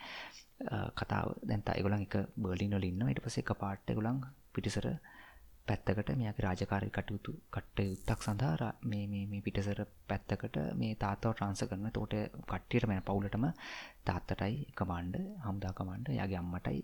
කතාව. 0.95 1.27
දැන් 1.43 1.63
තා 1.63 1.75
ඒගොල්ලන් 1.75 2.05
එක 2.07 2.15
බර්ලින් 2.37 2.77
වල 2.77 2.83
ඉන්නවා. 2.83 3.09
ඊට 3.09 3.23
පස්සේ 3.23 3.43
එකපාරට 3.43 3.89
ඒගොල්ලන් 3.89 4.21
පිටිසර 4.53 4.87
පැත්තකට 5.67 6.09
මෙයාගේ 6.13 6.45
රාජකාරී 6.45 6.91
කටයුතු 6.91 7.31
කටයුත්තක් 7.51 8.21
සඳහා 8.21 8.69
මේ 8.83 9.05
මේ 9.07 9.25
මේ 9.25 9.41
පිටිසර 9.41 9.79
පැත්තකට 10.09 10.57
මේ 10.75 10.93
තාත්තව 10.95 11.31
ට්‍රාන්ස්ෆර් 11.31 11.67
කරනවා. 11.67 11.91
එතකොට 11.91 12.15
කට්ටියටම 12.51 12.93
යන 12.95 13.03
පවුලටම 13.03 13.45
තාත්තටයි 14.05 14.55
කමාන්ඩර්, 14.75 15.25
හමුදා 15.45 15.73
කමාන්ඩර්, 15.73 16.11
එයාගේ 16.11 16.39
අම්මටයි, 16.39 16.79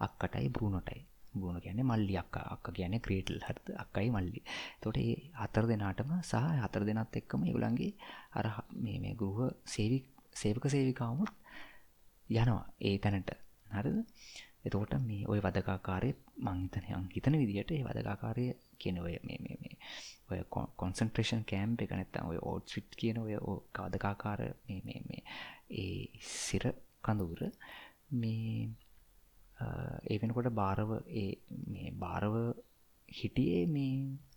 අක්කටයි, 0.00 0.48
බ්‍රූනෝටයි. 0.50 1.00
බුණ 1.32 1.60
කියන්නේ 1.60 1.84
මල්ලි 1.84 2.14
අක්කා. 2.16 2.46
අක්ක 2.54 2.66
කියන්නේ 2.72 3.00
ක්‍රේටල්. 3.00 3.38
හරිද? 3.40 3.66
අක්කයි 3.76 4.08
මල්ලි. 4.10 4.40
තොට 4.80 4.96
ඒ 4.98 5.14
හතර 5.34 5.64
දෙනාටම 5.66 6.12
සහ 6.20 6.34
හතර 6.58 6.82
දෙනත් 6.84 7.16
එක්කම 7.16 7.40
ඒගොල්ලන්ගේ 7.44 7.92
අර 8.32 8.46
මේ 8.76 8.98
මේ 8.98 9.14
ගෘහ 9.14 9.40
සේවි 9.66 9.98
සේවක 10.34 10.64
සේවිකාවමුත් 10.66 11.32
යනවා 12.30 12.64
ඒ 12.80 12.96
තැනට. 12.98 13.30
හරිද? 13.74 13.98
එතකොට 14.64 14.92
මේ 15.00 15.22
ඔය 15.26 15.38
වදකාකාරය 15.40 16.10
මංහිතනයන් 16.38 17.06
හිතන 17.14 17.36
විදිහට 17.40 17.70
ඒ 17.70 17.84
වදකාකාරය 17.84 18.44
කියන 18.78 18.98
ඔය 18.98 19.14
මේ 19.22 19.38
මේ 19.38 19.56
මේ 19.62 19.76
ඔය 20.30 20.40
කොන්සන්ට්‍රේෂන් 20.76 21.42
කෑම්ප 21.44 21.82
එක 21.82 21.92
නැත්තම් 21.92 22.30
ඔය 22.32 22.38
ඕට් 22.42 22.66
සිට් 22.68 22.90
කියන 22.96 23.18
ඔය 23.18 23.34
කාදකාකාර 23.72 24.40
මේ 24.66 24.80
මේ 24.84 25.00
මේ 25.08 25.22
ඒ 25.76 25.98
සිර 26.34 26.64
කඳුර 27.02 27.40
මේ 28.12 28.68
ඒ 29.60 30.18
වෙනකොට 30.18 30.50
බාරව 30.54 30.90
ඒ 31.14 31.30
මේ 31.68 31.90
බාරව 31.96 32.34
හිටියේ 33.08 33.64
මේ 33.66 33.94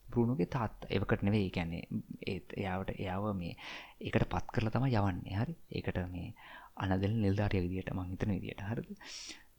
බෘණුගේ 0.10 0.48
තාත් 0.48 0.88
එවකට 0.90 1.24
නෙවෙයි 1.24 1.50
කියන්නේ 1.50 1.84
ඒත් 2.28 2.58
එයාවට 2.58 2.92
එයාව 2.96 3.30
මේ 3.36 3.54
ඒකට 4.02 4.28
පත් 4.30 4.46
කරලා 4.54 4.74
තමයි 4.74 4.96
යවන්නේ. 4.96 5.36
හරි? 5.36 5.56
ඒකට 5.72 6.02
මේ 6.10 6.34
අනදෙල් 6.78 7.16
නිල්ධාරිය 7.18 7.64
විදියට 7.66 7.94
මං 7.94 8.12
හිතන 8.12 8.36
විදියට. 8.36 8.64
හරිද? 8.64 8.92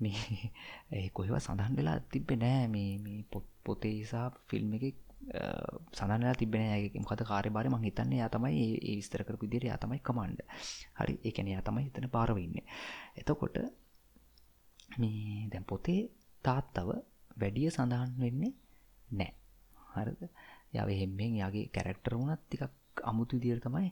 මේ 0.00 0.50
ඒ 0.96 1.08
කොහෙව 1.10 1.38
සඳහන් 1.38 1.76
වෙලා 1.76 1.98
තිබ්බේ 2.08 2.38
නෑ. 2.38 2.68
මේ 2.68 2.92
මේ 2.98 3.24
පොතේ 3.64 3.94
නිසා 3.94 4.28
ෆිල්ම් 4.48 4.78
එකේ 4.78 4.94
සඳහන් 5.24 6.20
වෙලා 6.20 6.34
තිබෙන්නේ 6.34 6.70
නැහැ 6.70 7.00
මොකද 7.00 7.22
කාර්යභාරය 7.24 7.70
මං 7.70 7.86
හිතන්නේ 7.88 8.18
එයා 8.18 8.30
තමයි 8.30 8.64
ඒ 8.80 8.96
විස්තර 8.98 9.24
කරපු 9.24 9.46
විදිහට 9.46 9.68
එයා 9.68 9.78
තමයි 9.78 10.00
කමාන්ඩර් 10.00 10.44
හරි? 11.00 11.14
ඒ 11.18 11.32
කියන්නේ 11.32 11.54
එයා 11.54 11.66
තමයි 11.68 11.88
එතන 11.90 12.08
පාරව 12.10 12.38
ඉන්නේ. 12.38 12.64
එතකොට 13.16 13.56
මේ 14.94 15.48
දැන් 15.50 15.64
පොතේ 15.64 16.00
තාත්තව 16.44 16.88
වැඩිය 17.36 17.70
සඳහන් 17.70 18.12
වෙන්නේ 18.18 18.52
නෑ. 19.10 19.32
හරිද? 19.94 20.22
යාව 20.74 20.88
එහෙම්මෙන් 20.88 21.32
යාගේ 21.42 21.66
කැරක්ටර් 21.68 22.14
වුණත් 22.18 22.42
ටිකක් 22.42 23.02
අමුතු 23.02 23.36
විදියට 23.36 23.64
තමයි 23.64 23.90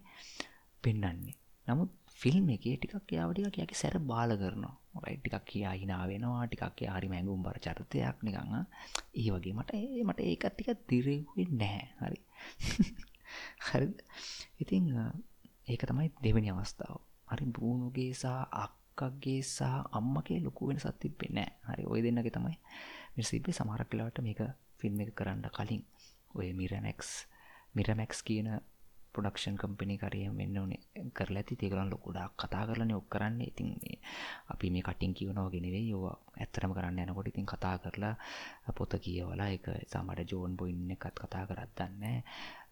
පෙන්වන්නේ. 0.84 1.36
නමුත් 1.66 1.90
ෆිල්ම් 2.20 2.46
එකේ 2.48 2.76
ටිකක් 2.76 3.14
යාව 3.16 3.30
ටිකක් 3.32 3.58
යාගේ 3.60 3.80
සැර 3.82 3.96
බාල 4.02 4.30
කරනවා. 4.34 4.74
රයිට් 5.00 5.22
ටිකක් 5.22 5.44
කියා 5.46 5.74
hina 5.74 5.96
වෙනවා 6.06 6.44
ටිකක් 6.46 6.82
යා 6.84 6.96
හරි 6.96 7.08
මැඟුම් 7.12 7.44
බර 7.44 7.58
චරිතයක් 7.58 8.18
නිකන් 8.22 8.52
ඒ 9.14 9.28
වගේ 9.34 9.54
මට 9.58 9.70
ඒ 9.78 10.02
මට 10.04 10.20
ඒක 10.22 10.44
ටිකක් 10.48 10.80
දිරෙන්නේ 10.88 11.48
නැහැ 11.52 11.86
හරි. 12.02 12.20
හරිද? 13.66 13.96
ඉතින් 14.58 14.84
ඒක 15.68 15.82
තමයි 15.88 16.08
දෙවෙනි 16.24 16.52
අවස්ථාව. 16.52 17.00
හරි 17.30 17.44
බ්‍රූනෝගේ 17.48 18.12
සහ 18.14 18.26
අක් 18.62 18.72
අක්කගේ 18.94 19.42
සහ 19.44 19.62
අම්මගේ 19.92 20.40
ලොකු 20.40 20.68
වෙනසක් 20.68 20.98
තිබෙන්නේ 21.00 21.48
නැහැ. 21.48 21.74
හරි 21.74 21.85
ওই 21.87 22.00
දෙන්නගේ 22.02 22.31
තමයි 22.31 22.57
මේ 23.14 23.24
සිබ්බේ 23.24 23.52
සමහරක් 23.52 23.90
වෙලාවට 23.90 24.18
මේක 24.20 24.40
ෆිල්ම් 24.78 25.00
එක 25.00 25.14
කරන්න 25.14 25.48
කලින් 25.50 25.83
ඔය 26.35 26.48
මිරමැක්ස් 26.52 27.11
මිරමැක්ස් 27.74 28.20
කියන 28.22 28.48
ප්‍රොඩක්ෂන් 29.14 29.57
කම්පනි 29.61 29.96
කරේ 29.98 30.28
වෙන්න 30.33 30.59
ඕනේ 30.59 31.11
කරලා 31.16 31.42
ඇති 31.42 31.57
ඒගොල්ලන් 31.59 31.92
ලොකු 31.92 32.07
ගොඩාක් 32.07 32.33
කතා 32.35 32.64
කරලානේ 32.68 32.96
ඔක් 32.96 33.09
කරන්නේ. 33.09 33.48
ඉතින් 33.52 33.68
මේ 33.76 33.96
අපි 34.48 34.70
මේ 34.70 34.83
කටින් 34.83 35.14
කියනවා 35.14 35.46
වගේ 35.46 35.62
නෙවෙයි. 35.66 35.92
ඕවා 35.94 36.16
ඇත්තටම 36.37 36.72
කරන්න 36.76 37.02
යනකොට 37.05 37.28
ඉතින් 37.28 37.46
කතා 37.46 37.76
කරලා 37.78 38.14
පොත 38.76 38.92
කියවලා 39.05 39.48
ඒක 39.48 39.66
සමහර 39.92 40.20
ජෝන් 40.31 40.57
බොයින් 40.57 40.90
එකත් 40.90 41.16
කතා 41.16 41.44
කරත් 41.46 41.72
දන්නේ 41.78 42.18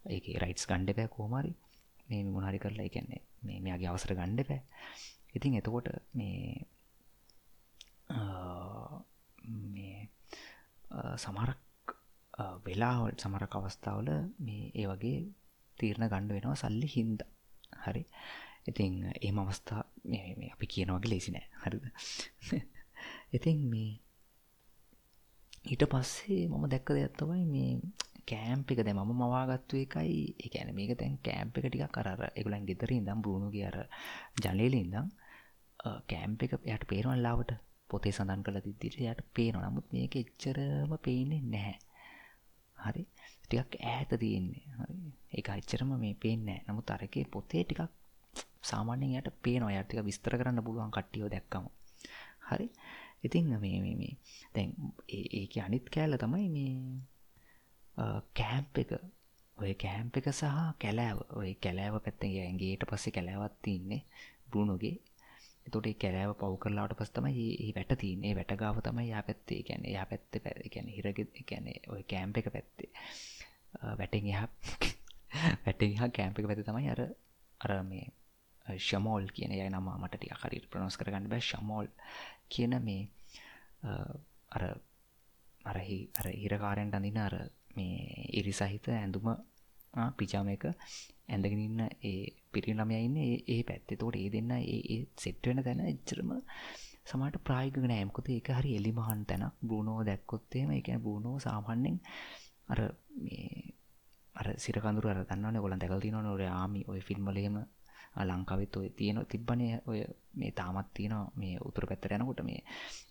ඒකේ 0.07 0.37
රයිට්ස් 0.37 0.67
ගන්න 0.69 0.89
එපා 0.89 1.07
කොහොම 1.07 1.33
හරි. 1.39 1.53
මේ 2.09 2.23
මොන 2.25 2.47
හරි 2.47 2.59
කරලා 2.59 2.85
ඒ 2.85 2.93
කියන්නේ 2.95 3.21
මේ 3.43 3.57
මෙයාගේ 3.59 3.89
අවසර 3.89 4.13
ගන්න 4.13 4.39
එපා. 4.39 4.61
ඉතින් 5.33 5.53
එතකොට 5.53 5.87
මේ 6.15 6.67
මේ 9.65 10.09
සමරක් 11.15 11.95
වෙලාවල් 12.65 13.15
සමරක් 13.17 13.55
අවස්ථාවල 13.55 14.09
මේ 14.39 14.71
ඒ 14.75 14.87
වගේ 14.87 15.19
තීරණ 15.77 16.09
ගණ්ඩ 16.09 16.35
වෙනවා 16.35 16.55
සල්ලි 16.55 16.87
හින්ද. 16.95 17.19
හරි. 17.85 18.03
ඉතින් 18.67 18.93
ඒම 19.21 19.37
අවස්ථා 19.39 19.83
අපි 20.51 20.65
කියනවගේ 20.67 21.11
ලේසි 21.11 21.31
නෑ. 21.31 21.47
හරිද? 21.63 21.85
ඉතින් 23.37 23.59
මේ 23.69 23.91
ඊට 25.65 25.83
පස්සේ 25.85 26.43
මම 26.47 26.65
දැක්ක 26.67 26.89
දෙයක් 26.95 27.15
තමයි 27.17 27.45
මේ 27.45 27.71
කෑම්ප 28.27 28.71
එක 28.71 28.83
දැ 28.85 28.93
මම 28.93 29.11
මවාගත්තු 29.21 29.81
එකයි. 29.83 30.21
එකන 30.45 30.69
මේක 30.77 30.93
තැන් 30.99 31.17
කෑම්ප 31.27 31.57
එක 31.57 31.65
ටික 31.67 31.83
කර 31.89 32.07
එගුලන් 32.35 32.67
ගෙතර 32.69 32.91
ඉදම් 32.91 33.19
බරුණුගේ 33.23 33.65
අර 33.69 33.77
ජනලේල 34.43 34.75
ඉදම් 34.83 35.07
කෑම්ප 36.09 36.39
එක 36.43 36.53
යට 36.67 36.89
පේරුවන් 36.91 37.21
ලාවට. 37.25 37.51
පොතේ 37.89 38.13
සඳන් 38.15 38.43
කළ 38.45 38.59
දිදිට 38.65 38.99
යට 39.03 39.21
පේන 39.35 39.55
නමුත් 39.59 39.87
මේක 39.93 40.13
එච්චරම 40.15 40.91
පේන්නේ 41.05 41.41
නැහැ. 41.53 41.77
හරි? 42.77 43.03
ටිකක් 43.43 43.73
ඈත 43.83 44.11
තියෙන්නේ. 44.19 44.63
හරි? 44.79 44.95
ඒ 45.35 45.43
අච්චරම 45.55 45.91
මේ 46.03 46.15
පේන්නේ 46.23 46.59
නමුත් 46.67 46.93
අරකේ 46.95 47.25
පොතේ 47.35 47.63
ටිකක් 47.63 47.91
සාමාන්‍යයෙන් 48.63 49.19
යට 49.19 49.29
පේනවා. 49.43 49.71
යට 49.73 49.87
ටික 49.87 50.07
විස්තර 50.09 50.37
කරන්න 50.39 50.65
පුළුවන් 50.65 50.93
කට්ටියෝ 50.97 51.29
දැක්කම. 51.33 51.65
හරි? 52.49 52.67
ඉතින් 53.23 53.45
මේ 53.59 53.79
මේ 53.81 53.95
මේ. 53.95 54.13
දැන් 54.55 54.69
ඒක 55.39 55.57
අනිත් 55.65 55.85
කෑල්ල 55.89 56.17
තමයි 56.17 56.47
මේ 56.55 56.71
කෑම්ප 58.33 58.77
එක. 58.77 58.91
ඔය 59.57 59.73
කෑම්ප 59.75 60.17
එක 60.17 60.27
සහ 60.31 60.45
කැලෑව. 60.79 61.17
ඔය 61.31 61.53
කැලෑව 61.55 61.95
පැත්තෙන් 61.99 62.35
ඇගේට 62.39 62.85
පස්සේ 62.85 63.11
කැලෑවත් 63.11 63.57
තින්නේ 63.61 64.01
බෘුණුගේ 64.47 64.97
එතොට 65.67 65.87
කැරෑව 65.95 66.33
පව් 66.35 66.53
කරලාට 66.57 66.93
පස් 66.93 67.11
තමයි 67.11 67.45
ඒ 67.57 67.71
වැට 67.75 67.93
තියන්නේ 67.95 68.33
වැට 68.35 68.53
ගාව 68.57 68.81
තමයි 68.81 69.09
යා 69.09 69.23
පැත්තේ. 69.23 69.61
ගැන 69.63 69.85
යා 69.87 70.05
පැත්ත 70.05 70.41
පැ 70.43 70.69
ගැන 70.69 70.87
හිරග 70.89 71.19
ගැන 71.43 71.67
ඔය 71.87 72.01
කෑම්ප 72.05 72.37
එක 72.37 72.49
පැත්තේ. 72.51 72.89
වැටෙන් 73.99 74.27
එහ 74.27 74.41
වැටෙන් 75.65 75.97
හා 75.97 76.09
කෑම්ප 76.11 76.39
එක 76.39 76.47
පැති 76.47 76.63
තමයි 76.63 76.89
අර 76.89 77.01
අර 77.61 77.71
මේ 77.83 78.07
ශමෝල් 78.79 79.25
කියන 79.29 79.51
යයි 79.51 79.69
නම 79.69 79.87
මට 79.93 80.15
ටික 80.15 80.33
හරිට 80.37 80.69
ප්‍රනොස් 80.69 80.97
කරගන්න 80.97 81.29
බෑ. 81.29 81.41
ශමෝල් 81.41 81.87
කියන 82.49 82.77
මේ 82.83 83.03
අර 84.51 84.63
අරහි 85.65 85.99
අර 86.19 86.27
හිරකාරයන්ට 86.33 86.95
අඳින 86.95 87.17
අර 87.19 87.35
මේ 87.75 88.27
ඉරි 88.33 88.53
සහිත 88.53 88.85
ඇඳුම 88.91 89.27
පිජාම 90.17 90.47
එක 90.49 90.65
ඇඳගෙන 90.67 91.59
ඉන්න 91.59 91.81
ඒ 92.03 92.15
පිරි 92.51 92.73
ළමයා 92.73 93.01
ඉන්නේ 93.01 93.27
ඒ 93.47 93.61
පැත්තේ. 93.63 93.95
ඒතකොට 93.95 94.17
ඒ 94.17 94.29
දෙන්න 94.29 94.51
ඒ 94.53 94.97
සෙට් 95.17 95.43
වෙන 95.45 95.63
තැන 95.63 95.83
එච්චරම 95.87 96.31
සමහරට 97.03 97.43
ප්‍රායෝගික 97.43 97.85
නෑ. 97.85 98.05
මොකද 98.05 98.29
ඒක 98.29 98.49
හරි 98.51 98.71
එලිමහන් 98.77 99.21
තැනක්. 99.25 99.53
බ්‍රූනෝ 99.61 99.99
දැක්කොත් 100.03 100.55
එහෙම 100.55 100.71
ඒ 100.71 100.81
කියන්නේ 100.81 101.05
බ්‍රූනෝ 101.05 101.35
සාමාන්‍යයෙන් 101.39 101.97
අර 102.67 102.79
මේ 103.17 103.75
අර 104.35 104.47
සිර 104.57 104.77
කඳුරු 104.77 105.07
අර 105.09 105.19
දන්නවනේ 105.21 105.59
ඔයගොල්ලන් 105.59 105.81
දැකලා 105.81 106.01
තියෙනවනේ 106.01 106.35
ඔය 106.37 106.47
ආමි 106.53 106.81
ඔය 106.87 106.99
ෆිල්ම් 107.01 107.23
වල 107.25 107.37
එහෙම 107.37 107.57
ලංකාවෙත් 108.15 108.75
ඔය 108.75 108.89
තියෙන 108.91 109.19
තිබ්බනේ 109.25 109.73
ඔය 109.85 109.99
මේ 110.33 110.51
තාමත් 110.51 110.89
තියෙනවා 110.93 111.31
මේ 111.35 111.55
උතුරු 111.59 111.87
පැත්තට 111.87 112.11
යනකොට 112.11 112.41
මේ 112.41 112.61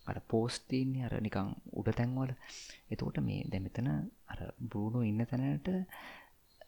අර 0.05 0.17
පෝස්ට් 0.27 0.63
තියෙන්නේ 0.67 1.05
අර 1.05 1.15
නිකන් 1.19 1.51
උඩ 1.73 1.89
තැන්වල. 1.91 2.31
එතකොට 2.89 3.17
මේ 3.19 3.41
දැන් 3.45 3.63
මෙතන 3.63 3.89
අර 4.27 4.39
බ්‍රූනෝ 4.63 5.03
ඉන්න 5.03 5.25
තැනට 5.25 5.69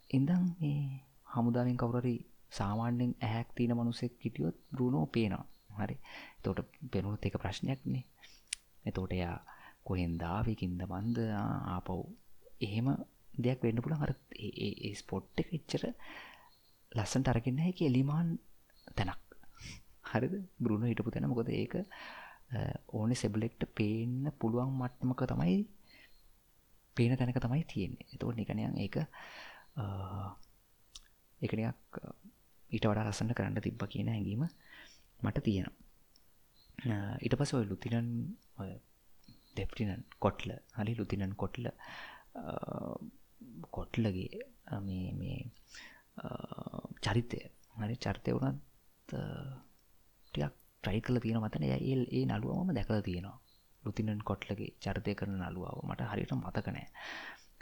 ඉඳන් 0.09 0.45
මේ 0.59 0.81
හමුදාවෙන් 1.27 1.77
කවුරරි 1.77 2.15
සාමාන්‍යෙන් 2.51 3.13
ඇහැක් 3.19 3.49
තියෙන 3.55 3.77
මනුසෙක් 3.77 4.13
හිටියොත් 4.19 4.57
බෘණෝ 4.71 5.05
පේනවා. 5.07 5.45
හරි. 5.79 5.97
තෝට 6.43 6.59
පෙනුත් 6.91 7.25
එක 7.25 7.35
ප්‍රශ්නයක්නේ 7.35 8.03
එතෝට 8.85 9.11
එයා 9.11 9.37
කොහෙන් 9.83 10.13
දාවකින්ද 10.17 10.81
බන්ද 10.83 11.17
ආපව් 11.67 11.99
එහෙම 12.61 12.87
දෙයක් 13.37 13.59
වෙන්න 13.61 13.81
පුළ 13.81 13.95
හර 13.95 14.11
ඒ 14.39 14.91
ස්පොට් 14.93 15.41
එක 15.41 15.49
එච්චර 15.51 15.83
ලස්සන්ට 16.95 17.31
අරගන්න 17.31 17.63
හැකි 17.65 17.87
එලිමාන් 17.89 18.27
තැනක්. 18.97 19.21
හරිද? 20.11 20.33
බෘුණ 20.59 20.89
හිටපු 20.89 21.13
තැන. 21.13 21.29
මොකද 21.31 21.49
ඒක 21.51 21.73
ඕනෙ 22.93 23.15
සෙබලෙක්ට 23.15 23.63
පේන්න 23.77 24.31
පුළුවන් 24.39 24.73
මට්මක 24.79 25.21
තමයි 25.31 25.57
පේන 26.97 27.17
තැනක 27.17 27.39
තමයි 27.39 27.63
තියෙන්නේ. 27.65 28.07
එතකොට 28.13 28.37
නිකනයන් 28.37 28.77
ඒක 28.77 28.97
එකනයක් 31.41 32.01
ඊට 32.71 32.85
වඩා 32.85 33.07
ලස්සන්න 33.07 33.35
කරන්න 33.37 33.65
තිබ්බ 33.65 33.83
කියන 33.93 34.11
හැඟීම 34.13 34.43
මට 35.19 35.43
තියෙනවා. 35.43 35.77
ඊට 37.23 37.37
පස 37.39 37.53
ඔය 37.57 37.65
ලුතිනන් 37.65 38.09
දෙප්ටිනන් 39.57 40.05
කොට්ල 40.19 40.49
හරි 40.77 40.93
ලුතිනන් 40.99 41.35
කොට්ල 41.41 41.65
කොට්ලගේ 43.75 44.45
මේ 44.81 45.09
මේ 45.19 45.39
චරිතය. 47.03 47.39
හරි 47.75 47.95
චරිතය 47.97 48.31
වුණත් 48.33 48.59
ටියක් 50.33 50.53
ට්‍රයි 50.83 51.01
කල 51.01 51.17
තියෙන 51.19 51.41
මතන 51.41 51.63
ඒ 51.65 51.79
ඒ 52.11 52.23
නළුවම 52.25 52.69
දැකල 52.71 53.01
තියෙනවා. 53.01 53.37
ලුතිනන් 53.83 54.21
කොට්ලගේ 54.21 54.71
චරිතය 54.77 55.11
කරන 55.15 55.35
නළුවාව. 55.39 55.77
මට 55.83 56.01
හරියට 56.11 56.33
මතකනෑ 56.35 56.87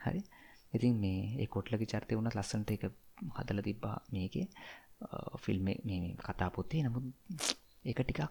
හරි? 0.04 0.22
ඉතින් 0.74 0.96
මේ 0.96 1.22
ඒ 1.38 1.48
කොට්ලගේ 1.48 1.92
චරිතය 1.94 2.14
වුණත් 2.16 2.36
ලස්සන්ට 2.36 2.72
එක 2.72 2.84
හදල 3.36 3.60
තිබ්බා 3.62 3.98
මේකේ. 4.12 4.48
ෆිල්ම් 5.38 5.64
මේ 5.66 6.16
කතා 6.20 6.50
පොත්තේ 6.50 6.84
නමුත් 6.84 7.06
ඒක 7.86 8.00
ටිකක් 8.00 8.22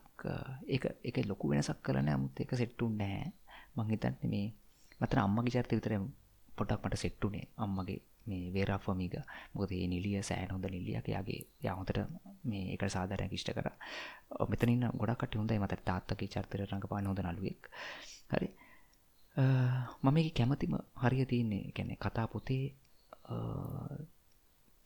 එක 0.68 0.84
එක 1.02 1.16
ලොකු 1.26 1.44
වෙනසක් 1.50 1.78
කරන 1.82 2.08
අමුත් 2.08 2.40
එක 2.40 2.50
සෙට්ටුන් 2.54 2.92
නෑ. 2.98 3.32
මංහිතන්න 3.76 4.16
මේ 4.24 4.46
මතන 5.00 5.18
අම්මගේ 5.18 5.52
චරිත 5.54 5.72
විතර 5.72 5.94
පොටක් 6.48 6.82
මට 6.82 6.96
සෙට්ටුනේ 6.96 7.46
අම්මගේ 7.56 8.00
මේ 8.26 8.52
වේරාෆමික 8.52 9.14
මොකද 9.52 9.72
ඒ 9.72 9.86
නිලිය 9.86 10.22
සෑන් 10.22 10.50
හොඳ 10.50 10.66
නිලියක් 10.66 11.08
යාගේ 11.08 11.40
යහොතට 11.64 11.98
මේ 12.44 12.64
එක 12.74 12.82
සාධරය 12.88 13.28
කිෂ්ට 13.28 13.52
කර. 13.52 13.68
මෙතනින් 14.48 14.84
ගොඩක්ට 14.94 15.34
හොඳයි. 15.34 15.58
මත 15.58 15.80
තාත්තගේ 15.84 16.28
චර්තර 16.28 16.64
රඟපාන 16.64 17.06
හොඳ 17.06 17.20
නලුවෙක් 17.20 17.70
හරි. 18.30 18.48
මම 20.02 20.16
එක 20.18 20.34
කැමතිම 20.34 20.76
හරිය 20.96 21.24
තියන්නේ 21.26 21.72
ගැන 21.72 21.96
කතා 21.96 22.26
පොතේ 22.26 22.64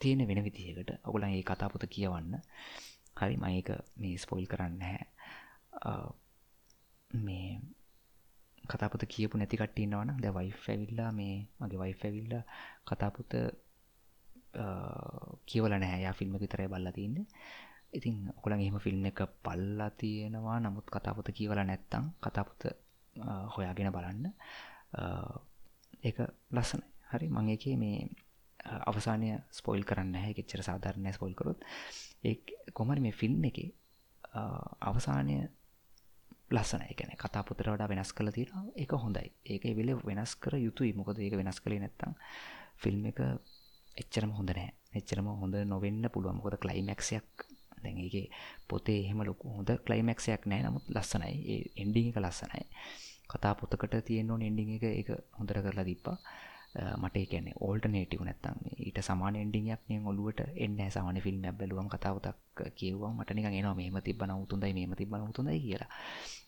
තියෙන 0.00 0.28
වෙන 0.28 0.44
විදිහකට. 0.44 0.90
ඔගුලන් 1.04 1.24
ඒ 1.26 1.42
කතාපොත 1.44 1.84
කියවන්න. 1.88 2.34
හරි 3.16 3.36
මඒක 3.36 3.68
මේ 3.96 4.18
ස්පොයිල් 4.18 4.46
කරන්න 4.46 4.82
හැ 4.82 5.02
මේ 7.10 7.60
කතාපොත 8.64 9.04
කියපු 9.06 9.34
නැති 9.36 9.56
කට්ටන්නවන 9.56 10.10
ද 10.18 10.26
වයිෆ 10.30 10.68
ඇවිල්ලා 10.68 11.10
මේ 11.12 11.36
මගේ 11.58 11.80
වයිෆ 11.80 12.00
ඇවිල්ල 12.02 12.34
කතාපොත 12.84 13.32
කියවල 15.46 15.74
නෑයා 15.74 16.12
ෆිල්ම් 16.12 16.34
විතරයි 16.36 16.68
බල්ල 16.68 16.88
තින්න. 16.92 17.16
ඉතින් 17.92 18.16
ඔකුළන් 18.30 18.60
එහෙම 18.60 18.78
ෆිල්ම් 18.78 19.06
එක 19.06 19.20
පල්ලා 19.42 19.90
තියෙනවා. 19.92 20.58
නමුත් 20.60 20.86
කතාපොත 20.88 21.28
කියවල 21.30 21.60
නැත්තං 21.62 22.04
කතාපොත 22.20 22.60
හොයාගෙන 23.48 23.92
බලන්න. 23.92 24.24
ඒක 26.02 26.18
ලස්සන 26.50 26.82
හරි 27.10 27.28
මං 27.28 27.48
එකේ 27.50 27.76
මේ 27.76 27.98
අවසානය 28.82 29.28
ස්පොයිල් 29.50 29.84
කරන්න 29.84 30.14
හැ 30.16 30.32
එච්චර 30.34 30.62
සාධාරණය 30.62 31.12
ස්පොල් 31.12 31.34
කරොත්. 31.34 31.60
ඒ 32.24 32.34
කොමරි 32.72 33.00
මේ 33.00 33.12
ෆිල්ම් 33.12 33.44
එක 33.44 33.58
අවසානය 34.82 35.36
ලස්සන 36.50 36.82
එකන 36.84 37.12
කතාපොතට 37.16 37.64
වඩා 37.64 37.88
වෙනස් 37.88 38.12
කළ 38.12 38.30
තියෙන 38.30 38.70
එක 38.76 38.92
හොඳයි. 38.94 39.32
ඒක 39.44 39.64
වෙල 39.76 39.90
වෙනස් 40.04 40.36
කර 40.36 40.56
යුතුයි. 40.58 40.92
මොකද 40.92 41.18
ඒක 41.18 41.36
වෙනස් 41.36 41.60
කළේ 41.60 41.80
නැත්තම් 41.80 42.12
ෆිල්ම් 42.76 43.06
එක 43.06 43.20
එච්චරම 43.96 44.30
හොඳ 44.30 44.50
නෑ 44.50 44.70
එච්චරම 44.92 45.26
හොඳ 45.34 45.54
නොවෙන්න 45.64 46.04
පුළුවන්. 46.10 46.36
මොකද 46.36 46.58
ක්ලයිමැක්සයක් 46.58 47.46
දැන්ගේ 47.82 48.28
පොතේ 48.68 49.00
එහෙම 49.04 49.20
ලොකු 49.22 49.56
හොඳ 49.56 49.70
ක්ලයිමැක්සයක් 49.86 50.46
නෑ 50.46 50.62
නමුත් 50.62 50.86
ලස්සනයි. 50.88 51.34
ඒ 51.46 51.62
එන්ඩි 51.76 52.08
එක 52.10 52.18
ලස්සනයි. 52.18 52.64
කතා 53.26 53.54
පොතකට 53.54 53.94
තියෙන්නෝ 54.04 54.38
එන්ඩි 54.40 54.64
එක 54.76 54.84
එක 54.92 55.08
හොඳර 55.38 55.62
කරලා 55.62 55.84
දිප්පා 55.84 56.18
මට 56.74 57.26
කියන 57.30 57.48
ඕල්ටනේටව 57.58 58.22
නැත්තම් 58.22 58.56
ඊට 58.78 58.98
සමාන 59.00 59.36
එන්ඩියක් 59.36 59.82
නිය 59.88 60.00
ඔලුවට 60.04 60.40
එන්න 60.56 60.78
සාමන 60.90 61.20
ෆිල්ම් 61.20 61.44
බැලුවම් 61.52 61.88
කතාවතක් 61.88 62.62
කියවා 62.74 63.12
මටනික 63.12 63.46
එනවා. 63.50 63.74
මේම 63.74 63.98
තිබන 64.02 64.32
උතුන්දයි 64.36 64.72
මේම 64.72 64.94
තිබන 64.94 65.22
උතුන්දයි 65.22 65.60
කියලා. 65.60 65.90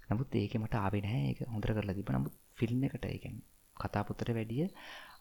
නමුත් 0.09 0.35
ඒක 0.35 0.55
මට 0.57 0.75
ආවෙනෑ 0.77 1.23
එක 1.31 1.41
හොඳර 1.47 1.71
කරලා 1.73 1.95
තිබ 1.95 2.11
නමුත් 2.11 2.35
ෆිල්ම් 2.55 2.83
එකට 2.85 3.07
එකෙන් 3.09 3.37
කතාපුත්තට 3.77 4.31
වැඩිය 4.31 4.67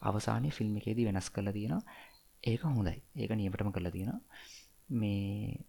අවසානය 0.01 0.49
ෆිල්ම් 0.51 0.73
එකේදී 0.77 1.05
වෙනස් 1.05 1.29
කරලා 1.29 1.53
තියෙනවා. 1.53 1.83
ඒක 2.43 2.61
හොඳයි. 2.69 2.97
ඒක 3.15 3.31
නියමටම 3.33 3.71
කරලා 3.71 3.91
තියෙන 3.91 4.11
මේ 4.95 5.61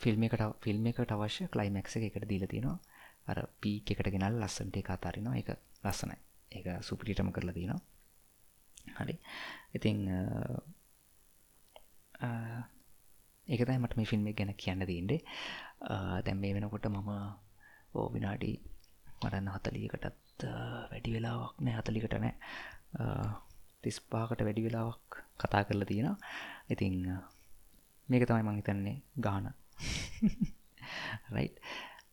ෆිල්ම් 0.00 0.22
එකට 0.22 0.46
ෆිල්ම් 0.62 0.86
එකට 0.86 1.12
අවශ්‍ය 1.12 1.48
කලයිමැක්ස 1.48 1.96
එකට 1.98 2.28
දීල 2.28 2.46
තියෙනවා. 2.46 2.78
අර 3.26 3.38
පී 3.60 3.76
එකට 3.90 4.14
ගෙනල් 4.14 4.40
ලස්සන්ට 4.40 4.76
එක 4.76 4.90
අතාරනවා. 4.90 5.36
එක 5.36 5.48
ලස්සනයි. 5.84 6.18
ඒක 6.52 6.66
සුපිටිටම 6.82 7.32
කරලා 7.32 7.54
තියෙනවා. 7.54 7.95
හරි. 8.94 9.16
ඉතිං 9.74 9.98
ඒකතයි 13.48 13.78
මට 13.78 13.96
මේ 13.96 14.04
ෆිල්ම් 14.04 14.28
ගැන 14.32 14.54
කියන්න 14.56 14.86
දීන්ඩේ 14.86 15.20
දැම් 16.24 16.38
මේ 16.40 16.54
වෙනකොට 16.54 16.88
මම 16.88 17.10
ඕ 17.94 18.06
විනාඩි 18.12 18.52
මටන්න 19.16 19.52
හතලියකටත් 19.54 20.46
වැඩි 20.90 21.14
වෙලාවක් 21.16 21.60
නෑ 21.60 21.78
හතලිකට 21.78 22.16
නෑ. 22.16 22.34
තිස්පාකට 23.82 24.40
වැඩි 24.42 24.66
වෙලාවක් 24.66 25.22
කතා 25.38 25.64
කරලා 25.64 25.88
තියෙන 25.88 26.16
ඉතිං 26.70 26.96
මේක 28.08 28.24
තමයි 28.26 28.42
මං 28.42 28.58
හිතන්නේ 28.60 28.96
ගාන. 29.20 29.52
රයි් 31.34 31.48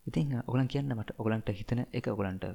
ඉතින් 0.06 0.44
ඔගලන් 0.44 0.68
කියන්න 0.68 0.92
මට 0.92 1.16
ඔගලන්ට 1.18 1.50
හිතන 1.50 1.82
එක 1.90 2.08
ඔගලන්ට 2.12 2.46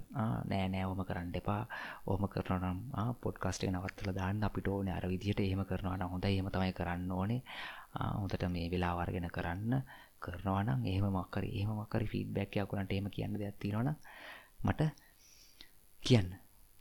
නෑ 0.45 0.67
නෑවම 0.69 1.01
කරන්න 1.03 1.31
එපා. 1.35 1.63
ඕම 2.07 2.27
කරනම් 2.29 2.81
පොඩ්කාස්ටේ 3.23 3.71
නවත්තල 3.71 4.13
දාන්න. 4.13 4.43
අපිට 4.45 4.69
ඕන 4.69 4.89
අර 4.89 5.07
විදිහට 5.09 5.41
එහෙම 5.41 5.63
කරනවාන 5.65 6.05
හොඳ 6.05 6.25
එහෙම 6.25 6.51
තමයි 6.51 6.75
කරන්න 6.75 7.11
ඕනේ. 7.11 7.41
හොඳට 7.95 8.45
මේ 8.49 8.69
වෙලාවර්ගෙන 8.71 9.29
කරන්න. 9.31 9.81
කරනවානම් 10.21 10.85
එහෙම 10.85 11.07
මක්කරි 11.11 11.49
එහෙම 11.55 11.73
මක්කරි 11.75 12.07
ෆීඩ්බැක් 12.07 12.59
යකුලන්ට 12.59 12.93
එහෙම 12.93 13.09
කියන්න 13.11 13.35
දෙයක් 13.35 13.57
තියෙනවන 13.57 13.95
මට 14.63 14.91
කියන්න. 16.03 16.29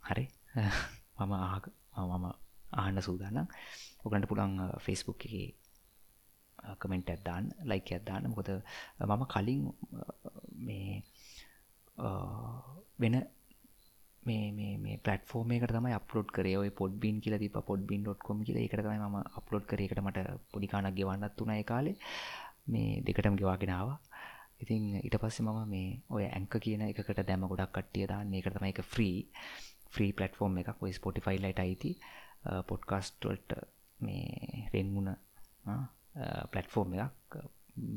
හරි. 0.02 0.28
මම 1.18 1.32
ආක 1.32 1.72
මම 1.96 2.28
ආන්න 2.74 3.02
සූදානම්. 3.02 3.48
ඔගලන්ට 4.04 4.28
පුළන් 4.28 4.60
ෆෙස්බුක් 4.78 5.24
එකේ 5.24 5.48
කමෙන්ට් 6.80 7.10
ඇත්දාන්න 7.10 7.50
ලයික 7.64 7.92
ඇත්දාන්න 7.92 8.30
මොකද 8.30 8.50
මම 9.06 9.24
කලින් 9.26 9.62
මේ 10.60 11.02
වෙන 12.98 13.16
මේ 14.26 14.96
පලටෆෝර්ම 14.98 15.52
එකට 15.52 15.72
තමයි 15.72 15.94
අප්ලෝඩ් 15.94 16.28
කරේ. 16.30 16.56
ඔය 16.56 16.70
පොඩ්බින් 16.72 17.20
කියල 17.20 17.38
ති 17.38 17.48
පොඩ්බින්.කොම් 17.60 18.42
කියල. 18.44 18.58
එකට 18.58 18.80
තමයි 18.80 18.98
ම 19.04 19.16
අප්ලෝඩ් 19.32 19.66
කරේකට 19.66 20.02
මට 20.02 20.18
පොඩිකානක් 20.52 20.94
ගෙවන්නත් 20.94 21.40
වුණයි 21.40 21.64
කාලේ. 21.64 21.96
මේ 22.66 23.00
දෙකටම 23.02 23.36
ගෙවාගෙනාව 23.36 23.88
ඉතින් 24.60 24.82
ඉට 25.00 25.16
පස්සේ 25.16 25.44
මම 25.44 25.60
මේ 25.66 25.88
ඔය 26.10 26.24
ඇංක 26.28 26.54
කියන 26.58 26.82
එකට 26.82 27.22
දැම 27.22 27.46
ගොඩක් 27.46 27.72
කට්ටිය 27.72 28.06
දාන්න. 28.06 28.34
එකට 28.34 28.56
තමයි 28.56 28.72
එක 28.74 28.82
ෆ්‍රී 28.84 29.16
ෆ්‍රී 29.90 30.12
පලටෆෝර්ම් 30.12 30.58
එකක්. 30.58 30.82
ඔයි 30.82 30.92
ස්පොටිෆයිල්ලයිට 30.92 31.60
අයිති 31.60 31.92
පොඩ්කාස්ටල්ට 32.68 33.50
මේ 34.00 34.68
රෙන්මුණ 34.74 35.14
Uh, 36.18 36.44
පලට්ෆෝර්ම් 36.50 36.94
එකක් 36.98 37.34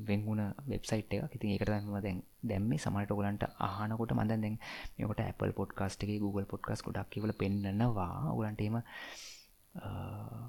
වෙන්ගුණ 0.08 0.42
වෙබ්සයිට් 0.64 1.14
එක 1.16 1.36
ඉතින් 1.36 1.54
ඒකට 1.54 1.72
ම 1.74 1.96
දැන් 1.98 2.20
දැම්ම 2.44 2.72
සමට 2.76 3.12
ගලන්ට 3.12 3.44
ආනකොට 3.60 4.14
මඳ 4.14 4.36
දැන් 4.36 4.58
මේකට 4.98 5.22
Apple 5.24 5.54
පොඩ්කාස්ට 5.54 6.04
එක 6.06 6.12
Google 6.22 6.46
පොඩ්කාස් 6.46 6.84
කොඩක් 6.86 7.10
කියවල 7.10 7.34
පෙන්න්නවා. 7.34 8.30
ඔගලන්ටේම 8.32 8.78
uh, 8.78 10.44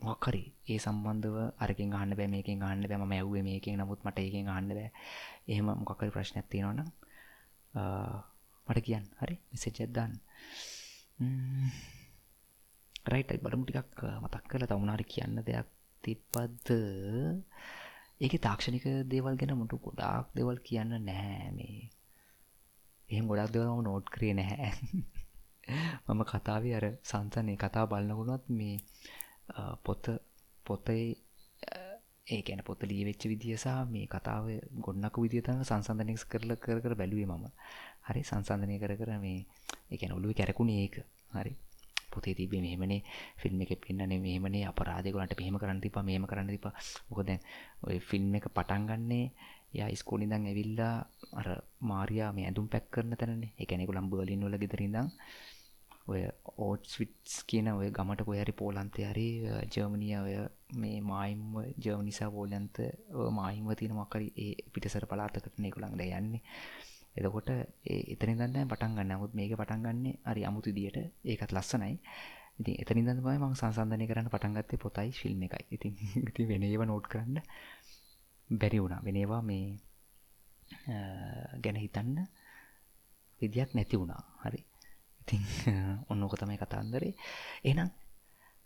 මොක්කරි 0.00 0.42
ඒ 0.68 0.78
සම්බන්ධව 0.78 1.36
අරකින් 1.58 1.90
ගන්න 1.90 2.16
බෑ 2.18 2.28
මේකින් 2.28 2.60
ගන්න 2.60 2.88
බෑම 2.90 3.12
ඇව්වේ 3.12 3.42
මේකින් 3.42 3.80
නමුත් 3.80 4.04
මට 4.04 4.18
ඒකින් 4.18 4.46
ගන්න 4.46 4.68
බෑ. 4.70 4.90
එහෙම 5.48 5.72
මොකකරි 5.80 6.10
ප්‍රශ්නයක් 6.10 6.48
තියෙනවන 6.48 6.80
uh, 7.74 8.16
මට 8.68 8.84
කියන්න. 8.84 9.06
හරි? 9.20 9.36
මෙසෙච්චද්දන්න 9.50 10.12
රයිටයි 13.06 13.40
බලමු 13.40 13.64
ටිකක් 13.64 14.04
මතක් 14.20 14.44
කළ 14.50 14.66
තමුණනාරි 14.66 15.06
කියන්න 15.06 15.40
දෙයක් 15.42 15.75
තිබ්බද්ද 16.06 16.68
ඒක 18.18 18.34
තාක්ෂණික 18.40 18.86
දේවල් 19.06 19.34
ගැන 19.36 19.52
මුටු 19.54 19.76
ගොඩාක් 19.78 20.26
දෙවල් 20.34 20.58
කියන්න 20.60 20.92
නැහැ 21.00 21.50
මේ. 21.52 21.90
එහෙම 23.08 23.26
ගොඩක් 23.26 23.52
දෙවල්ම 23.52 23.82
නෝට් 23.82 24.06
කරේ 24.08 24.34
නැහැ. 24.34 24.70
මම 26.06 26.22
කතාවේ 26.24 26.74
අර 26.74 26.86
සංසන්නේ 27.02 27.58
කතා 27.58 27.84
බලන්නගුණත් 27.86 28.44
මේ 28.50 28.76
පොත 29.82 30.04
පොතේ 30.66 31.06
ඒ 32.26 32.40
ගැන 32.42 32.62
පොත 32.62 32.80
ලිය 32.82 33.02
වෙච්ච 33.04 33.22
විදිසා 33.24 33.80
මේ 33.86 34.06
කතාව 34.08 34.46
ගොන්නක 34.80 35.16
විදිතම 35.18 35.60
සංසන්ධනයක් 35.62 36.24
කරල 36.26 36.50
කර 36.56 36.78
කර 36.80 36.94
බැලුවේ 36.94 37.28
මම. 37.28 37.44
හරි 38.06 38.22
සංසන්ධනය 38.22 38.76
කර 38.78 38.92
කර 38.96 39.10
මේ 39.18 39.40
එකන 39.90 40.12
ඔලුව 40.12 40.32
කැරකුණ 40.32 40.70
ඒක. 40.72 40.94
හරි. 41.32 41.52
පොතේ 42.16 42.34
තිබේ 42.34 42.60
මෙහෙමනේ 42.60 43.00
ෆිල්ම් 43.36 43.60
එකේ 43.60 43.78
පෙන්නන්නේ 43.78 44.20
මෙහෙමනේ 44.20 44.64
අපරාධය 44.66 45.10
ගොල්ලන්ට 45.10 45.38
මෙහෙම 45.40 45.58
කරන්න 45.58 45.80
තිබ්බා 45.80 46.04
මෙහෙම 46.04 46.26
කරන්න 46.26 46.48
තිබ්බා. 46.48 46.74
මොකද 47.08 47.26
දැන් 47.26 47.42
ඔය 47.82 47.98
ෆිල්ම් 48.02 48.34
එක 48.34 48.48
පටන් 48.50 48.88
ගන්නේ 48.88 49.26
එයා 49.74 49.88
ඉස්කෝලේ 49.88 50.26
ඉඳන් 50.26 50.46
ඇවිල්ලා 50.46 50.94
අර 51.34 51.48
මාරියා 51.82 52.30
මේ 52.32 52.46
ඇඳුම් 52.46 52.68
පැක් 52.68 52.86
කරන 52.90 53.12
තැනනේ. 53.14 53.52
ඒ 53.52 53.66
කියන්නේ 53.66 53.86
ඒගොල්ලන් 53.86 54.10
බර්ලින් 54.10 54.44
වල 54.44 54.58
ගෙදර 54.58 54.82
ඉඳන් 54.82 55.10
ඔය 56.06 56.22
ඕට්ස්විට්ස් 56.58 57.34
කියන 57.50 57.68
ඔය 57.70 57.88
ගමට 57.90 58.26
කොහරි 58.26 58.52
පෝලන්තය 58.54 59.02
හරි 59.04 59.26
ජර්මනිය 59.68 60.14
ඔය 60.18 60.34
මේ 60.76 60.98
මායිම්ව 61.02 61.56
ජර්මනිසා 61.78 62.30
පෝලන්ත 62.30 62.78
මායිම්ව 63.32 63.72
තියෙන 63.74 63.96
මක්කරි 63.96 64.28
ඒ 64.38 64.52
පිටසර 64.72 65.06
පලාතකටන 65.06 65.68
එකුළන්ද 65.70 66.04
යන්නේ. 66.10 66.42
එතකොට 67.16 67.50
එතන 67.50 68.32
දන්න 68.34 68.68
පටන් 68.68 68.96
ගන්න. 68.96 69.18
මුත් 69.18 69.34
මේක 69.34 69.54
පටන් 69.54 69.82
ගන්න 69.82 70.18
අරි 70.24 70.44
අමුතු 70.44 70.72
දියට 70.72 70.98
ඒකත් 71.24 71.52
ලස්සනයි. 71.52 71.94
ඉති 72.56 72.72
එතනි 72.76 73.02
දන්නමයි 73.02 73.38
මං 73.38 73.54
සංසන්ධනය 73.54 74.06
කරන්න 74.06 74.28
පටන්ගත්තේ 74.28 74.78
පොතයි 74.78 75.12
ෆිල්ම් 75.12 75.42
එකයි. 75.42 75.64
ඉතින් 75.70 75.92
ඉති 76.22 76.46
වෙනේව 76.46 76.84
නෝට් 76.84 77.06
කරන්න 77.06 77.40
බැරි 78.50 78.78
වුණා. 78.78 79.00
වෙනේවා 79.02 79.42
මේ 79.42 79.66
ගැන 81.60 81.76
හිතන්න 81.76 82.26
විදියක් 83.40 83.74
නැති 83.74 83.96
වුණා. 83.96 84.22
හරි. 84.42 84.60
ඉතින් 85.20 85.42
ඔන්නෝක 86.10 86.36
තමයි 86.36 86.58
කතාන්දරේ. 86.58 87.14
එනම් 87.64 87.90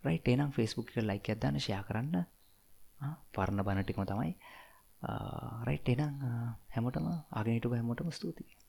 රයිට් 0.04 0.28
එනම් 0.28 0.50
ෆෙස්බුක් 0.50 0.90
එක 0.90 1.04
ලයික් 1.04 1.28
ඇදදාන්න 1.28 1.58
ෂයා 1.58 1.82
කරන්න. 1.82 2.24
පරණ 3.32 3.64
බණ 3.64 3.84
ටිකම 3.84 4.04
තමයි 4.04 4.34
රයිට් 5.66 5.88
එනම් 5.88 6.16
හැමෝටම 6.72 7.06
අගෙනටු 7.32 7.72
හැමෝටම 7.72 8.10
ස්තුතියි. 8.10 8.59